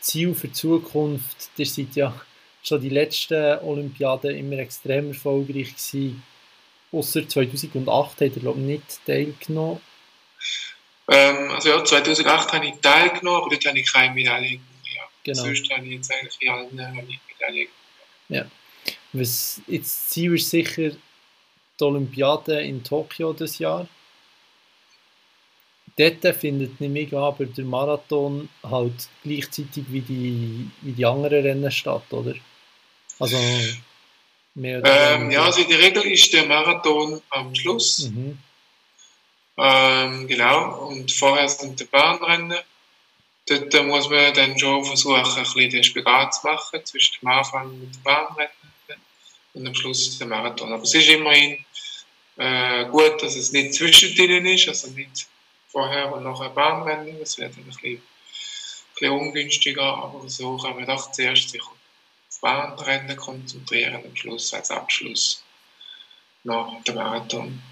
Ziel 0.01 0.35
für 0.35 0.49
die 0.49 0.53
Zukunft, 0.53 1.51
ihr 1.57 1.67
seid 1.67 1.95
ja 1.95 2.21
schon 2.63 2.81
die 2.81 2.89
letzten 2.89 3.59
Olympiaden 3.61 4.37
immer 4.37 4.59
extrem 4.59 5.09
erfolgreich 5.09 5.75
gewesen. 5.75 6.23
Außer 6.91 7.27
2008 7.27 8.13
hat 8.13 8.21
er 8.21 8.29
glaube 8.31 8.61
ich 8.61 8.67
nicht 8.67 9.07
teilgenommen. 9.07 9.81
Ähm, 11.09 11.51
also 11.51 11.71
ja, 11.71 11.85
2008 11.85 12.53
habe 12.53 12.67
ich 12.67 12.75
teilgenommen, 12.83 13.43
aber 13.43 13.51
dort 13.51 13.67
habe 13.67 13.79
ich 13.79 13.91
keine 13.91 14.13
Medaille 14.13 14.53
ja. 14.53 15.03
Genau. 15.25 15.43
Sonst 15.45 15.71
habe 15.73 15.87
ich 15.87 15.93
jetzt 15.93 16.13
eigentlich 16.13 16.37
in 16.41 16.51
allen 16.51 16.75
Medaillen 16.75 17.69
Ja. 18.29 18.45
Was 19.13 19.61
jetzt 19.67 20.11
Ziel 20.11 20.35
ist 20.35 20.49
sicher 20.49 20.93
die 21.79 21.85
Olympiade 21.85 22.61
in 22.63 22.83
Tokio 22.83 23.33
das 23.33 23.59
Jahr. 23.59 23.87
Dort 25.97 26.37
findet 26.37 26.81
nämlich 26.81 27.15
aber 27.15 27.45
der 27.45 27.65
Marathon 27.65 28.49
halt 28.63 29.09
gleichzeitig 29.23 29.85
wie 29.89 30.01
die, 30.01 30.71
wie 30.81 30.93
die 30.93 31.05
anderen 31.05 31.45
Rennen 31.45 31.71
statt, 31.71 32.11
oder? 32.11 32.35
Also 33.19 33.37
mehr 34.55 34.79
oder 34.79 35.15
ähm, 35.15 35.31
Ja, 35.31 35.45
also 35.45 35.61
in 35.61 35.69
der 35.69 35.81
Regel 35.81 36.03
ist 36.05 36.33
der 36.33 36.47
Marathon 36.47 37.21
am 37.31 37.55
Schluss. 37.55 38.09
Mhm. 38.09 38.39
Ähm, 39.59 40.27
genau, 40.29 40.87
und 40.89 41.13
vorher 41.13 41.49
sind 41.49 41.79
die 41.79 41.85
Bahnrennen. 41.85 42.59
Dort 43.47 43.87
muss 43.87 44.09
man 44.09 44.33
dann 44.33 44.59
schon 44.59 44.85
versuchen, 44.85 45.17
ein 45.17 45.43
bisschen 45.43 45.71
den 45.71 45.85
Spagat 45.85 46.35
zu 46.35 46.47
machen 46.47 46.81
zwischen 46.85 47.21
dem 47.21 47.29
Anfang 47.29 47.67
und 47.67 47.95
dem 47.95 48.03
Bahnrennen 48.03 48.72
und 49.55 49.67
am 49.67 49.75
Schluss 49.75 50.19
der 50.19 50.27
Marathon. 50.27 50.73
Aber 50.73 50.83
es 50.83 50.95
ist 50.95 51.09
immerhin 51.09 51.65
äh, 52.37 52.87
gut, 52.87 53.23
dass 53.23 53.37
es 53.37 53.53
nicht 53.53 53.75
zwischendrin 53.75 54.47
ist, 54.47 54.69
also 54.69 54.89
nicht 54.91 55.27
vorher 55.69 56.13
und 56.13 56.25
nachher 56.25 56.51
Bahnrennen. 56.51 57.19
Das 57.19 57.39
wird 57.39 57.57
ein 57.57 57.65
bisschen, 57.65 57.97
ein 57.97 58.03
bisschen 58.95 59.13
ungünstiger, 59.13 59.83
aber 59.83 60.29
so 60.29 60.57
kann 60.57 60.77
man 60.77 60.87
doch 60.87 61.11
zuerst 61.13 61.51
sich 61.51 61.63
auf 61.63 61.77
Bahnrennen 62.41 63.17
konzentrieren, 63.17 63.97
am 63.97 64.17
Schluss 64.17 64.53
als 64.53 64.71
Abschluss 64.71 65.45
nach 66.45 66.83
dem 66.85 66.97
Marathon. 66.97 67.63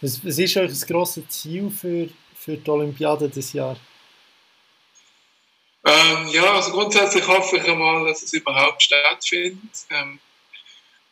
Was, 0.00 0.24
was 0.24 0.38
ist 0.38 0.56
euch 0.56 0.68
das 0.68 0.86
grosse 0.86 1.26
Ziel 1.28 1.70
für, 1.70 2.08
für 2.36 2.56
die 2.56 2.70
Olympiade 2.70 3.28
dieses 3.28 3.52
Jahr? 3.52 3.76
Ähm, 5.84 6.28
ja, 6.28 6.54
also 6.54 6.72
grundsätzlich 6.72 7.26
hoffe 7.26 7.58
ich 7.58 7.64
einmal, 7.64 8.06
dass 8.06 8.22
es 8.22 8.32
überhaupt 8.32 8.82
stattfindet. 8.82 9.60
Ähm, 9.90 10.18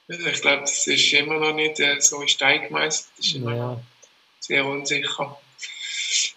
ich 0.08 0.40
glaube, 0.40 0.60
das 0.60 0.86
ist 0.86 1.12
immer 1.12 1.38
noch 1.38 1.54
nicht 1.54 1.80
äh, 1.80 2.00
so 2.00 2.20
in 2.22 2.28
Stein 2.28 2.62
gemeißelt. 2.62 3.08
Das 3.16 3.26
ist 3.26 3.34
immer 3.34 3.56
ja. 3.56 3.80
sehr 4.40 4.66
unsicher. 4.66 5.40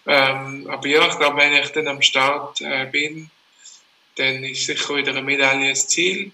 Ähm, 0.06 0.68
aber 0.70 0.86
ja, 0.88 1.08
ich 1.08 1.18
glaube, 1.18 1.36
wenn 1.36 1.52
ich 1.52 1.68
dann 1.70 1.88
am 1.88 2.02
Start 2.02 2.60
äh, 2.60 2.86
bin, 2.86 3.30
dann 4.16 4.44
ist 4.44 4.66
sicher 4.66 4.96
wieder 4.96 5.10
eine 5.10 5.22
Medaille 5.22 5.70
das 5.70 5.88
Ziel. 5.88 6.32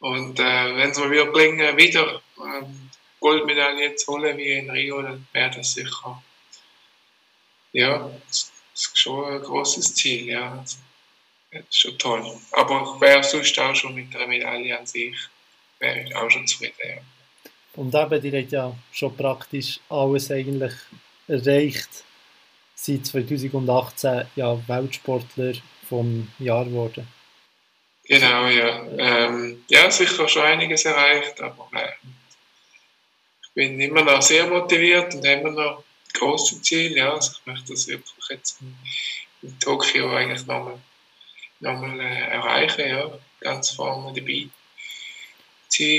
Und 0.00 0.38
äh, 0.38 0.76
wenn 0.76 0.90
es 0.90 0.98
mir 0.98 1.10
wieder 1.10 1.26
gelingen, 1.32 1.76
wieder 1.76 2.20
ähm, 2.38 2.90
Goldmedaille 3.20 3.94
zu 3.96 4.12
holen 4.12 4.36
wie 4.36 4.52
in 4.52 4.70
Rio, 4.70 5.00
dann 5.00 5.26
wäre 5.32 5.50
das 5.56 5.72
sicher 5.72 6.22
ja, 7.74 8.08
das 8.28 8.52
ist 8.72 8.98
schon 8.98 9.24
ein 9.24 9.42
großes 9.42 9.94
Ziel. 9.94 10.28
Ja. 10.28 10.64
Das 11.50 11.62
ist 11.68 11.76
schon 11.76 11.98
toll. 11.98 12.40
Aber 12.52 12.94
ich 12.94 13.00
wäre 13.00 13.22
sonst 13.22 13.58
auch 13.58 13.74
schon 13.74 13.94
mit 13.94 14.14
der 14.14 14.26
Medaille 14.26 14.78
an 14.78 14.86
sich 14.86 15.16
wäre 15.84 16.00
ich 16.00 16.16
auch 16.16 16.30
schon 16.30 16.46
zufrieden. 16.46 16.74
Ja. 16.82 16.96
Und 17.76 17.94
eben, 17.94 18.22
die 18.22 18.38
hat 18.38 18.52
ja 18.52 18.76
schon 18.92 19.16
praktisch 19.16 19.80
alles 19.88 20.30
eigentlich 20.30 20.72
erreicht. 21.28 22.04
Seit 22.74 23.06
2018 23.06 24.26
ja 24.36 24.68
Weltsportler 24.68 25.54
vom 25.88 26.28
Jahr 26.38 26.64
geworden. 26.64 27.06
Genau, 28.04 28.46
ja. 28.48 28.84
Ähm, 28.98 29.64
ja, 29.68 29.90
sicher 29.90 30.28
schon 30.28 30.42
einiges 30.42 30.84
erreicht, 30.84 31.40
aber 31.40 31.68
äh, 31.74 31.92
ich 33.42 33.50
bin 33.54 33.80
immer 33.80 34.02
noch 34.02 34.20
sehr 34.20 34.46
motiviert 34.46 35.14
und 35.14 35.24
immer 35.24 35.50
noch 35.50 35.84
große 36.12 36.60
Ziele. 36.60 36.96
Ja. 36.96 37.14
Also 37.14 37.32
ich 37.32 37.46
möchte 37.46 37.72
das 37.72 37.88
wirklich 37.88 38.28
jetzt 38.28 38.60
in, 38.60 38.76
in 39.42 39.58
Tokio 39.58 40.10
eigentlich 40.10 40.46
nochmal 40.46 40.78
noch 41.60 41.80
mal, 41.80 41.98
äh, 41.98 42.26
erreichen, 42.28 42.88
ja. 42.88 43.10
ganz 43.40 43.70
vorne 43.70 44.12
dabei 44.12 44.48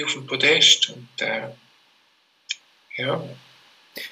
auf 0.03 0.13
dem 0.13 0.27
Podest 0.27 0.89
und 0.89 1.21
äh, 1.21 1.49
ja. 2.97 3.23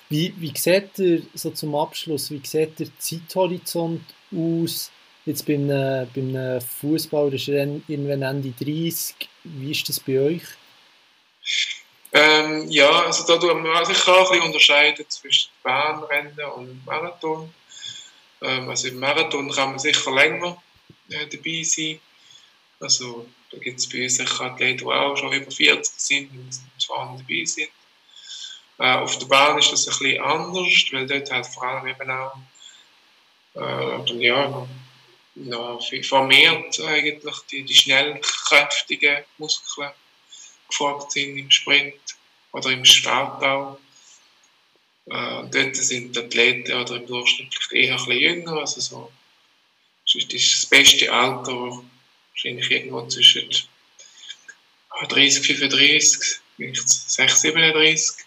Wie, 0.10 0.34
wie 0.38 0.54
sieht 0.56 0.98
der, 0.98 1.22
so 1.34 1.52
zum 1.52 1.76
Abschluss, 1.76 2.32
wie 2.32 2.42
sieht 2.44 2.80
der 2.80 2.88
Zeithorizont 3.00 4.04
aus, 4.32 4.92
jetzt 5.26 5.46
bei 5.46 5.56
einem, 5.56 6.08
bei 6.14 6.22
einem 6.22 6.62
Fußball, 6.62 7.32
das 7.32 7.42
ist 7.42 7.48
irgendwann 7.50 8.22
Ende 8.22 8.52
30, 8.52 9.16
wie 9.44 9.72
ist 9.72 9.88
das 9.90 10.00
bei 10.00 10.20
euch? 10.20 10.44
Ähm, 12.16 12.70
ja, 12.70 12.90
also 13.06 13.26
da 13.26 13.42
wir 13.42 13.86
sicher 13.86 14.14
auch 14.14 14.32
ein 14.32 14.38
bisschen 14.38 14.48
unterscheiden 14.48 15.06
zwischen 15.10 15.50
Bahnrennen 15.64 16.38
und 16.56 16.86
Marathon. 16.86 17.52
Ähm, 18.42 18.70
also 18.70 18.88
im 18.88 19.00
Marathon 19.00 19.50
kann 19.50 19.72
man 19.72 19.80
sicher 19.80 20.14
länger 20.14 20.62
äh, 21.10 21.26
dabei 21.26 21.64
sein. 21.64 22.00
Also 22.80 23.26
da 23.54 23.60
gibt 23.60 23.80
es 23.80 23.88
bei 23.88 24.04
uns 24.04 24.20
Athleten, 24.20 24.80
die 24.80 24.86
auch 24.86 25.16
schon 25.16 25.34
über 25.34 25.52
40 25.52 25.94
sind 25.98 26.32
und 26.32 26.82
zwar 26.82 27.16
dabei 27.18 27.46
sind. 27.46 27.70
Äh, 28.80 28.96
auf 28.96 29.18
der 29.20 29.28
Bahn 29.28 29.60
ist 29.60 29.72
das 29.72 29.88
bisschen 30.00 30.22
anders, 30.22 30.86
weil 30.92 31.06
dort 31.06 31.32
halt 31.32 31.46
vor 31.46 31.64
allem 31.64 31.88
eben 31.88 32.10
auch 32.10 32.36
äh, 33.56 34.24
ja, 34.24 34.68
noch 35.36 35.82
vermehrt 36.02 36.80
eigentlich 36.82 37.36
die, 37.52 37.64
die 37.64 37.76
schnellkräftigen 37.76 39.24
Muskeln 39.38 39.92
gefragt 40.68 41.12
sind 41.12 41.38
im 41.38 41.52
Sprint 41.52 41.96
oder 42.52 42.72
im 42.72 42.84
auch. 43.44 43.78
Äh, 45.06 45.44
dort 45.52 45.76
sind 45.76 46.16
die 46.16 46.20
Athleten 46.20 46.74
oder 46.74 46.96
im 46.96 47.06
Durchschnitt 47.06 47.54
eher 47.72 47.92
ein 47.92 47.98
bisschen 47.98 48.20
jünger, 48.20 48.58
also 48.58 48.82
so 48.82 49.12
das 50.06 50.16
ist 50.16 50.54
das 50.54 50.66
beste 50.66 51.12
Alter, 51.12 51.84
wahrscheinlich 52.34 52.70
irgendwo 52.70 53.08
zwischen 53.08 53.50
30, 55.08 55.46
35, 55.46 56.40
vielleicht 56.56 56.90
6, 56.90 57.42
37. 57.42 58.26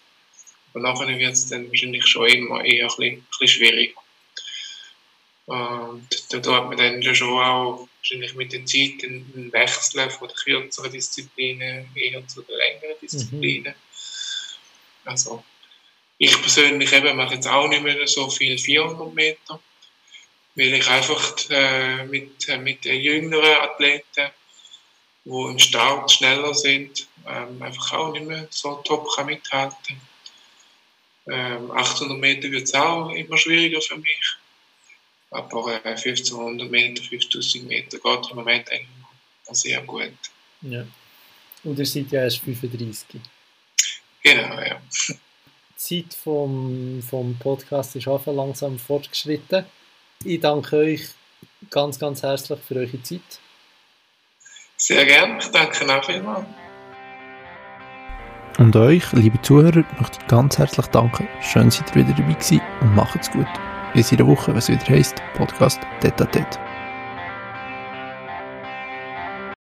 Und 0.73 0.81
nachher 0.83 1.07
wird 1.07 1.33
es 1.33 1.47
dann 1.47 1.67
wahrscheinlich 1.69 2.05
schon 2.05 2.27
immer 2.27 2.63
eher 2.63 2.85
ein 2.85 2.87
bisschen, 2.87 3.15
ein 3.15 3.27
bisschen 3.29 3.47
schwieriger. 3.47 4.01
Und 5.47 6.07
da 6.29 6.39
tut 6.39 6.69
man 6.69 6.77
dann 6.77 7.15
schon 7.15 7.29
auch 7.29 7.87
wahrscheinlich 7.99 8.35
mit 8.35 8.51
der 8.51 8.65
Zeit 8.65 9.03
einen 9.03 9.49
Wechsel 9.53 10.09
von 10.09 10.27
den 10.27 10.35
kürzeren 10.35 10.91
Disziplinen 10.91 11.89
eher 11.95 12.27
zu 12.27 12.41
den 12.41 12.57
längeren 12.57 12.99
Disziplinen. 13.01 13.73
Mhm. 13.73 15.09
Also 15.09 15.43
ich 16.17 16.41
persönlich 16.41 16.91
eben 16.91 17.15
mache 17.15 17.35
jetzt 17.35 17.47
auch 17.47 17.67
nicht 17.69 17.81
mehr 17.81 18.07
so 18.07 18.29
viel 18.29 18.57
400 18.57 19.13
Meter, 19.13 19.59
weil 20.57 20.73
ich 20.73 20.89
einfach 20.89 21.37
äh, 21.49 22.03
mit, 22.05 22.49
äh, 22.49 22.57
mit 22.57 22.83
den 22.83 22.99
jüngeren 22.99 23.61
Athleten, 23.61 24.31
die 25.23 25.29
im 25.29 25.59
Start 25.59 26.11
schneller 26.11 26.53
sind, 26.53 27.07
ähm, 27.25 27.61
einfach 27.61 27.93
auch 27.93 28.11
nicht 28.11 28.25
mehr 28.25 28.47
so 28.49 28.75
top 28.83 29.07
kann 29.15 29.27
mithalten 29.27 30.01
ähm, 31.29 31.71
800 31.71 32.17
Meter 32.17 32.51
wird 32.51 32.63
es 32.63 32.73
auch 32.73 33.09
immer 33.09 33.37
schwieriger 33.37 33.81
für 33.81 33.97
mich. 33.97 34.37
Aber 35.29 35.73
äh, 35.73 35.89
1500 35.89 36.69
Meter, 36.71 37.03
5000 37.03 37.67
Meter 37.67 37.97
geht 37.97 38.29
im 38.29 38.35
Moment 38.35 38.71
eigentlich 38.71 38.87
noch 39.47 39.55
sehr 39.55 39.81
gut. 39.81 40.13
Ja. 40.61 40.85
Und 41.63 41.79
ihr 41.79 41.85
seid 41.85 42.11
ja 42.11 42.23
erst 42.23 42.39
35. 42.39 43.19
Genau, 44.23 44.59
ja. 44.59 44.81
Die 45.09 45.15
Zeit 45.75 46.13
vom, 46.13 47.03
vom 47.03 47.37
Podcast 47.37 47.95
ist 47.95 48.07
auch 48.07 48.25
langsam 48.27 48.79
fortgeschritten. 48.79 49.65
Ich 50.23 50.39
danke 50.39 50.77
euch 50.77 51.07
ganz, 51.69 51.99
ganz 51.99 52.23
herzlich 52.23 52.59
für 52.67 52.75
eure 52.75 53.03
Zeit. 53.03 53.21
Sehr 54.77 55.05
gerne, 55.05 55.39
ich 55.39 55.47
danke 55.47 55.97
auch 55.97 56.03
vielmals. 56.03 56.45
Und 58.57 58.75
euch, 58.75 59.11
liebe 59.13 59.39
Zuhörer, 59.41 59.83
möchte 59.99 60.19
ich 60.19 60.27
ganz 60.27 60.57
herzlich 60.57 60.87
danken. 60.87 61.27
Schön, 61.41 61.69
seid 61.69 61.95
ihr 61.95 62.07
wieder 62.07 62.15
dabei 62.17 62.33
gewesen 62.33 62.61
und 62.81 62.95
macht's 62.95 63.29
gut. 63.31 63.47
Bis 63.93 64.11
in 64.11 64.17
der 64.17 64.27
Woche, 64.27 64.53
was 64.55 64.69
wieder 64.69 64.85
heisst, 64.87 65.21
Podcast 65.35 65.79
Tete 66.01 66.27